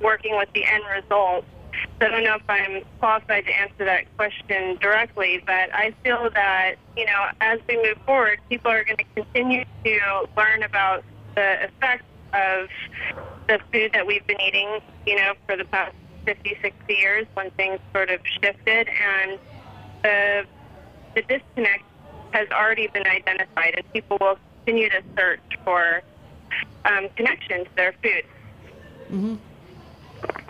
working 0.00 0.36
with 0.36 0.48
the 0.54 0.64
end 0.64 0.84
result. 0.94 1.44
So 2.00 2.06
I 2.06 2.10
don't 2.10 2.24
know 2.24 2.36
if 2.36 2.42
I'm 2.48 2.82
qualified 2.98 3.46
to 3.46 3.52
answer 3.52 3.84
that 3.84 4.16
question 4.16 4.76
directly, 4.80 5.42
but 5.44 5.74
I 5.74 5.94
feel 6.02 6.28
that, 6.34 6.74
you 6.96 7.06
know, 7.06 7.26
as 7.40 7.60
we 7.68 7.76
move 7.76 7.98
forward, 8.04 8.40
people 8.48 8.70
are 8.70 8.84
going 8.84 8.96
to 8.96 9.04
continue 9.14 9.64
to 9.84 10.28
learn 10.36 10.62
about 10.62 11.04
the 11.34 11.64
effects 11.64 12.04
of 12.32 12.68
the 13.48 13.60
food 13.72 13.92
that 13.92 14.06
we've 14.06 14.26
been 14.26 14.40
eating, 14.40 14.80
you 15.06 15.16
know, 15.16 15.34
for 15.46 15.56
the 15.56 15.64
past 15.66 15.94
50, 16.24 16.58
60 16.62 16.94
years 16.94 17.26
when 17.34 17.50
things 17.52 17.78
sort 17.92 18.10
of 18.10 18.20
shifted. 18.42 18.88
And 18.88 19.38
the, 20.02 20.44
the 21.14 21.22
disconnect 21.22 21.84
has 22.32 22.48
already 22.50 22.88
been 22.88 23.06
identified, 23.06 23.74
and 23.76 23.92
people 23.92 24.18
will 24.20 24.38
continue 24.64 24.90
to 24.90 25.02
search 25.16 25.40
for 25.64 26.02
um, 26.84 27.08
connection 27.16 27.64
to 27.64 27.70
their 27.76 27.94
food. 28.02 28.24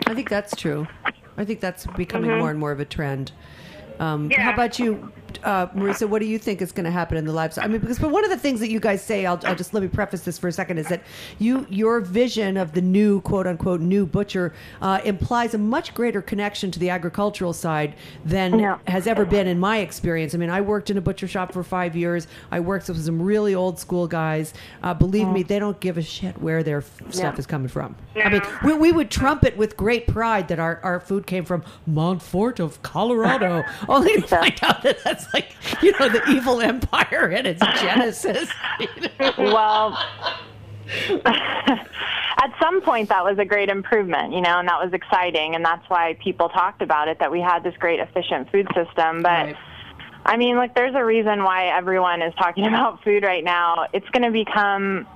I 0.07 0.13
think 0.13 0.29
that's 0.29 0.55
true. 0.55 0.87
I 1.37 1.45
think 1.45 1.59
that's 1.59 1.85
becoming 1.87 2.37
more 2.39 2.49
and 2.49 2.59
more 2.59 2.71
of 2.71 2.79
a 2.79 2.85
trend. 2.85 3.31
Um, 3.99 4.29
How 4.29 4.53
about 4.53 4.79
you, 4.79 5.11
uh, 5.45 5.67
Marissa? 5.67 6.07
What 6.09 6.19
do 6.19 6.25
you 6.27 6.37
think 6.39 6.61
is 6.61 6.71
going 6.71 6.85
to 6.85 6.91
happen 6.91 7.17
in 7.17 7.25
the 7.25 7.31
lives? 7.33 7.57
I 7.57 7.67
mean, 7.67 7.79
because 7.79 7.99
but 7.99 8.11
one 8.11 8.23
of 8.23 8.29
the 8.29 8.37
things 8.37 8.59
that 8.59 8.69
you 8.69 8.79
guys 8.79 9.01
say, 9.03 9.25
I'll, 9.25 9.39
I'll 9.45 9.55
just 9.55 9.73
let 9.73 9.81
me 9.83 9.89
preface 9.89 10.21
this 10.21 10.37
for 10.37 10.47
a 10.47 10.51
second, 10.51 10.77
is 10.79 10.87
that 10.87 11.01
you 11.39 11.65
your 11.69 12.01
vision 12.01 12.57
of 12.57 12.73
the 12.73 12.81
new 12.81 13.21
quote 13.21 13.47
unquote 13.47 13.81
new 13.81 14.05
butcher 14.05 14.53
uh, 14.81 14.99
implies 15.05 15.53
a 15.53 15.57
much 15.57 15.93
greater 15.93 16.21
connection 16.21 16.71
to 16.71 16.79
the 16.79 16.89
agricultural 16.89 17.53
side 17.53 17.95
than 18.25 18.59
Yeah. 18.59 18.79
has 18.87 19.07
ever 19.07 19.25
been 19.25 19.47
in 19.47 19.59
my 19.59 19.77
experience. 19.79 20.33
I 20.35 20.37
mean, 20.37 20.49
I 20.49 20.61
worked 20.61 20.89
in 20.89 20.97
a 20.97 21.01
butcher 21.01 21.27
shop 21.27 21.53
for 21.53 21.63
five 21.63 21.95
years. 21.95 22.27
I 22.51 22.59
worked 22.59 22.87
with 22.87 23.03
some 23.05 23.21
really 23.21 23.53
old 23.55 23.79
school 23.79 24.07
guys. 24.07 24.53
Uh, 24.83 24.93
believe 24.93 25.27
me, 25.27 25.43
they 25.43 25.59
don't 25.59 25.79
give 25.79 25.97
a 25.97 26.01
shit 26.01 26.41
where 26.41 26.63
their 26.63 26.79
f- 26.79 27.01
stuff 27.13 27.37
is 27.39 27.45
coming 27.45 27.67
from. 27.67 27.95
I 28.15 28.29
mean, 28.29 28.41
we, 28.63 28.73
we 28.73 28.91
would 28.91 29.11
trumpet 29.11 29.55
with 29.57 29.77
great 29.77 30.07
pride 30.07 30.47
that 30.47 30.59
our, 30.59 30.79
our 30.83 30.99
food 30.99 31.27
came 31.27 31.45
from 31.45 31.63
Monfort 31.87 32.59
of 32.59 32.81
Colorado, 32.81 33.63
only 33.89 34.15
to 34.15 34.27
find 34.27 34.57
out 34.61 34.81
that 34.83 35.03
that's 35.03 35.33
like, 35.35 35.51
you 35.83 35.91
know, 35.99 36.07
the 36.09 36.23
evil 36.29 36.61
empire 36.61 37.29
in 37.29 37.45
its 37.45 37.61
genesis. 37.81 38.49
you 38.79 38.87
know? 39.19 39.33
well 39.37 39.97
at 42.37 42.53
some 42.61 42.81
point 42.81 43.09
that 43.09 43.23
was 43.23 43.37
a 43.39 43.45
great 43.45 43.69
improvement 43.69 44.33
you 44.33 44.41
know 44.41 44.59
and 44.59 44.67
that 44.67 44.79
was 44.83 44.93
exciting 44.93 45.55
and 45.55 45.65
that's 45.65 45.87
why 45.89 46.15
people 46.23 46.47
talked 46.49 46.81
about 46.83 47.07
it 47.07 47.17
that 47.19 47.31
we 47.31 47.39
had 47.41 47.63
this 47.63 47.73
great 47.79 47.99
efficient 47.99 48.51
food 48.51 48.67
system 48.75 49.23
but 49.23 49.45
Right. 49.47 49.55
i 50.25 50.37
mean 50.37 50.57
like 50.57 50.75
there's 50.75 50.93
a 50.95 51.03
reason 51.03 51.43
why 51.43 51.67
everyone 51.75 52.21
is 52.21 52.33
talking 52.35 52.65
about 52.71 53.03
food 53.03 53.23
right 53.23 53.43
now 53.43 53.87
it's 53.93 54.07
going 54.09 54.23
to 54.23 54.31
become 54.31 55.07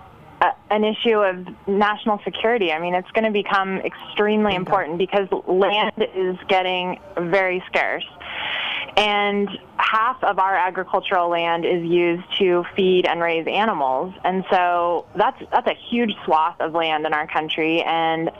a, 0.41 0.47
an 0.71 0.83
issue 0.83 1.19
of 1.19 1.45
national 1.67 2.19
security 2.23 2.71
i 2.71 2.79
mean 2.79 2.95
it's 2.95 3.11
going 3.11 3.25
to 3.25 3.31
become 3.31 3.77
extremely 3.81 4.55
important 4.55 4.97
because 4.97 5.27
land 5.47 5.93
is 6.15 6.35
getting 6.47 6.99
very 7.15 7.63
scarce 7.67 8.05
and 8.97 9.49
half 9.77 10.23
of 10.23 10.39
our 10.39 10.55
agricultural 10.55 11.29
land 11.29 11.65
is 11.65 11.83
used 11.83 12.23
to 12.37 12.63
feed 12.75 13.05
and 13.05 13.21
raise 13.21 13.47
animals. 13.47 14.13
And 14.23 14.43
so 14.51 15.05
that's 15.15 15.41
that's 15.51 15.67
a 15.67 15.75
huge 15.89 16.13
swath 16.25 16.59
of 16.59 16.73
land 16.73 17.05
in 17.05 17.13
our 17.13 17.27
country 17.27 17.81
and 17.81 18.31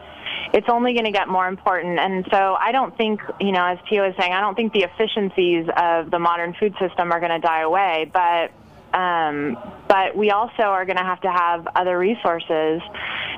it's 0.54 0.70
only 0.70 0.93
going 0.93 1.06
to 1.06 1.12
get 1.12 1.28
more 1.28 1.47
important. 1.47 2.00
And 2.00 2.26
so 2.32 2.56
i 2.60 2.72
don't 2.72 2.95
think 2.97 3.22
you 3.39 3.52
know 3.52 3.66
as 3.66 3.80
Tia 3.88 4.10
is 4.10 4.16
saying 4.18 4.34
i 4.34 4.41
don't 4.41 4.56
think 4.56 4.74
the 4.74 4.84
efficiencies 4.84 5.68
of 5.76 6.12
the 6.12 6.20
modern 6.20 6.54
food 6.54 6.76
system 6.80 7.12
are 7.12 7.20
going 7.20 7.32
to 7.32 7.39
die 7.39 7.62
away 7.62 8.10
but 8.12 8.52
um, 8.93 9.58
but 9.88 10.16
we 10.16 10.32
also 10.32 10.64
are 10.64 10.86
going 10.86 10.97
to 10.97 11.04
have 11.04 11.22
to 11.22 11.32
have 11.32 11.68
other 11.76 11.97
resources 11.97 12.82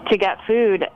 to 0.09 0.18
get 0.18 0.38
food 0.47 0.88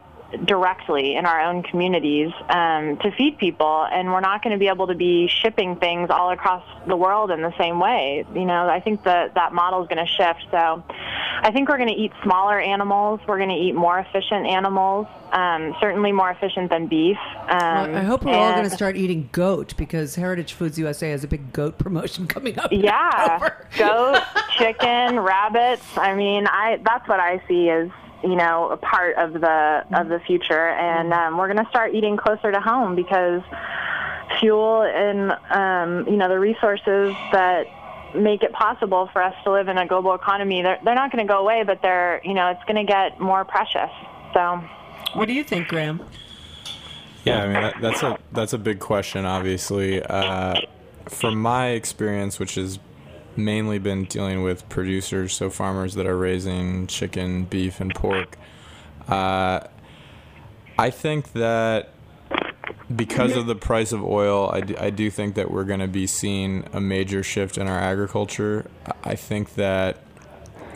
directly 0.45 1.15
in 1.15 1.25
our 1.25 1.41
own 1.41 1.63
communities 1.63 2.31
um, 2.49 2.97
to 2.97 3.11
feed 3.17 3.37
people, 3.37 3.87
and 3.91 4.11
we're 4.11 4.21
not 4.21 4.43
going 4.43 4.53
to 4.53 4.59
be 4.59 4.67
able 4.67 4.87
to 4.87 4.95
be 4.95 5.27
shipping 5.27 5.75
things 5.75 6.09
all 6.09 6.31
across 6.31 6.63
the 6.87 6.95
world 6.95 7.31
in 7.31 7.41
the 7.41 7.53
same 7.57 7.79
way. 7.79 8.25
You 8.33 8.45
know, 8.45 8.67
I 8.67 8.79
think 8.79 9.03
that 9.03 9.35
that 9.35 9.53
model 9.53 9.81
is 9.83 9.87
going 9.87 10.05
to 10.05 10.11
shift. 10.11 10.45
So, 10.51 10.83
I 11.41 11.51
think 11.51 11.69
we're 11.69 11.77
going 11.77 11.89
to 11.89 11.95
eat 11.95 12.11
smaller 12.23 12.59
animals. 12.59 13.19
We're 13.27 13.37
going 13.37 13.49
to 13.49 13.55
eat 13.55 13.73
more 13.73 13.99
efficient 13.99 14.47
animals. 14.47 15.07
Um, 15.31 15.75
certainly 15.81 16.11
more 16.11 16.31
efficient 16.31 16.69
than 16.69 16.87
beef. 16.87 17.17
Um, 17.49 17.93
I 17.93 18.03
hope 18.03 18.23
we're 18.23 18.33
all 18.33 18.53
going 18.53 18.69
to 18.69 18.75
start 18.75 18.95
eating 18.95 19.27
goat 19.31 19.75
because 19.75 20.15
Heritage 20.15 20.53
Foods 20.53 20.79
USA 20.79 21.11
has 21.11 21.23
a 21.23 21.27
big 21.27 21.51
goat 21.51 21.77
promotion 21.85 22.25
coming 22.25 22.57
up. 22.57 22.71
Yeah, 22.71 23.49
goat, 23.77 24.21
chicken, 24.57 25.19
rabbits. 25.19 25.85
I 25.97 26.15
mean, 26.15 26.47
I 26.47 26.79
that's 26.83 27.07
what 27.07 27.19
I 27.19 27.41
see 27.47 27.69
as 27.69 27.89
you 28.23 28.35
know 28.35 28.69
a 28.69 28.77
part 28.77 29.15
of 29.17 29.33
the 29.33 29.85
of 29.93 30.09
the 30.09 30.19
future, 30.19 30.69
and 30.69 31.13
um, 31.13 31.37
we're 31.37 31.51
going 31.51 31.63
to 31.63 31.69
start 31.69 31.93
eating 31.93 32.17
closer 32.17 32.51
to 32.51 32.59
home 32.59 32.95
because 32.95 33.41
fuel 34.39 34.81
and 34.83 35.31
um, 35.51 36.07
you 36.11 36.17
know 36.17 36.27
the 36.27 36.39
resources 36.39 37.13
that 37.31 37.67
make 38.15 38.43
it 38.43 38.51
possible 38.53 39.09
for 39.11 39.21
us 39.21 39.35
to 39.43 39.51
live 39.51 39.67
in 39.67 39.77
a 39.77 39.85
global 39.85 40.15
economy 40.15 40.61
they're, 40.61 40.79
they're 40.85 40.95
not 40.95 41.11
going 41.11 41.25
to 41.25 41.31
go 41.31 41.39
away 41.39 41.63
but 41.63 41.81
they're 41.81 42.21
you 42.23 42.33
know 42.33 42.47
it's 42.47 42.63
going 42.63 42.77
to 42.77 42.89
get 42.89 43.19
more 43.19 43.43
precious 43.43 43.91
so 44.35 44.61
What 45.13 45.27
do 45.27 45.33
you 45.33 45.43
think, 45.45 45.69
Graham? 45.69 46.05
Yeah, 47.23 47.41
I 47.41 47.45
mean 47.45 47.53
that, 47.53 47.81
that's 47.81 48.03
a 48.03 48.17
that's 48.33 48.53
a 48.53 48.57
big 48.57 48.79
question. 48.79 49.25
Obviously, 49.25 50.03
uh, 50.03 50.59
from 51.09 51.41
my 51.41 51.69
experience, 51.69 52.37
which 52.37 52.57
is 52.57 52.77
mainly 53.37 53.79
been 53.79 54.05
dealing 54.05 54.43
with 54.43 54.67
producers, 54.69 55.33
so 55.33 55.49
farmers 55.49 55.95
that 55.95 56.05
are 56.05 56.17
raising 56.17 56.87
chicken, 56.87 57.45
beef, 57.45 57.79
and 57.79 57.93
pork. 57.93 58.37
Uh, 59.07 59.61
I 60.77 60.89
think 60.89 61.33
that 61.33 61.91
because 62.93 63.35
of 63.35 63.47
the 63.47 63.55
price 63.55 63.91
of 63.91 64.03
oil, 64.03 64.49
I 64.51 64.61
do, 64.61 64.75
I 64.79 64.89
do 64.89 65.09
think 65.09 65.35
that 65.35 65.49
we're 65.49 65.63
going 65.63 65.79
to 65.79 65.87
be 65.87 66.07
seeing 66.07 66.67
a 66.73 66.81
major 66.81 67.23
shift 67.23 67.57
in 67.57 67.67
our 67.67 67.79
agriculture. 67.79 68.69
I 69.03 69.15
think 69.15 69.55
that 69.55 69.97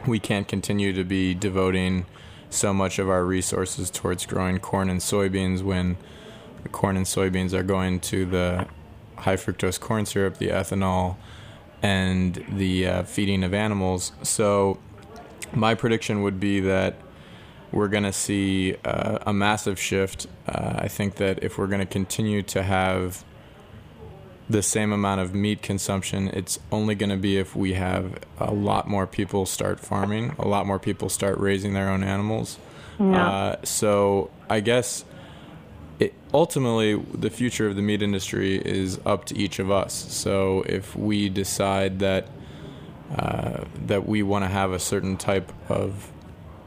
we 0.07 0.19
can't 0.19 0.47
continue 0.47 0.93
to 0.93 1.03
be 1.03 1.33
devoting 1.33 2.05
so 2.49 2.73
much 2.73 2.97
of 2.97 3.09
our 3.09 3.23
resources 3.23 3.89
towards 3.89 4.25
growing 4.25 4.59
corn 4.59 4.89
and 4.89 4.99
soybeans 4.99 5.61
when 5.61 5.97
corn 6.71 6.97
and 6.97 7.05
soybeans 7.05 7.53
are 7.53 7.63
going 7.63 7.99
to 7.99 8.25
the 8.25 8.67
high 9.17 9.35
fructose 9.35 9.79
corn 9.79 10.05
syrup, 10.05 10.37
the 10.37 10.47
ethanol, 10.47 11.17
and 11.81 12.43
the 12.49 12.87
uh, 12.87 13.03
feeding 13.03 13.43
of 13.43 13.53
animals. 13.53 14.11
So, 14.23 14.79
my 15.53 15.75
prediction 15.75 16.21
would 16.21 16.39
be 16.39 16.59
that 16.61 16.95
we're 17.71 17.87
going 17.87 18.03
to 18.03 18.13
see 18.13 18.75
uh, 18.83 19.19
a 19.25 19.33
massive 19.33 19.79
shift. 19.79 20.27
Uh, 20.47 20.73
I 20.79 20.87
think 20.87 21.15
that 21.15 21.43
if 21.43 21.57
we're 21.57 21.67
going 21.67 21.79
to 21.79 21.85
continue 21.85 22.41
to 22.43 22.63
have 22.63 23.23
the 24.49 24.63
same 24.63 24.91
amount 24.91 25.21
of 25.21 25.35
meat 25.35 25.61
consumption, 25.61 26.29
it's 26.29 26.59
only 26.71 26.95
going 26.95 27.11
to 27.11 27.17
be 27.17 27.37
if 27.37 27.55
we 27.55 27.73
have 27.73 28.19
a 28.39 28.51
lot 28.51 28.87
more 28.87 29.05
people 29.05 29.45
start 29.45 29.79
farming, 29.79 30.35
a 30.39 30.47
lot 30.47 30.65
more 30.65 30.79
people 30.79 31.09
start 31.09 31.37
raising 31.37 31.73
their 31.73 31.89
own 31.89 32.03
animals. 32.03 32.57
Uh, 33.15 33.55
so 33.63 34.29
I 34.49 34.59
guess 34.59 35.05
ultimately 36.33 36.95
the 36.95 37.29
future 37.29 37.67
of 37.67 37.75
the 37.75 37.81
meat 37.81 38.01
industry 38.01 38.57
is 38.57 38.99
up 39.05 39.25
to 39.25 39.37
each 39.37 39.59
of 39.59 39.71
us. 39.71 39.93
So 39.93 40.63
if 40.67 40.95
we 40.95 41.29
decide 41.29 41.99
that 41.99 42.27
uh, 43.15 43.65
that 43.87 44.07
we 44.07 44.21
want 44.21 44.43
to 44.43 44.49
have 44.49 44.71
a 44.71 44.79
certain 44.79 45.17
type 45.17 45.51
of 45.69 46.11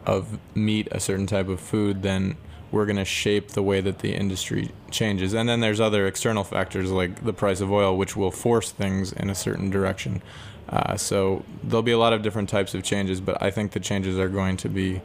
of 0.04 0.38
meat, 0.56 0.88
a 0.90 0.98
certain 0.98 1.26
type 1.26 1.48
of 1.48 1.60
food, 1.60 2.02
then 2.02 2.36
we're 2.72 2.86
going 2.86 2.96
to 2.96 3.04
shape 3.04 3.50
the 3.50 3.62
way 3.62 3.80
that 3.80 4.00
the 4.00 4.14
industry 4.14 4.70
changes. 4.90 5.34
And 5.34 5.48
then 5.48 5.60
there's 5.60 5.78
other 5.78 6.06
external 6.06 6.42
factors 6.42 6.90
like 6.90 7.22
the 7.22 7.32
price 7.32 7.60
of 7.60 7.70
oil, 7.70 7.96
which 7.96 8.16
will 8.16 8.30
force 8.30 8.72
things 8.72 9.12
in 9.12 9.30
a 9.30 9.34
certain 9.34 9.70
direction. 9.70 10.22
Uh, 10.68 10.96
so 10.96 11.44
there'll 11.62 11.82
be 11.82 11.92
a 11.92 11.98
lot 11.98 12.12
of 12.12 12.22
different 12.22 12.48
types 12.48 12.74
of 12.74 12.82
changes, 12.82 13.20
but 13.20 13.40
I 13.42 13.50
think 13.50 13.72
the 13.72 13.80
changes 13.80 14.18
are 14.18 14.28
going 14.28 14.56
to 14.56 14.68
be 14.68 15.02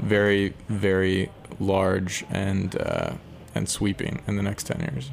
very, 0.00 0.52
very 0.68 1.30
large 1.60 2.24
and 2.28 2.76
uh, 2.76 3.12
and 3.56 3.68
sweeping 3.68 4.22
in 4.26 4.36
the 4.36 4.42
next 4.42 4.64
ten 4.64 4.80
years. 4.80 5.10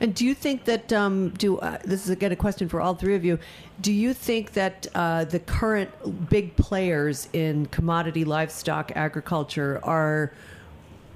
And 0.00 0.14
do 0.14 0.24
you 0.24 0.34
think 0.34 0.64
that 0.64 0.92
um, 0.92 1.30
do 1.30 1.58
uh, 1.58 1.78
this 1.84 2.04
is 2.04 2.10
again 2.10 2.32
a 2.32 2.36
question 2.36 2.68
for 2.68 2.80
all 2.80 2.94
three 2.94 3.14
of 3.14 3.24
you? 3.24 3.38
Do 3.80 3.92
you 3.92 4.14
think 4.14 4.52
that 4.52 4.86
uh, 4.94 5.24
the 5.24 5.38
current 5.38 5.90
big 6.30 6.56
players 6.56 7.28
in 7.32 7.66
commodity 7.66 8.24
livestock 8.24 8.92
agriculture 8.96 9.80
are 9.82 10.32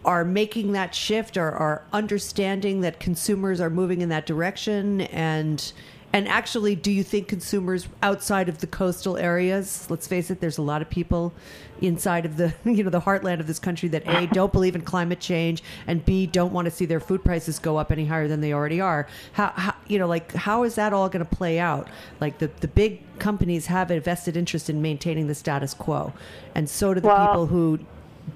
are 0.05 0.25
making 0.25 0.73
that 0.73 0.95
shift, 0.95 1.39
or 1.39 1.51
are 1.51 1.83
understanding 1.93 2.83
that 2.83 3.01
consumers 3.01 3.59
are 3.59 3.71
moving 3.71 4.03
in 4.03 4.11
that 4.11 4.27
direction, 4.27 5.01
and 5.01 5.73
and 6.15 6.29
actually, 6.29 6.77
do 6.77 6.93
you 6.93 7.03
think 7.03 7.27
consumers 7.27 7.89
outside 8.01 8.49
of 8.49 8.59
the 8.59 8.69
coastal 8.69 9.17
areas? 9.17 9.89
Let's 9.91 10.07
face 10.07 10.31
it, 10.31 10.41
there's 10.41 10.59
a 10.59 10.63
lot 10.63 10.81
of 10.81 10.89
people 10.89 11.33
inside 11.81 12.25
of 12.25 12.37
the 12.37 12.55
you 12.65 12.85
know 12.85 12.89
the 12.91 13.01
heartland 13.01 13.41
of 13.41 13.49
this 13.49 13.59
country 13.59 13.89
that 13.89 14.07
a 14.07 14.29
don't 14.29 14.53
believe 14.53 14.77
in 14.77 14.81
climate 14.81 15.19
change 15.19 15.61
and 15.89 16.05
b 16.05 16.25
don't 16.25 16.53
want 16.53 16.67
to 16.67 16.71
see 16.71 16.85
their 16.85 17.01
food 17.01 17.23
prices 17.25 17.59
go 17.59 17.77
up 17.77 17.91
any 17.91 18.07
higher 18.07 18.29
than 18.29 18.41
they 18.41 18.53
already 18.53 18.81
are 18.81 19.09
how, 19.33 19.49
how 19.57 19.75
you 19.89 19.99
know 19.99 20.07
like 20.07 20.33
how 20.35 20.63
is 20.63 20.77
that 20.77 20.93
all 20.93 21.09
going 21.09 21.23
to 21.25 21.35
play 21.37 21.59
out 21.59 21.89
like 22.21 22.39
the 22.39 22.49
the 22.61 22.69
big 22.69 23.01
companies 23.19 23.67
have 23.67 23.91
a 23.91 23.99
vested 23.99 24.37
interest 24.37 24.71
in 24.71 24.81
maintaining 24.81 25.27
the 25.27 25.35
status 25.35 25.75
quo 25.75 26.13
and 26.55 26.71
so 26.71 26.95
do 26.95 27.01
the 27.01 27.09
Well- 27.09 27.27
people 27.27 27.47
who 27.47 27.81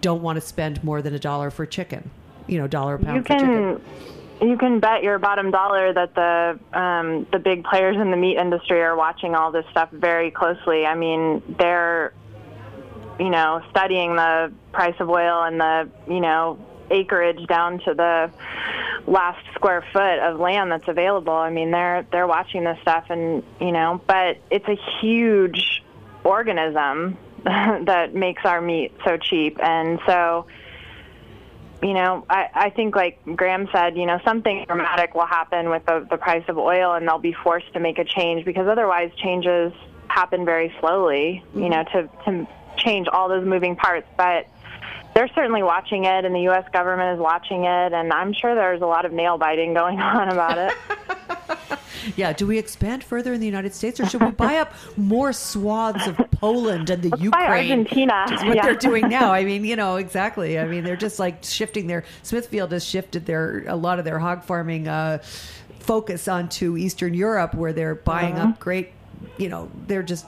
don't 0.00 0.20
want 0.20 0.36
to 0.36 0.40
spend 0.40 0.82
more 0.82 1.00
than 1.00 1.14
a 1.14 1.18
dollar 1.20 1.50
for 1.52 1.64
chicken 1.64 2.10
you 2.48 2.58
know 2.58 2.66
dollar 2.66 2.96
a 2.96 2.98
pound 2.98 3.24
for 3.24 3.34
chicken 3.34 3.78
can 3.78 3.80
you 4.40 4.56
can 4.56 4.80
bet 4.80 5.02
your 5.02 5.18
bottom 5.18 5.50
dollar 5.50 5.92
that 5.92 6.14
the 6.14 6.78
um, 6.78 7.26
the 7.32 7.38
big 7.38 7.64
players 7.64 7.96
in 7.96 8.10
the 8.10 8.16
meat 8.16 8.36
industry 8.36 8.80
are 8.80 8.96
watching 8.96 9.34
all 9.34 9.52
this 9.52 9.64
stuff 9.70 9.90
very 9.90 10.30
closely. 10.30 10.86
I 10.86 10.94
mean, 10.94 11.42
they're 11.58 12.12
you 13.18 13.30
know 13.30 13.62
studying 13.70 14.16
the 14.16 14.52
price 14.72 14.94
of 15.00 15.08
oil 15.08 15.42
and 15.42 15.60
the 15.60 15.88
you 16.08 16.20
know 16.20 16.58
acreage 16.90 17.46
down 17.46 17.80
to 17.80 17.94
the 17.94 18.30
last 19.06 19.44
square 19.54 19.84
foot 19.92 20.18
of 20.18 20.38
land 20.38 20.70
that's 20.70 20.88
available. 20.88 21.34
I 21.34 21.50
mean, 21.50 21.70
they're 21.70 22.06
they're 22.10 22.26
watching 22.26 22.64
this 22.64 22.78
stuff 22.82 23.06
and 23.10 23.42
you 23.60 23.72
know, 23.72 24.00
but 24.06 24.38
it's 24.50 24.68
a 24.68 24.78
huge 25.00 25.82
organism 26.24 27.16
that 27.44 28.14
makes 28.14 28.42
our 28.44 28.60
meat 28.60 28.92
so 29.04 29.16
cheap 29.16 29.58
and 29.62 29.98
so 30.06 30.46
you 31.82 31.94
know, 31.94 32.24
I, 32.28 32.48
I 32.54 32.70
think 32.70 32.96
like 32.96 33.20
Graham 33.36 33.68
said, 33.72 33.96
you 33.96 34.06
know, 34.06 34.18
something 34.24 34.64
dramatic 34.66 35.14
will 35.14 35.26
happen 35.26 35.70
with 35.70 35.86
the, 35.86 36.06
the 36.10 36.16
price 36.16 36.44
of 36.48 36.58
oil 36.58 36.94
and 36.94 37.06
they'll 37.06 37.18
be 37.18 37.34
forced 37.44 37.72
to 37.74 37.80
make 37.80 37.98
a 37.98 38.04
change 38.04 38.44
because 38.44 38.66
otherwise 38.66 39.12
changes 39.16 39.72
happen 40.08 40.44
very 40.44 40.74
slowly, 40.80 41.44
you 41.54 41.68
know, 41.68 41.84
mm-hmm. 41.84 42.30
to, 42.30 42.44
to 42.44 42.48
change 42.76 43.06
all 43.08 43.28
those 43.28 43.46
moving 43.46 43.76
parts. 43.76 44.08
But 44.16 44.48
they're 45.14 45.28
certainly 45.34 45.62
watching 45.62 46.04
it 46.04 46.24
and 46.24 46.34
the 46.34 46.42
U.S. 46.42 46.64
government 46.72 47.14
is 47.16 47.20
watching 47.20 47.64
it. 47.64 47.92
And 47.92 48.12
I'm 48.12 48.32
sure 48.32 48.54
there's 48.54 48.82
a 48.82 48.86
lot 48.86 49.04
of 49.04 49.12
nail 49.12 49.38
biting 49.38 49.74
going 49.74 50.00
on 50.00 50.30
about 50.30 50.58
it. 50.58 50.76
Yeah, 52.16 52.32
do 52.32 52.46
we 52.46 52.58
expand 52.58 53.04
further 53.04 53.32
in 53.32 53.40
the 53.40 53.46
United 53.46 53.74
States, 53.74 53.98
or 54.00 54.06
should 54.06 54.22
we 54.22 54.30
buy 54.30 54.56
up 54.58 54.72
more 54.96 55.32
swaths 55.32 56.06
of 56.06 56.16
Poland 56.32 56.90
and 56.90 57.02
the 57.02 57.10
Let's 57.10 57.22
buy 57.30 57.42
Ukraine? 57.42 57.70
Argentina. 57.80 58.26
Is 58.32 58.42
what 58.44 58.56
Yeah. 58.56 58.62
they're 58.62 58.74
doing 58.74 59.08
now. 59.08 59.32
I 59.32 59.44
mean, 59.50 59.64
you 59.64 59.76
know, 59.76 59.96
exactly. 59.96 60.58
I 60.58 60.66
mean, 60.66 60.84
they're 60.84 60.96
just 60.96 61.18
like 61.18 61.44
shifting 61.44 61.86
their 61.86 62.04
Smithfield 62.22 62.72
has 62.72 62.84
shifted 62.84 63.26
their 63.26 63.64
a 63.66 63.76
lot 63.76 63.98
of 63.98 64.04
their 64.04 64.18
hog 64.18 64.44
farming 64.44 64.88
uh, 64.88 65.18
focus 65.80 66.28
onto 66.28 66.76
Eastern 66.76 67.14
Europe, 67.14 67.54
where 67.54 67.72
they're 67.72 67.94
buying 67.94 68.34
Uh-huh. 68.34 68.48
up 68.50 68.58
great. 68.58 68.92
You 69.36 69.48
know, 69.48 69.70
they're 69.86 70.02
just 70.02 70.26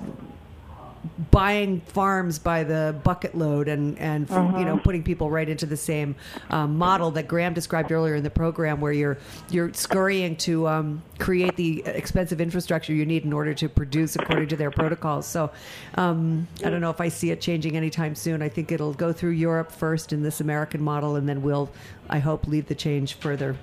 buying 1.30 1.80
farms 1.80 2.38
by 2.38 2.64
the 2.64 2.96
bucket 3.04 3.36
load 3.36 3.68
and 3.68 3.98
and 3.98 4.28
you 4.30 4.64
know 4.64 4.78
putting 4.82 5.02
people 5.02 5.30
right 5.30 5.48
into 5.48 5.66
the 5.66 5.76
same 5.76 6.14
um, 6.50 6.78
model 6.78 7.10
that 7.12 7.28
Graham 7.28 7.54
described 7.54 7.92
earlier 7.92 8.14
in 8.14 8.22
the 8.22 8.30
program, 8.30 8.80
where 8.80 8.92
you're 8.92 9.18
you're 9.50 9.72
scurrying 9.74 10.36
to 10.36 10.68
um, 10.68 11.02
create 11.18 11.56
the 11.56 11.82
expensive 11.86 12.40
infrastructure 12.40 12.92
you 12.92 13.04
need 13.04 13.24
in 13.24 13.32
order 13.32 13.54
to 13.54 13.68
produce 13.68 14.16
according 14.16 14.48
to 14.48 14.56
their 14.56 14.70
protocols. 14.70 15.26
So 15.26 15.50
um, 15.96 16.48
I 16.64 16.70
don't 16.70 16.80
know 16.80 16.90
if 16.90 17.00
I 17.00 17.08
see 17.08 17.30
it 17.30 17.40
changing 17.40 17.76
anytime 17.76 18.14
soon. 18.14 18.42
I 18.42 18.48
think 18.48 18.72
it'll 18.72 18.94
go 18.94 19.12
through 19.12 19.30
Europe 19.30 19.72
first 19.72 20.12
in 20.12 20.22
this 20.22 20.40
American 20.40 20.82
model, 20.82 21.16
and 21.16 21.28
then 21.28 21.42
we'll, 21.42 21.70
I 22.08 22.18
hope, 22.18 22.46
lead 22.46 22.66
the 22.66 22.74
change 22.74 23.14
further. 23.14 23.56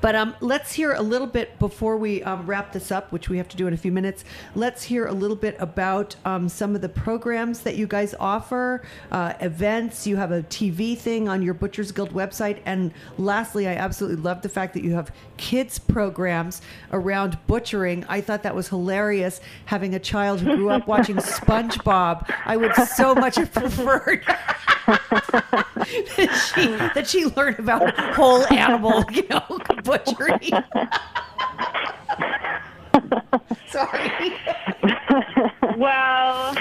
But 0.00 0.14
um, 0.14 0.34
let's 0.40 0.72
hear 0.72 0.92
a 0.92 1.02
little 1.02 1.26
bit 1.26 1.58
before 1.58 1.96
we 1.96 2.22
um, 2.22 2.46
wrap 2.46 2.72
this 2.72 2.92
up, 2.92 3.10
which 3.12 3.28
we 3.28 3.36
have 3.38 3.48
to 3.48 3.56
do 3.56 3.66
in 3.66 3.74
a 3.74 3.76
few 3.76 3.92
minutes. 3.92 4.24
Let's 4.54 4.82
hear 4.84 5.06
a 5.06 5.12
little 5.12 5.36
bit 5.36 5.56
about 5.58 6.14
um, 6.24 6.48
some 6.48 6.74
of 6.74 6.80
the 6.80 6.88
programs 6.88 7.60
that 7.60 7.76
you 7.76 7.86
guys 7.86 8.14
offer, 8.20 8.82
uh, 9.10 9.34
events. 9.40 10.06
You 10.06 10.16
have 10.16 10.32
a 10.32 10.42
TV 10.42 10.96
thing 10.96 11.28
on 11.28 11.42
your 11.42 11.54
Butchers 11.54 11.92
Guild 11.92 12.12
website. 12.12 12.60
And 12.64 12.92
lastly, 13.16 13.66
I 13.66 13.74
absolutely 13.74 14.22
love 14.22 14.42
the 14.42 14.48
fact 14.48 14.74
that 14.74 14.84
you 14.84 14.92
have 14.94 15.12
kids 15.36 15.78
programs 15.78 16.62
around 16.92 17.38
butchering. 17.46 18.04
I 18.08 18.20
thought 18.20 18.42
that 18.44 18.54
was 18.54 18.68
hilarious 18.68 19.40
having 19.66 19.94
a 19.94 20.00
child 20.00 20.40
who 20.40 20.56
grew 20.56 20.70
up 20.70 20.86
watching 20.86 21.16
SpongeBob. 21.16 22.32
I 22.44 22.56
would 22.56 22.74
so 22.74 23.14
much 23.14 23.36
have 23.36 23.52
preferred 23.52 24.24
that 26.16 26.52
she 26.54 26.66
that 26.66 27.06
she 27.06 27.26
learned 27.26 27.58
about 27.58 27.98
whole 28.14 28.46
animal, 28.52 29.04
you 29.10 29.26
know, 29.28 29.57
butchery. 29.84 30.50
Sorry. 33.68 34.36
Well, 35.76 36.56
uh, 36.56 36.58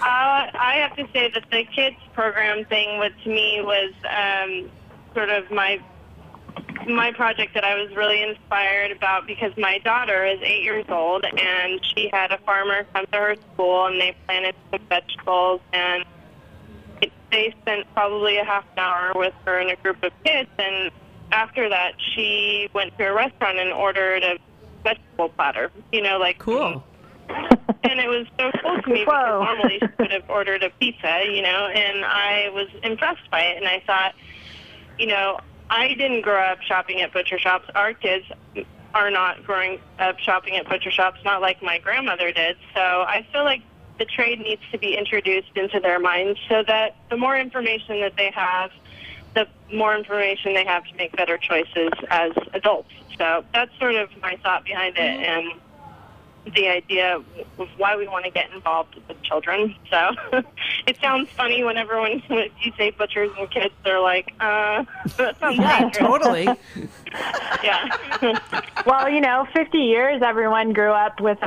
I 0.00 0.74
have 0.76 0.94
to 0.94 1.04
say 1.12 1.32
that 1.32 1.50
the 1.50 1.64
kids 1.64 1.96
program 2.12 2.64
thing, 2.66 2.98
was 2.98 3.10
to 3.24 3.28
me, 3.28 3.60
was 3.60 3.92
um, 4.08 4.70
sort 5.14 5.30
of 5.30 5.50
my 5.50 5.80
my 6.86 7.12
project 7.12 7.54
that 7.54 7.64
I 7.64 7.74
was 7.74 7.94
really 7.96 8.22
inspired 8.22 8.92
about 8.92 9.26
because 9.26 9.52
my 9.56 9.78
daughter 9.78 10.24
is 10.24 10.38
eight 10.42 10.62
years 10.62 10.84
old 10.88 11.24
and 11.24 11.84
she 11.84 12.08
had 12.12 12.32
a 12.32 12.38
farmer 12.38 12.84
come 12.92 13.06
to 13.12 13.18
her 13.18 13.36
school 13.54 13.86
and 13.86 14.00
they 14.00 14.16
planted 14.26 14.54
some 14.70 14.80
vegetables 14.88 15.60
and 15.72 16.04
it, 17.00 17.12
they 17.30 17.54
spent 17.62 17.86
probably 17.94 18.38
a 18.38 18.44
half 18.44 18.64
an 18.72 18.78
hour 18.78 19.12
with 19.14 19.34
her 19.44 19.58
and 19.58 19.70
a 19.70 19.76
group 19.76 20.02
of 20.02 20.12
kids 20.24 20.50
and 20.58 20.90
after 21.32 21.68
that 21.68 21.92
she 22.14 22.68
went 22.72 22.96
to 22.98 23.04
a 23.04 23.12
restaurant 23.12 23.58
and 23.58 23.72
ordered 23.72 24.22
a 24.22 24.38
vegetable 24.84 25.30
platter. 25.30 25.70
You 25.90 26.02
know, 26.02 26.18
like 26.18 26.38
Cool. 26.38 26.84
and 27.28 28.00
it 28.00 28.08
was 28.08 28.26
so 28.38 28.50
cool 28.62 28.82
to 28.82 28.88
me 28.90 29.00
because 29.00 29.14
Whoa. 29.14 29.44
normally 29.44 29.78
she 29.80 29.88
would 29.98 30.12
have 30.12 30.28
ordered 30.28 30.62
a 30.62 30.70
pizza, 30.70 31.22
you 31.24 31.42
know, 31.42 31.66
and 31.66 32.04
I 32.04 32.50
was 32.52 32.68
impressed 32.82 33.30
by 33.30 33.40
it. 33.40 33.56
And 33.56 33.66
I 33.66 33.82
thought, 33.86 34.14
you 34.98 35.06
know, 35.06 35.40
I 35.70 35.88
didn't 35.94 36.22
grow 36.22 36.40
up 36.40 36.60
shopping 36.62 37.00
at 37.00 37.12
butcher 37.12 37.38
shops. 37.38 37.68
Our 37.74 37.94
kids 37.94 38.26
are 38.94 39.10
not 39.10 39.44
growing 39.44 39.80
up 39.98 40.18
shopping 40.18 40.56
at 40.56 40.68
butcher 40.68 40.90
shops, 40.90 41.20
not 41.24 41.40
like 41.40 41.62
my 41.62 41.78
grandmother 41.78 42.32
did. 42.32 42.56
So 42.74 42.80
I 42.80 43.26
feel 43.32 43.44
like 43.44 43.62
the 43.98 44.04
trade 44.04 44.40
needs 44.40 44.62
to 44.72 44.78
be 44.78 44.96
introduced 44.96 45.56
into 45.56 45.80
their 45.80 45.98
minds 45.98 46.38
so 46.48 46.62
that 46.66 46.96
the 47.08 47.16
more 47.16 47.38
information 47.38 48.00
that 48.00 48.16
they 48.16 48.30
have, 48.34 48.70
the 48.81 48.81
more 49.72 49.96
information 49.96 50.54
they 50.54 50.64
have 50.64 50.84
to 50.84 50.94
make 50.96 51.16
better 51.16 51.38
choices 51.38 51.90
as 52.10 52.32
adults. 52.52 52.90
So 53.18 53.44
that's 53.52 53.70
sort 53.78 53.94
of 53.94 54.10
my 54.20 54.36
thought 54.42 54.64
behind 54.64 54.96
it 54.96 55.00
and 55.00 55.52
the 56.56 56.68
idea 56.68 57.16
of 57.16 57.68
why 57.76 57.96
we 57.96 58.08
want 58.08 58.24
to 58.24 58.30
get 58.30 58.50
involved 58.52 58.96
with 59.06 59.22
children. 59.22 59.76
So 59.90 60.10
it 60.86 60.98
sounds 61.00 61.28
funny 61.36 61.62
when 61.62 61.76
everyone, 61.76 62.20
when 62.28 62.48
you 62.60 62.72
say 62.76 62.90
butchers 62.90 63.30
and 63.38 63.48
kids, 63.50 63.72
they're 63.84 64.00
like, 64.00 64.32
uh, 64.40 64.84
that 65.18 65.38
sounds 65.38 65.58
Yeah, 65.58 65.80
dangerous. 65.82 65.98
totally. 65.98 66.48
Yeah. 67.62 67.90
Well, 68.86 69.08
you 69.08 69.20
know, 69.20 69.46
50 69.54 69.78
years 69.78 70.22
everyone 70.24 70.72
grew 70.72 70.90
up 70.90 71.20
with 71.20 71.38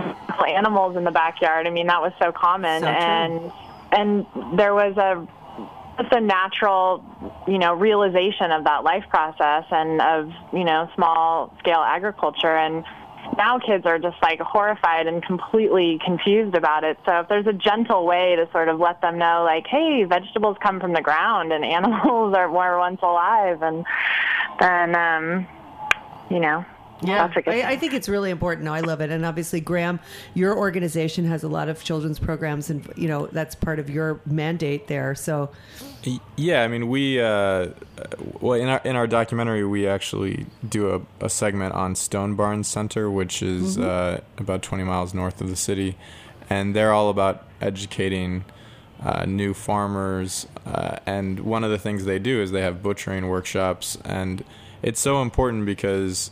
animals 0.47 0.95
in 0.95 1.03
the 1.03 1.11
backyard. 1.11 1.67
I 1.67 1.71
mean, 1.71 1.87
that 1.87 2.01
was 2.01 2.13
so 2.21 2.31
common 2.31 2.83
So 2.83 2.87
and 2.87 3.51
and 3.91 4.25
there 4.57 4.73
was 4.73 4.95
a 4.95 5.27
just 5.97 6.13
a 6.13 6.21
natural, 6.21 7.03
you 7.47 7.57
know, 7.57 7.73
realization 7.73 8.51
of 8.51 8.63
that 8.65 8.83
life 8.83 9.05
process 9.09 9.65
and 9.71 10.01
of, 10.01 10.31
you 10.53 10.63
know, 10.63 10.89
small 10.95 11.55
scale 11.59 11.83
agriculture 11.85 12.55
and 12.55 12.83
now 13.37 13.57
kids 13.59 13.85
are 13.85 13.97
just 13.97 14.17
like 14.21 14.39
horrified 14.39 15.07
and 15.07 15.23
completely 15.23 15.99
confused 16.05 16.55
about 16.55 16.83
it. 16.83 16.97
So 17.05 17.21
if 17.21 17.27
there's 17.27 17.47
a 17.47 17.53
gentle 17.53 18.05
way 18.05 18.35
to 18.35 18.47
sort 18.51 18.69
of 18.69 18.79
let 18.79 19.01
them 19.01 19.17
know 19.17 19.43
like, 19.43 19.65
hey, 19.67 20.03
vegetables 20.07 20.57
come 20.61 20.79
from 20.79 20.93
the 20.93 21.01
ground 21.01 21.51
and 21.51 21.65
animals 21.77 22.35
are 22.35 22.49
were 22.49 22.77
once 22.77 22.99
alive 23.01 23.61
and 23.61 23.85
then 24.59 24.95
um 24.95 25.47
you 26.29 26.39
know, 26.39 26.65
Yeah, 27.01 27.27
that's 27.27 27.37
a 27.37 27.41
good 27.41 27.65
I, 27.65 27.71
I 27.71 27.77
think 27.77 27.93
it's 27.93 28.07
really 28.07 28.31
important. 28.31 28.65
No, 28.65 28.73
I 28.73 28.79
love 28.79 29.01
it, 29.01 29.09
and 29.09 29.25
obviously, 29.25 29.59
Graham, 29.59 29.99
your 30.33 30.57
organization 30.57 31.25
has 31.25 31.43
a 31.43 31.49
lot 31.49 31.67
of 31.67 31.83
children's 31.83 32.19
programs, 32.19 32.69
and 32.69 32.87
you 32.95 33.07
know 33.07 33.27
that's 33.27 33.53
part 33.53 33.79
of 33.79 33.89
your 33.89 34.21
mandate 34.25 34.87
there. 34.87 35.13
So, 35.13 35.49
Yeah, 36.37 36.63
I 36.63 36.67
mean, 36.67 36.87
we 36.87 37.19
uh, 37.19 37.69
well 38.39 38.53
in 38.59 38.69
our 38.69 38.81
in 38.85 38.95
our 38.95 39.07
documentary 39.07 39.65
we 39.65 39.87
actually 39.87 40.45
do 40.67 40.95
a, 40.95 41.25
a 41.25 41.29
segment 41.29 41.73
on 41.73 41.95
Stone 41.95 42.35
Barns 42.35 42.67
Center, 42.67 43.11
which 43.11 43.41
is 43.43 43.77
uh, 43.77 44.21
about 44.37 44.61
20 44.61 44.83
miles 44.83 45.13
north 45.13 45.41
of 45.41 45.49
the 45.49 45.57
city, 45.57 45.97
and 46.49 46.75
they're 46.75 46.93
all 46.93 47.09
about 47.09 47.45
educating 47.59 48.45
uh, 49.03 49.25
new 49.25 49.53
farmers. 49.53 50.47
Uh, 50.65 50.97
and 51.05 51.41
one 51.41 51.63
of 51.63 51.71
the 51.71 51.77
things 51.77 52.05
they 52.05 52.19
do 52.19 52.41
is 52.41 52.51
they 52.51 52.61
have 52.61 52.81
butchering 52.81 53.27
workshops, 53.27 53.97
and 54.05 54.45
it's 54.81 54.99
so 54.99 55.21
important 55.21 55.65
because 55.65 56.31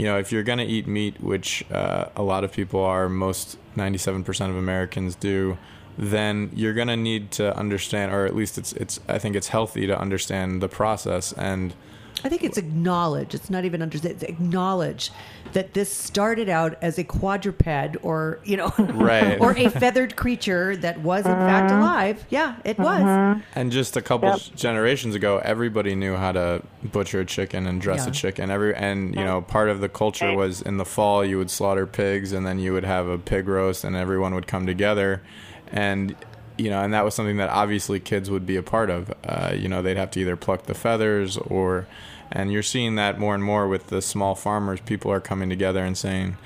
you 0.00 0.06
know, 0.06 0.16
if 0.16 0.32
you're 0.32 0.42
going 0.42 0.58
to 0.58 0.64
eat 0.64 0.86
meat, 0.86 1.20
which 1.20 1.62
uh, 1.70 2.06
a 2.16 2.22
lot 2.22 2.42
of 2.42 2.50
people 2.50 2.80
are, 2.82 3.06
most 3.06 3.58
97% 3.76 4.48
of 4.48 4.56
Americans 4.56 5.14
do, 5.14 5.58
then 5.98 6.50
you're 6.54 6.72
going 6.72 6.88
to 6.88 6.96
need 6.96 7.30
to 7.32 7.54
understand, 7.54 8.10
or 8.10 8.24
at 8.24 8.34
least 8.34 8.56
it's, 8.56 8.72
it's, 8.72 8.98
I 9.08 9.18
think 9.18 9.36
it's 9.36 9.48
healthy 9.48 9.86
to 9.86 10.00
understand 10.00 10.62
the 10.62 10.68
process. 10.68 11.34
And 11.34 11.74
I 12.24 12.28
think 12.28 12.44
it's 12.44 12.58
acknowledge. 12.58 13.34
It's 13.34 13.50
not 13.50 13.64
even 13.64 13.82
understand. 13.82 14.14
It's 14.14 14.22
acknowledge 14.24 15.10
that 15.52 15.74
this 15.74 15.92
started 15.92 16.48
out 16.48 16.76
as 16.82 16.98
a 16.98 17.04
quadruped, 17.04 17.96
or 18.02 18.38
you 18.44 18.56
know, 18.56 18.72
Right. 18.78 19.40
or 19.40 19.56
a 19.56 19.68
feathered 19.68 20.16
creature 20.16 20.76
that 20.76 21.00
was 21.00 21.26
in 21.26 21.32
fact 21.32 21.70
mm-hmm. 21.70 21.80
alive. 21.82 22.24
Yeah, 22.30 22.56
it 22.64 22.78
was. 22.78 23.00
Mm-hmm. 23.02 23.40
and 23.54 23.72
just 23.72 23.96
a 23.96 24.02
couple 24.02 24.28
Yep. 24.28 24.40
generations 24.56 25.14
ago, 25.14 25.40
everybody 25.44 25.94
knew 25.94 26.16
how 26.16 26.32
to 26.32 26.62
butcher 26.84 27.20
a 27.20 27.24
chicken 27.24 27.66
and 27.66 27.80
dress 27.80 28.04
Yeah. 28.04 28.10
a 28.10 28.12
chicken. 28.12 28.50
Every 28.50 28.74
and 28.74 29.14
you 29.14 29.24
know, 29.24 29.42
part 29.42 29.68
of 29.68 29.80
the 29.80 29.88
culture 29.88 30.34
was 30.34 30.60
in 30.62 30.76
the 30.76 30.84
fall 30.84 31.24
you 31.24 31.38
would 31.38 31.50
slaughter 31.50 31.86
pigs, 31.86 32.32
and 32.32 32.46
then 32.46 32.58
you 32.58 32.72
would 32.72 32.84
have 32.84 33.06
a 33.08 33.18
pig 33.18 33.48
roast, 33.48 33.84
and 33.84 33.96
everyone 33.96 34.34
would 34.34 34.46
come 34.46 34.66
together, 34.66 35.22
and 35.72 36.14
you 36.60 36.68
know, 36.68 36.82
and 36.82 36.92
that 36.92 37.04
was 37.04 37.14
something 37.14 37.38
that 37.38 37.48
obviously 37.48 37.98
kids 37.98 38.30
would 38.30 38.44
be 38.44 38.56
a 38.56 38.62
part 38.62 38.90
of. 38.90 39.12
Uh, 39.24 39.54
you 39.56 39.66
know, 39.66 39.80
they'd 39.80 39.96
have 39.96 40.10
to 40.12 40.20
either 40.20 40.36
pluck 40.36 40.64
the 40.64 40.74
feathers 40.74 41.38
or, 41.38 41.86
and 42.30 42.52
you're 42.52 42.62
seeing 42.62 42.96
that 42.96 43.18
more 43.18 43.34
and 43.34 43.42
more 43.42 43.66
with 43.66 43.86
the 43.86 44.02
small 44.02 44.34
farmers. 44.34 44.80
People 44.80 45.10
are 45.10 45.20
coming 45.20 45.48
together 45.48 45.82
and 45.82 45.96
saying, 45.96 46.36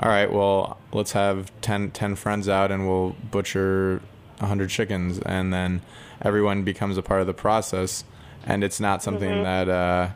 all 0.00 0.08
right, 0.08 0.32
well, 0.32 0.78
let's 0.92 1.12
have 1.12 1.52
10, 1.60 1.90
10 1.90 2.14
friends 2.16 2.48
out 2.48 2.72
and 2.72 2.88
we'll 2.88 3.14
butcher 3.30 4.00
100 4.38 4.70
chickens. 4.70 5.18
And 5.18 5.52
then 5.52 5.82
everyone 6.22 6.64
becomes 6.64 6.96
a 6.96 7.02
part 7.02 7.20
of 7.20 7.26
the 7.26 7.34
process. 7.34 8.04
And 8.44 8.64
it's 8.64 8.80
not 8.80 9.02
something 9.02 9.42
that, 9.42 9.68
uh, 9.68 10.10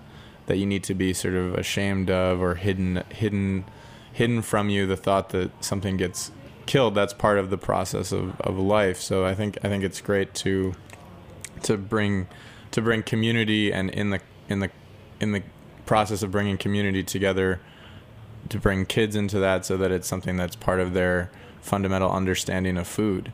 that 0.47 0.57
you 0.57 0.65
need 0.65 0.85
to 0.85 0.95
be 0.95 1.13
sort 1.13 1.35
of 1.35 1.55
ashamed 1.55 2.09
of 2.09 2.41
or 2.41 2.55
hidden, 2.55 3.05
hidden, 3.11 3.67
hidden 4.11 4.41
from 4.41 4.71
you 4.71 4.87
the 4.87 4.97
thought 4.97 5.29
that 5.31 5.51
something 5.63 5.99
gets 5.99 6.31
killed. 6.67 6.95
That's 6.95 7.13
part 7.13 7.39
of 7.39 7.51
the 7.51 7.59
process 7.59 8.13
of, 8.13 8.41
of 8.41 8.59
life. 8.59 9.01
So 9.01 9.25
I 9.25 9.35
think, 9.35 9.59
I 9.63 9.69
think 9.69 9.85
it's 9.85 10.01
great 10.01 10.35
to, 10.35 10.75
to 11.63 11.77
bring, 11.77 12.29
to 12.73 12.83
bring 12.83 13.03
community 13.03 13.73
and 13.73 13.91
in 13.91 14.11
the, 14.11 14.21
in 14.49 14.61
the, 14.61 14.71
in 15.21 15.33
the 15.33 15.43
process 15.87 16.23
of 16.23 16.31
bringing 16.31 16.59
community 16.59 17.03
together, 17.03 17.61
to 18.49 18.59
bring 18.59 18.87
kids 18.87 19.17
into 19.17 19.39
that 19.39 19.65
so 19.65 19.77
that 19.77 19.91
it's 19.91 20.07
something 20.07 20.37
that's 20.37 20.57
part 20.57 20.81
of 20.81 20.93
their 20.93 21.31
fundamental 21.65 22.11
understanding 22.11 22.77
of 22.77 22.87
food. 22.87 23.33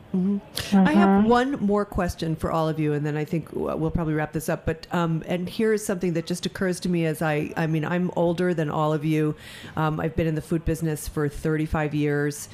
I 0.72 0.92
have 0.92 1.24
one 1.24 1.52
more 1.60 1.84
question 1.84 2.36
for 2.36 2.52
all 2.52 2.68
of 2.68 2.78
you, 2.78 2.92
and 2.92 3.04
then 3.04 3.16
I 3.16 3.24
think 3.24 3.48
we'll 3.52 3.90
probably 3.90 4.14
wrap 4.14 4.32
this 4.32 4.48
up. 4.48 4.64
But 4.64 4.86
um, 4.92 5.24
and 5.26 5.48
here's 5.48 5.84
something 5.84 6.12
that 6.12 6.26
just 6.26 6.46
occurs 6.46 6.78
to 6.80 6.88
me 6.88 7.06
as 7.06 7.22
I, 7.22 7.52
I 7.56 7.66
mean, 7.66 7.84
I'm 7.84 8.12
older 8.14 8.54
than 8.54 8.70
all 8.70 8.92
of 8.92 9.04
you. 9.04 9.34
Um, 9.76 9.98
I've 9.98 10.14
been 10.14 10.28
in 10.28 10.36
the 10.36 10.42
food 10.42 10.64
business 10.64 11.08
for 11.08 11.28
35 11.28 11.92
years, 11.92 12.48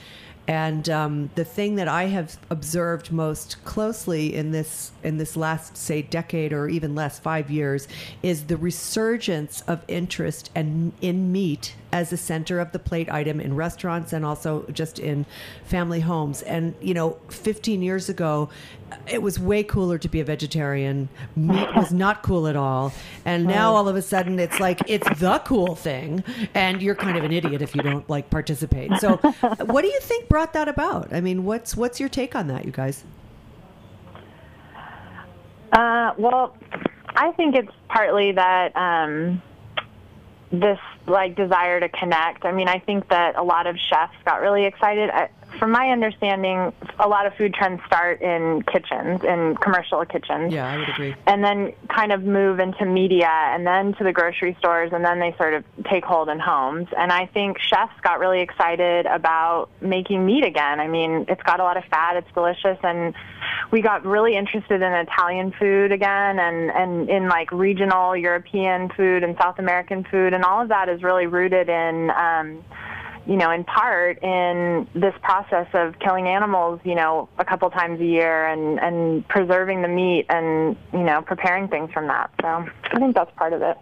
and 0.49 0.89
um, 0.89 1.31
the 1.35 1.45
thing 1.45 1.75
that 1.75 1.89
I 1.89 2.05
have 2.05 2.39
observed 2.51 3.11
most 3.11 3.63
closely 3.65 4.35
in 4.35 4.53
this 4.53 4.93
in 5.03 5.19
this 5.19 5.37
last 5.37 5.77
say 5.77 6.03
decade 6.03 6.53
or 6.53 6.69
even 6.69 6.95
last 6.95 7.23
five 7.23 7.51
years 7.51 7.89
is 8.23 8.45
the 8.45 8.57
resurgence 8.57 9.63
of 9.63 9.83
interest 9.89 10.51
and 10.55 10.93
in 11.01 11.33
meat 11.33 11.75
as 11.93 12.13
a 12.13 12.17
center 12.17 12.61
of 12.61 12.71
the 12.73 12.79
plate 12.79 13.11
item 13.11 13.41
in 13.41 13.57
restaurants 13.57 14.13
and 14.13 14.25
also 14.25 14.65
just 14.73 14.99
in 15.01 15.27
family 15.65 16.01
homes. 16.01 16.43
And 16.43 16.75
you 16.81 16.95
know, 16.95 17.19
15 17.29 17.83
years 17.83 18.09
ago, 18.09 18.49
it 19.07 19.23
was 19.23 19.39
way 19.39 19.63
cooler 19.63 19.99
to 19.99 20.09
be 20.09 20.21
a 20.21 20.25
vegetarian. 20.25 21.09
Meat 21.35 21.69
was 21.75 21.93
not 21.93 22.23
cool 22.23 22.47
at 22.47 22.57
all. 22.57 22.93
And 23.25 23.47
now 23.47 23.75
all 23.75 23.89
of 23.89 23.97
a 23.97 24.03
sudden, 24.03 24.39
it's 24.39 24.61
like 24.61 24.81
it's 24.87 25.09
the 25.19 25.41
cool 25.45 25.75
thing, 25.75 26.25
and 26.55 26.83
you're 26.83 26.95
kind 26.95 27.17
of 27.17 27.25
an 27.25 27.33
idiot 27.33 27.63
if 27.63 27.75
you 27.75 27.83
don't 27.83 28.09
like 28.09 28.31
participate. 28.31 28.93
So, 28.99 29.17
what 29.67 29.83
do 29.83 29.89
you 29.89 30.01
think 30.01 30.29
brought 30.29 30.53
that 30.55 30.69
about? 30.69 31.13
I 31.13 31.21
mean, 31.21 31.45
what's 31.45 31.77
what's 31.77 32.01
your 32.01 32.09
take 32.09 32.35
on 32.35 32.49
that, 32.49 32.65
you 32.65 32.73
guys? 32.73 33.05
Uh, 35.73 36.13
well, 36.17 36.57
I 37.09 37.33
think 37.33 37.55
it's 37.55 37.73
partly 37.89 38.33
that 38.33 38.77
um, 38.77 39.43
this 40.51 40.79
like 41.07 41.37
desire 41.37 41.81
to 41.81 41.89
connect. 41.89 42.45
I 42.45 42.53
mean, 42.53 42.69
I 42.69 42.79
think 42.79 43.09
that 43.09 43.37
a 43.37 43.43
lot 43.43 43.67
of 43.67 43.77
chefs 43.79 44.15
got 44.25 44.41
really 44.41 44.65
excited. 44.65 45.11
I, 45.11 45.29
from 45.59 45.71
my 45.71 45.89
understanding, 45.89 46.73
a 46.99 47.09
lot 47.09 47.27
of 47.27 47.35
food 47.35 47.55
trends 47.55 47.81
start 47.87 48.21
in 48.21 48.63
kitchens, 48.71 49.23
in 49.25 49.57
commercial 49.57 50.05
kitchens. 50.05 50.53
Yeah, 50.53 50.69
I 50.71 50.77
would 50.77 50.89
agree. 50.89 51.15
and 51.27 51.43
then 51.43 51.73
kind 51.89 52.13
of 52.13 52.23
move 52.25 52.59
into 52.61 52.85
media 52.85 53.31
and 53.31 53.67
then 53.67 53.95
to 53.95 54.05
the 54.05 54.13
grocery 54.13 54.55
stores 54.59 54.91
and 54.93 55.05
then 55.05 55.19
they 55.19 55.35
sort 55.39 55.55
of 55.55 55.65
take 55.91 56.05
hold 56.05 56.29
in 56.29 56.39
homes 56.39 56.89
and 56.99 57.13
i 57.13 57.27
think 57.27 57.59
chefs 57.59 57.93
got 58.03 58.19
really 58.19 58.41
excited 58.41 59.07
about 59.07 59.69
making 59.81 60.27
meat 60.27 60.45
again 60.45 60.81
i 60.81 60.87
mean 60.87 61.25
it's 61.29 61.43
got 61.43 61.61
a 61.61 61.63
lot 61.63 61.77
of 61.77 61.85
fat 61.85 62.17
it's 62.17 62.31
delicious 62.35 62.79
and 62.83 63.15
we 63.71 63.81
got 63.81 64.05
really 64.05 64.37
interested 64.37 64.83
in 64.83 64.93
italian 64.93 65.53
food 65.59 65.93
again 65.93 66.39
and 66.39 66.71
and 66.71 67.09
in 67.09 67.29
like 67.29 67.51
regional 67.53 68.17
european 68.17 68.89
food 68.91 69.23
and 69.23 69.37
south 69.41 69.59
american 69.59 70.05
food 70.05 70.33
and 70.35 70.45
all 70.45 70.61
of 70.61 70.69
that 70.69 70.89
is 70.89 71.03
really 71.03 71.27
rooted 71.27 71.69
in 71.69 72.11
um 72.11 72.63
you 73.27 73.37
know, 73.37 73.51
in 73.51 73.65
part 73.65 74.23
in 74.23 74.87
this 74.95 75.15
process 75.23 75.67
of 75.75 75.99
killing 75.99 76.29
animals, 76.29 76.81
you 76.85 76.95
know, 76.95 77.29
a 77.39 77.45
couple 77.45 77.69
times 77.71 78.01
a 78.01 78.05
year 78.05 78.47
and, 78.47 78.79
and 78.79 79.27
preserving 79.29 79.83
the 79.83 79.89
meat 79.89 80.27
and, 80.29 80.77
you 80.93 81.03
know, 81.03 81.23
preparing 81.23 81.69
things 81.69 81.91
from 81.93 82.07
that. 82.07 82.31
So 82.41 82.47
I 82.47 82.99
think 82.99 83.15
that's 83.15 83.31
part 83.37 83.53
of 83.53 83.63
it. 83.63 83.77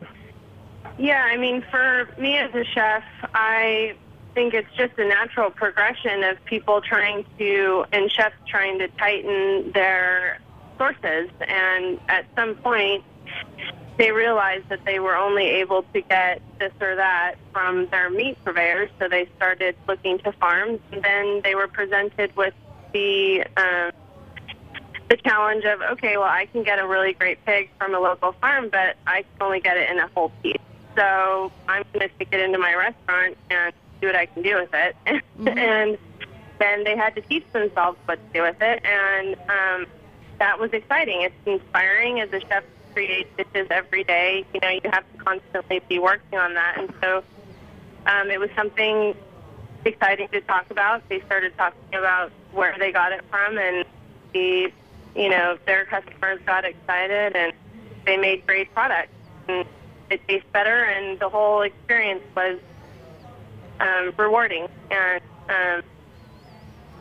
Yeah, 0.98 1.22
I 1.22 1.36
mean, 1.36 1.64
for 1.70 2.08
me 2.18 2.38
as 2.38 2.54
a 2.54 2.64
chef, 2.64 3.02
I 3.34 3.96
think 4.34 4.54
it's 4.54 4.68
just 4.76 4.98
a 4.98 5.06
natural 5.06 5.50
progression 5.50 6.22
of 6.24 6.42
people 6.44 6.80
trying 6.80 7.26
to, 7.38 7.84
and 7.92 8.10
chefs 8.10 8.36
trying 8.46 8.78
to 8.78 8.88
tighten 8.88 9.72
their 9.72 10.38
sources. 10.78 11.30
And 11.46 12.00
at 12.08 12.26
some 12.34 12.54
point, 12.56 13.04
they 13.96 14.10
realized 14.10 14.68
that 14.70 14.84
they 14.84 14.98
were 14.98 15.16
only 15.16 15.44
able 15.44 15.82
to 15.92 16.00
get 16.00 16.42
this 16.58 16.72
or 16.80 16.96
that 16.96 17.36
from 17.52 17.86
their 17.90 18.10
meat 18.10 18.36
purveyors, 18.44 18.90
so 18.98 19.08
they 19.08 19.28
started 19.36 19.76
looking 19.86 20.18
to 20.20 20.32
farms. 20.32 20.80
And 20.92 21.02
then 21.02 21.40
they 21.44 21.54
were 21.54 21.68
presented 21.68 22.34
with 22.36 22.54
the 22.92 23.44
um, 23.56 23.92
the 25.08 25.16
challenge 25.18 25.64
of, 25.64 25.80
okay, 25.82 26.16
well, 26.16 26.26
I 26.26 26.46
can 26.46 26.62
get 26.62 26.78
a 26.78 26.86
really 26.86 27.12
great 27.12 27.44
pig 27.44 27.70
from 27.78 27.94
a 27.94 28.00
local 28.00 28.32
farm, 28.32 28.68
but 28.70 28.96
I 29.06 29.22
can 29.22 29.42
only 29.42 29.60
get 29.60 29.76
it 29.76 29.90
in 29.90 29.98
a 29.98 30.08
whole 30.08 30.32
piece. 30.42 30.56
so 30.96 31.52
I'm 31.68 31.84
going 31.92 32.08
to 32.08 32.14
take 32.18 32.32
it 32.32 32.40
into 32.40 32.58
my 32.58 32.74
restaurant 32.74 33.36
and 33.50 33.72
see 34.00 34.06
what 34.06 34.16
I 34.16 34.26
can 34.26 34.42
do 34.42 34.56
with 34.56 34.70
it. 34.72 34.96
and 35.46 35.98
then 36.58 36.84
they 36.84 36.96
had 36.96 37.14
to 37.16 37.20
teach 37.20 37.44
themselves 37.52 37.98
what 38.06 38.16
to 38.16 38.38
do 38.38 38.42
with 38.42 38.56
it, 38.60 38.84
and 38.84 39.36
um, 39.50 39.86
that 40.38 40.58
was 40.58 40.70
exciting. 40.72 41.22
It's 41.22 41.34
inspiring 41.46 42.20
as 42.20 42.32
a 42.32 42.40
chef 42.40 42.64
create 42.94 43.36
dishes 43.36 43.66
every 43.70 44.04
day. 44.04 44.46
You 44.54 44.60
know, 44.60 44.70
you 44.70 44.80
have 44.84 45.04
to 45.12 45.18
constantly 45.18 45.80
be 45.88 45.98
working 45.98 46.38
on 46.38 46.54
that, 46.54 46.78
and 46.78 46.92
so 47.02 47.22
um, 48.06 48.30
it 48.30 48.40
was 48.40 48.50
something 48.56 49.14
exciting 49.84 50.28
to 50.28 50.40
talk 50.42 50.70
about. 50.70 51.06
They 51.08 51.20
started 51.22 51.56
talking 51.56 51.94
about 51.94 52.32
where 52.52 52.74
they 52.78 52.92
got 52.92 53.12
it 53.12 53.22
from, 53.30 53.58
and 53.58 53.84
the, 54.32 54.72
you 55.14 55.28
know, 55.28 55.58
their 55.66 55.84
customers 55.84 56.40
got 56.46 56.64
excited, 56.64 57.36
and 57.36 57.52
they 58.06 58.16
made 58.16 58.46
great 58.46 58.72
products. 58.72 59.12
And 59.48 59.66
it 60.10 60.20
tastes 60.28 60.46
better, 60.52 60.84
and 60.84 61.18
the 61.18 61.28
whole 61.28 61.62
experience 61.62 62.22
was 62.34 62.58
um, 63.80 64.12
rewarding 64.16 64.68
and 64.90 65.20
um, 65.48 65.82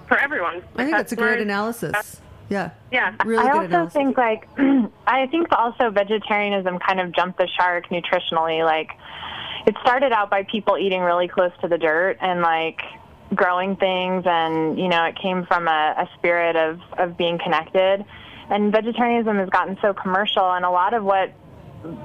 for 0.08 0.18
everyone. 0.18 0.62
I 0.76 0.84
think 0.84 0.98
that's 0.98 1.12
a 1.12 1.16
great 1.16 1.40
analysis. 1.40 2.22
Yeah. 2.54 2.70
Yeah. 2.92 3.16
Really 3.26 3.44
I 3.44 3.50
also 3.52 3.66
analysis. 3.66 3.94
think 3.94 4.18
like 4.18 4.48
I 5.08 5.26
think 5.28 5.48
also 5.52 5.90
vegetarianism 5.90 6.78
kind 6.80 7.00
of 7.00 7.12
jumped 7.12 7.40
the 7.40 7.48
shark 7.48 7.90
nutritionally. 7.90 8.64
Like 8.64 8.92
it 9.66 9.76
started 9.82 10.12
out 10.12 10.30
by 10.30 10.44
people 10.44 10.78
eating 10.78 11.02
really 11.02 11.28
close 11.28 11.52
to 11.62 11.68
the 11.68 11.80
dirt 11.80 12.18
and 12.22 12.42
like 12.42 12.82
growing 13.34 13.76
things 13.76 14.24
and 14.28 14.78
you 14.78 14.88
know 14.88 15.04
it 15.06 15.16
came 15.20 15.46
from 15.46 15.68
a, 15.68 15.96
a 15.98 16.10
spirit 16.16 16.56
of 16.56 16.80
of 17.00 17.18
being 17.18 17.40
connected. 17.40 18.06
And 18.50 18.72
vegetarianism 18.72 19.38
has 19.38 19.50
gotten 19.50 19.78
so 19.82 19.94
commercial 19.94 20.52
and 20.52 20.64
a 20.64 20.70
lot 20.70 20.94
of 20.94 21.04
what 21.04 21.34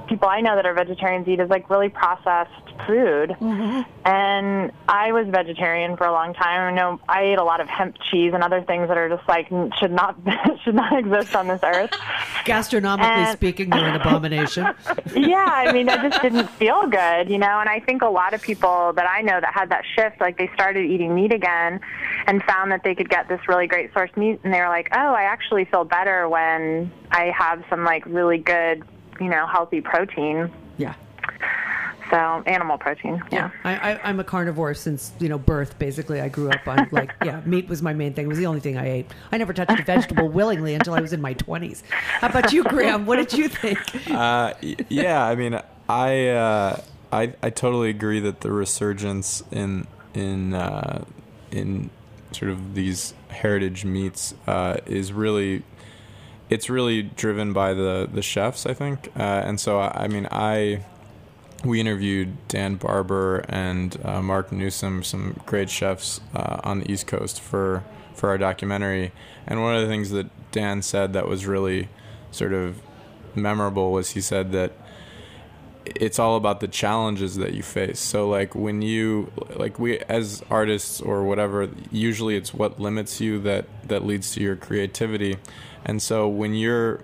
people 0.07 0.27
I 0.27 0.41
know 0.41 0.55
that 0.55 0.65
are 0.65 0.73
vegetarians 0.73 1.27
eat 1.27 1.39
is 1.39 1.49
like 1.49 1.69
really 1.69 1.89
processed 1.89 2.51
food. 2.85 3.35
Mm-hmm. 3.39 3.81
And 4.05 4.71
I 4.87 5.11
was 5.11 5.27
vegetarian 5.27 5.97
for 5.97 6.05
a 6.05 6.11
long 6.11 6.33
time. 6.33 6.73
I 6.73 6.75
know 6.75 6.99
I 7.07 7.23
ate 7.23 7.37
a 7.37 7.43
lot 7.43 7.61
of 7.61 7.67
hemp 7.67 7.97
cheese 8.09 8.33
and 8.33 8.43
other 8.43 8.61
things 8.61 8.87
that 8.87 8.97
are 8.97 9.09
just 9.09 9.27
like 9.27 9.49
should 9.79 9.91
not 9.91 10.17
should 10.63 10.75
not 10.75 10.97
exist 10.97 11.35
on 11.35 11.47
this 11.47 11.61
earth. 11.63 11.91
Gastronomically 12.45 13.05
And- 13.05 13.37
speaking, 13.37 13.69
they're 13.69 13.85
an 13.85 14.01
abomination. 14.01 14.67
yeah, 15.15 15.45
I 15.45 15.71
mean, 15.71 15.85
that 15.87 16.01
just 16.09 16.21
didn't 16.21 16.49
feel 16.51 16.87
good, 16.87 17.29
you 17.29 17.37
know. 17.37 17.59
And 17.59 17.69
I 17.69 17.79
think 17.79 18.01
a 18.01 18.09
lot 18.09 18.33
of 18.33 18.41
people 18.41 18.93
that 18.93 19.09
I 19.09 19.21
know 19.21 19.39
that 19.39 19.53
had 19.53 19.69
that 19.69 19.83
shift, 19.95 20.19
like 20.19 20.37
they 20.37 20.49
started 20.53 20.85
eating 20.85 21.13
meat 21.15 21.33
again, 21.33 21.79
and 22.27 22.43
found 22.43 22.71
that 22.71 22.83
they 22.83 22.95
could 22.95 23.09
get 23.09 23.27
this 23.27 23.39
really 23.47 23.67
great 23.67 23.93
source 23.93 24.11
meat, 24.15 24.39
and 24.43 24.53
they 24.53 24.59
were 24.59 24.69
like, 24.69 24.89
"Oh, 24.93 25.13
I 25.13 25.23
actually 25.23 25.65
feel 25.65 25.83
better 25.83 26.27
when 26.27 26.91
I 27.11 27.31
have 27.37 27.63
some 27.69 27.83
like 27.83 28.05
really 28.05 28.37
good, 28.37 28.83
you 29.19 29.29
know, 29.29 29.45
healthy 29.47 29.81
protein." 29.81 30.51
Yeah. 30.77 30.95
So 32.09 32.43
animal 32.47 32.79
protein, 32.79 33.21
yeah. 33.31 33.51
I, 33.63 33.91
I, 33.91 33.99
I'm 34.03 34.19
a 34.19 34.23
carnivore 34.23 34.73
since 34.73 35.13
you 35.19 35.29
know 35.29 35.37
birth. 35.37 35.77
Basically, 35.77 36.19
I 36.21 36.27
grew 36.27 36.49
up 36.49 36.67
on 36.67 36.87
like 36.91 37.13
yeah, 37.23 37.41
meat 37.45 37.67
was 37.69 37.83
my 37.83 37.93
main 37.93 38.13
thing. 38.13 38.25
It 38.25 38.29
was 38.29 38.39
the 38.39 38.47
only 38.47 38.61
thing 38.61 38.77
I 38.77 38.89
ate. 38.89 39.11
I 39.31 39.37
never 39.37 39.53
touched 39.53 39.79
a 39.79 39.83
vegetable 39.83 40.27
willingly 40.39 40.73
until 40.73 40.95
I 40.95 41.01
was 41.01 41.13
in 41.13 41.21
my 41.21 41.35
20s. 41.35 41.83
How 41.91 42.29
about 42.29 42.51
you, 42.51 42.63
Graham? 42.63 43.05
What 43.05 43.17
did 43.17 43.33
you 43.33 43.47
think? 43.47 43.79
Uh, 44.09 44.53
yeah, 44.89 45.23
I 45.23 45.35
mean, 45.35 45.59
I, 45.87 46.27
uh, 46.29 46.81
I 47.11 47.33
I 47.43 47.49
totally 47.51 47.91
agree 47.91 48.19
that 48.21 48.41
the 48.41 48.51
resurgence 48.51 49.43
in 49.51 49.85
in 50.15 50.55
uh, 50.55 51.05
in 51.51 51.91
sort 52.31 52.51
of 52.51 52.73
these 52.73 53.13
heritage 53.29 53.85
meats 53.85 54.33
uh, 54.47 54.77
is 54.87 55.13
really 55.13 55.63
it's 56.49 56.69
really 56.69 57.03
driven 57.03 57.53
by 57.53 57.73
the 57.73 58.09
the 58.11 58.21
chefs, 58.21 58.65
I 58.65 58.73
think, 58.73 59.07
uh, 59.17 59.21
and 59.21 59.59
so 59.59 59.79
I, 59.79 60.05
I 60.05 60.07
mean, 60.07 60.27
I 60.31 60.83
we 61.63 61.79
interviewed 61.79 62.47
Dan 62.47 62.75
Barber 62.75 63.45
and 63.49 63.97
uh, 64.03 64.21
Mark 64.21 64.51
Newsom, 64.51 65.03
some 65.03 65.41
great 65.45 65.69
chefs 65.69 66.21
uh, 66.33 66.61
on 66.63 66.79
the 66.79 66.91
East 66.91 67.07
Coast 67.07 67.41
for 67.41 67.83
for 68.13 68.29
our 68.29 68.37
documentary. 68.37 69.11
And 69.47 69.61
one 69.61 69.75
of 69.75 69.81
the 69.81 69.87
things 69.87 70.09
that 70.11 70.27
Dan 70.51 70.81
said 70.81 71.13
that 71.13 71.27
was 71.27 71.45
really 71.45 71.89
sort 72.31 72.53
of 72.53 72.81
memorable 73.35 73.91
was 73.91 74.11
he 74.11 74.21
said 74.21 74.51
that 74.51 74.73
it's 75.95 76.19
all 76.19 76.35
about 76.35 76.59
the 76.59 76.67
challenges 76.67 77.35
that 77.37 77.53
you 77.53 77.63
face. 77.63 77.99
So 77.99 78.29
like 78.29 78.55
when 78.55 78.81
you 78.81 79.31
like 79.55 79.79
we 79.79 79.99
as 79.99 80.43
artists 80.49 81.01
or 81.01 81.23
whatever, 81.23 81.69
usually 81.91 82.35
it's 82.35 82.53
what 82.53 82.79
limits 82.79 83.21
you 83.21 83.39
that 83.41 83.65
that 83.87 84.05
leads 84.05 84.31
to 84.33 84.41
your 84.41 84.55
creativity. 84.55 85.37
And 85.85 86.01
so 86.01 86.27
when 86.27 86.53
you're 86.53 87.03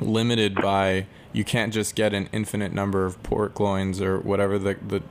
limited 0.00 0.54
by 0.54 1.06
you 1.36 1.44
can't 1.44 1.70
just 1.70 1.94
get 1.94 2.14
an 2.14 2.30
infinite 2.32 2.72
number 2.72 3.04
of 3.04 3.22
pork 3.22 3.60
loins 3.60 4.00
or 4.00 4.18
whatever 4.18 4.58
the, 4.58 4.74
the 4.86 5.02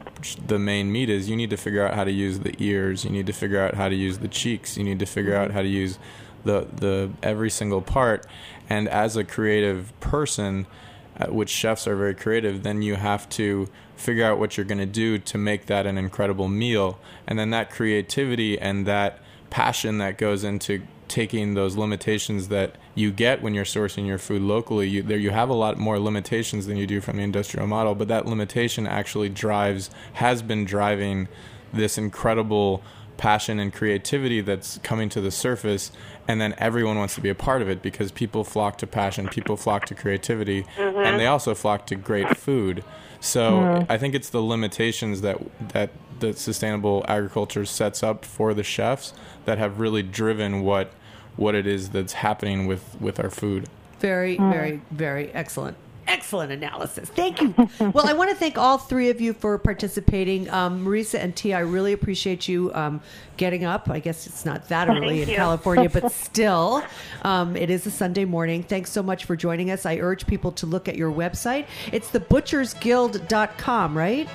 the 0.48 0.58
main 0.58 0.92
meat 0.92 1.08
is. 1.08 1.30
You 1.30 1.36
need 1.36 1.52
to 1.52 1.58
figure 1.58 1.86
out 1.86 1.94
how 1.94 2.04
to 2.04 2.12
use 2.12 2.40
the 2.40 2.56
ears. 2.58 3.06
You 3.06 3.12
need 3.12 3.28
to 3.28 3.34
figure 3.34 3.62
out 3.62 3.76
how 3.76 3.90
to 3.90 3.96
use 3.96 4.18
the 4.18 4.28
cheeks. 4.28 4.76
You 4.76 4.84
need 4.84 4.98
to 4.98 5.06
figure 5.06 5.34
mm-hmm. 5.34 5.44
out 5.44 5.52
how 5.52 5.62
to 5.62 5.68
use 5.68 6.00
the 6.44 6.68
the 6.74 7.12
every 7.22 7.52
single 7.52 7.82
part. 7.82 8.26
And 8.68 8.90
as 8.90 9.16
a 9.16 9.24
creative 9.24 9.98
person, 10.00 10.66
which 11.30 11.50
chefs 11.50 11.88
are 11.88 11.96
very 11.96 12.16
creative, 12.16 12.64
then 12.64 12.82
you 12.82 12.96
have 12.96 13.28
to 13.30 13.68
figure 13.96 14.26
out 14.26 14.38
what 14.40 14.58
you're 14.58 14.66
going 14.66 14.78
to 14.78 14.86
do 14.86 15.18
to 15.18 15.38
make 15.38 15.68
that 15.68 15.86
an 15.86 15.98
incredible 15.98 16.48
meal. 16.48 17.00
And 17.28 17.40
then 17.40 17.52
that 17.52 17.72
creativity 17.72 18.60
and 18.60 18.86
that 18.86 19.20
passion 19.50 20.00
that 20.00 20.18
goes 20.18 20.44
into 20.44 20.82
taking 21.08 21.54
those 21.54 21.76
limitations 21.76 22.48
that 22.50 22.76
you 22.96 23.12
get 23.12 23.42
when 23.42 23.54
you're 23.54 23.64
sourcing 23.64 24.08
your 24.08 24.18
food 24.18 24.42
locally 24.42 24.88
you 24.90 25.04
there 25.04 25.20
you 25.20 25.30
have 25.30 25.50
a 25.50 25.54
lot 25.54 25.78
more 25.78 26.00
limitations 26.00 26.66
than 26.66 26.76
you 26.78 26.88
do 26.88 27.00
from 27.00 27.18
the 27.18 27.24
industrial 27.24 27.68
model 27.68 27.94
but 27.94 28.08
that 28.08 28.26
limitation 28.26 28.88
actually 28.88 29.30
drives 29.30 29.92
has 30.14 30.42
been 30.42 30.66
driving 30.66 31.28
this 31.72 31.98
incredible 31.98 32.82
passion 33.18 33.60
and 33.60 33.74
creativity 33.74 34.42
that's 34.42 34.80
coming 34.80 35.08
to 35.10 35.22
the 35.22 35.32
surface 35.32 35.92
and 36.28 36.42
then 36.42 36.56
everyone 36.58 36.98
wants 36.98 37.16
to 37.16 37.22
be 37.22 37.30
a 37.30 37.36
part 37.36 37.62
of 37.62 37.70
it 37.70 37.82
because 37.82 38.12
people 38.12 38.44
flock 38.44 38.78
to 38.80 38.88
passion 38.88 39.28
people 39.28 39.56
flock 39.58 39.86
to 39.86 39.96
creativity 39.96 40.64
mm-hmm. 40.76 40.98
and 40.98 41.20
they 41.20 41.28
also 41.28 41.54
flock 41.56 41.86
to 41.88 41.96
great 41.96 42.38
food. 42.38 42.84
So 43.20 43.52
mm-hmm. 43.52 43.92
i 43.92 43.98
think 43.98 44.14
it's 44.16 44.30
the 44.30 44.42
limitations 44.42 45.22
that 45.22 45.38
that 45.70 45.92
that 46.20 46.38
sustainable 46.38 47.06
agriculture 47.08 47.66
sets 47.66 48.04
up 48.04 48.24
for 48.24 48.54
the 48.54 48.64
chefs 48.64 49.14
that 49.46 49.58
have 49.58 49.80
really 49.80 50.04
driven 50.04 50.62
what 50.62 50.92
what 51.36 51.56
it 51.56 51.68
is 51.68 51.90
that's 51.90 52.14
happening 52.14 52.68
with 52.68 53.00
with 53.00 53.20
our 53.20 53.30
food. 53.30 53.68
Very, 54.00 54.38
mm. 54.38 54.52
very, 54.52 54.82
very 54.92 55.32
excellent. 55.32 55.78
Excellent 56.08 56.52
analysis. 56.52 57.10
Thank 57.10 57.42
you. 57.42 57.54
well, 57.80 58.08
I 58.08 58.14
want 58.14 58.30
to 58.30 58.36
thank 58.36 58.58
all 58.58 58.78
three 58.78 59.10
of 59.10 59.20
you 59.20 59.34
for 59.34 59.58
participating. 59.58 60.50
Um, 60.50 60.86
Marissa 60.86 61.20
and 61.20 61.36
T, 61.36 61.54
I 61.54 61.60
really 61.60 61.94
appreciate 61.94 62.48
you 62.48 62.72
um, 62.74 63.02
getting 63.38 63.66
up. 63.66 63.90
I 63.90 64.00
guess 64.00 64.28
it's 64.28 64.46
not 64.46 64.70
that 64.70 64.88
early 64.88 65.08
Thank 65.08 65.22
in 65.24 65.30
you. 65.30 65.36
California, 65.36 65.90
but 65.90 66.12
still, 66.12 66.84
um, 67.24 67.56
it 67.56 67.70
is 67.70 67.86
a 67.86 67.92
Sunday 67.92 68.26
morning. 68.26 68.64
Thanks 68.64 68.92
so 68.92 69.02
much 69.02 69.26
for 69.26 69.36
joining 69.36 69.72
us. 69.72 69.86
I 69.86 69.98
urge 69.98 70.28
people 70.28 70.52
to 70.54 70.66
look 70.66 70.88
at 70.88 70.96
your 70.96 71.12
website. 71.12 71.66
It's 71.92 72.10
thebutchersguild.com, 72.10 73.98
right? 73.98 74.30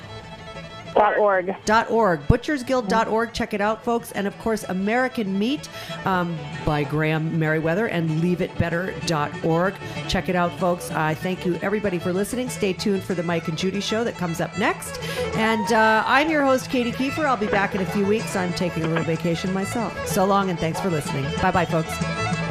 Dot 0.93 1.17
org. 1.17 1.55
Dot 1.65 1.89
org. 1.89 2.21
Butchersguild.org 2.27 3.33
check 3.33 3.53
it 3.53 3.61
out 3.61 3.83
folks. 3.83 4.11
And 4.11 4.27
of 4.27 4.37
course 4.39 4.63
american 4.63 5.37
meat 5.37 5.69
um, 6.05 6.37
by 6.65 6.83
Graham 6.83 7.37
Meriwether 7.39 7.87
and 7.87 8.09
leaveitbetter.org 8.21 9.73
check 10.07 10.29
it 10.29 10.35
out 10.35 10.57
folks. 10.59 10.91
I 10.91 11.13
thank 11.13 11.45
you 11.45 11.59
everybody 11.61 11.99
for 11.99 12.13
listening. 12.13 12.49
Stay 12.49 12.73
tuned 12.73 13.03
for 13.03 13.13
the 13.13 13.23
mike 13.23 13.47
and 13.47 13.57
judy 13.57 13.81
show 13.81 14.03
that 14.03 14.15
comes 14.17 14.41
up 14.41 14.57
next. 14.57 14.99
And 15.35 15.71
uh, 15.73 16.03
i'm 16.05 16.29
your 16.29 16.43
host 16.43 16.69
Katy 16.69 16.91
Keiffer. 16.91 17.25
I'll 17.25 17.37
be 17.37 17.47
back 17.47 17.75
in 17.75 17.81
a 17.81 17.85
few 17.85 18.05
weeks. 18.05 18.35
I'm 18.35 18.53
taking 18.53 18.83
a 18.83 18.87
little 18.87 19.03
vacation 19.03 19.53
myself. 19.53 20.07
So 20.07 20.25
long 20.25 20.49
and 20.49 20.59
thanks 20.59 20.79
for 20.79 20.89
listening. 20.89 21.23
Bye 21.41 21.51
bye 21.51 21.65
folks 21.65 22.50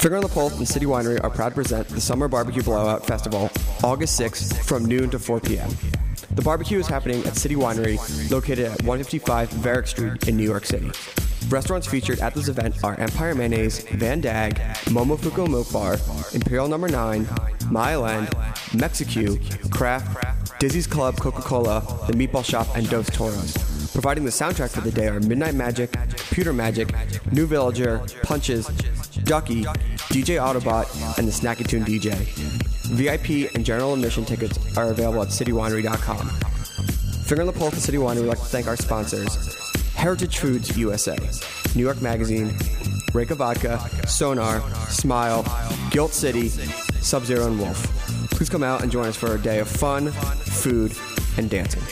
Finger 0.00 0.16
on 0.16 0.22
the 0.22 0.28
Pulse 0.28 0.56
and 0.56 0.66
City 0.66 0.86
Winery 0.86 1.22
are 1.22 1.28
proud 1.28 1.50
to 1.50 1.56
present 1.56 1.86
the 1.88 2.00
Summer 2.00 2.26
Barbecue 2.26 2.62
Blowout 2.62 3.06
Festival 3.06 3.50
August 3.84 4.18
6th 4.18 4.64
from 4.64 4.86
noon 4.86 5.10
to 5.10 5.18
4 5.18 5.40
p.m. 5.40 5.68
The 6.30 6.40
barbecue 6.40 6.78
is 6.78 6.86
happening 6.86 7.22
at 7.26 7.36
City 7.36 7.54
Winery, 7.54 7.98
located 8.30 8.60
at 8.60 8.78
155 8.78 9.50
Varick 9.50 9.86
Street 9.86 10.26
in 10.26 10.38
New 10.38 10.44
York 10.44 10.64
City. 10.64 10.90
Restaurants 11.50 11.86
featured 11.86 12.18
at 12.20 12.34
this 12.34 12.48
event 12.48 12.82
are 12.82 12.98
Empire 12.98 13.34
Mayonnaise, 13.34 13.84
Vandaag, 13.84 14.54
Momofuku 14.86 15.46
Milk 15.46 15.70
Bar, 15.70 15.98
Imperial 16.32 16.66
Number 16.66 16.88
9, 16.88 17.28
Mile 17.70 18.06
End, 18.06 18.30
Mexicue, 18.72 19.38
Kraft, 19.70 20.58
Dizzy's 20.60 20.86
Club 20.86 21.18
Coca-Cola, 21.18 21.82
The 22.06 22.14
Meatball 22.14 22.44
Shop, 22.44 22.74
and 22.74 22.88
Dos 22.88 23.10
Toros. 23.10 23.79
Providing 23.92 24.24
the 24.24 24.30
soundtrack 24.30 24.70
for 24.70 24.80
the 24.80 24.92
day 24.92 25.08
are 25.08 25.20
Midnight 25.20 25.54
Magic, 25.54 25.92
Pewter 26.30 26.52
Magic, 26.52 26.94
New 27.32 27.46
Villager, 27.46 28.00
Punches, 28.22 28.66
Ducky, 29.24 29.64
DJ 29.64 30.38
Autobot, 30.40 31.18
and 31.18 31.26
the 31.26 31.32
Snacky 31.32 31.66
Tune 31.66 31.84
DJ. 31.84 32.14
VIP 32.94 33.52
and 33.54 33.64
general 33.64 33.94
admission 33.94 34.24
tickets 34.24 34.76
are 34.76 34.90
available 34.90 35.22
at 35.22 35.28
citywinery.com. 35.28 36.28
Finger 37.24 37.42
on 37.42 37.46
the 37.46 37.52
pulse 37.52 37.74
of 37.74 37.80
City 37.80 37.98
Winery, 37.98 38.22
we'd 38.22 38.28
like 38.28 38.38
to 38.38 38.44
thank 38.44 38.66
our 38.66 38.76
sponsors 38.76 39.54
Heritage 39.94 40.38
Foods 40.38 40.76
USA, 40.78 41.16
New 41.74 41.82
York 41.82 42.00
Magazine, 42.00 42.50
Reyka 43.12 43.36
Vodka, 43.36 43.78
Sonar, 44.06 44.60
Smile, 44.88 45.44
Gilt 45.90 46.12
City, 46.12 46.48
Sub 46.48 47.24
Zero, 47.24 47.46
and 47.46 47.58
Wolf. 47.58 47.86
Please 48.30 48.48
come 48.48 48.62
out 48.62 48.82
and 48.82 48.90
join 48.90 49.06
us 49.06 49.16
for 49.16 49.34
a 49.34 49.38
day 49.38 49.58
of 49.58 49.68
fun, 49.68 50.10
food, 50.10 50.96
and 51.36 51.50
dancing. 51.50 51.82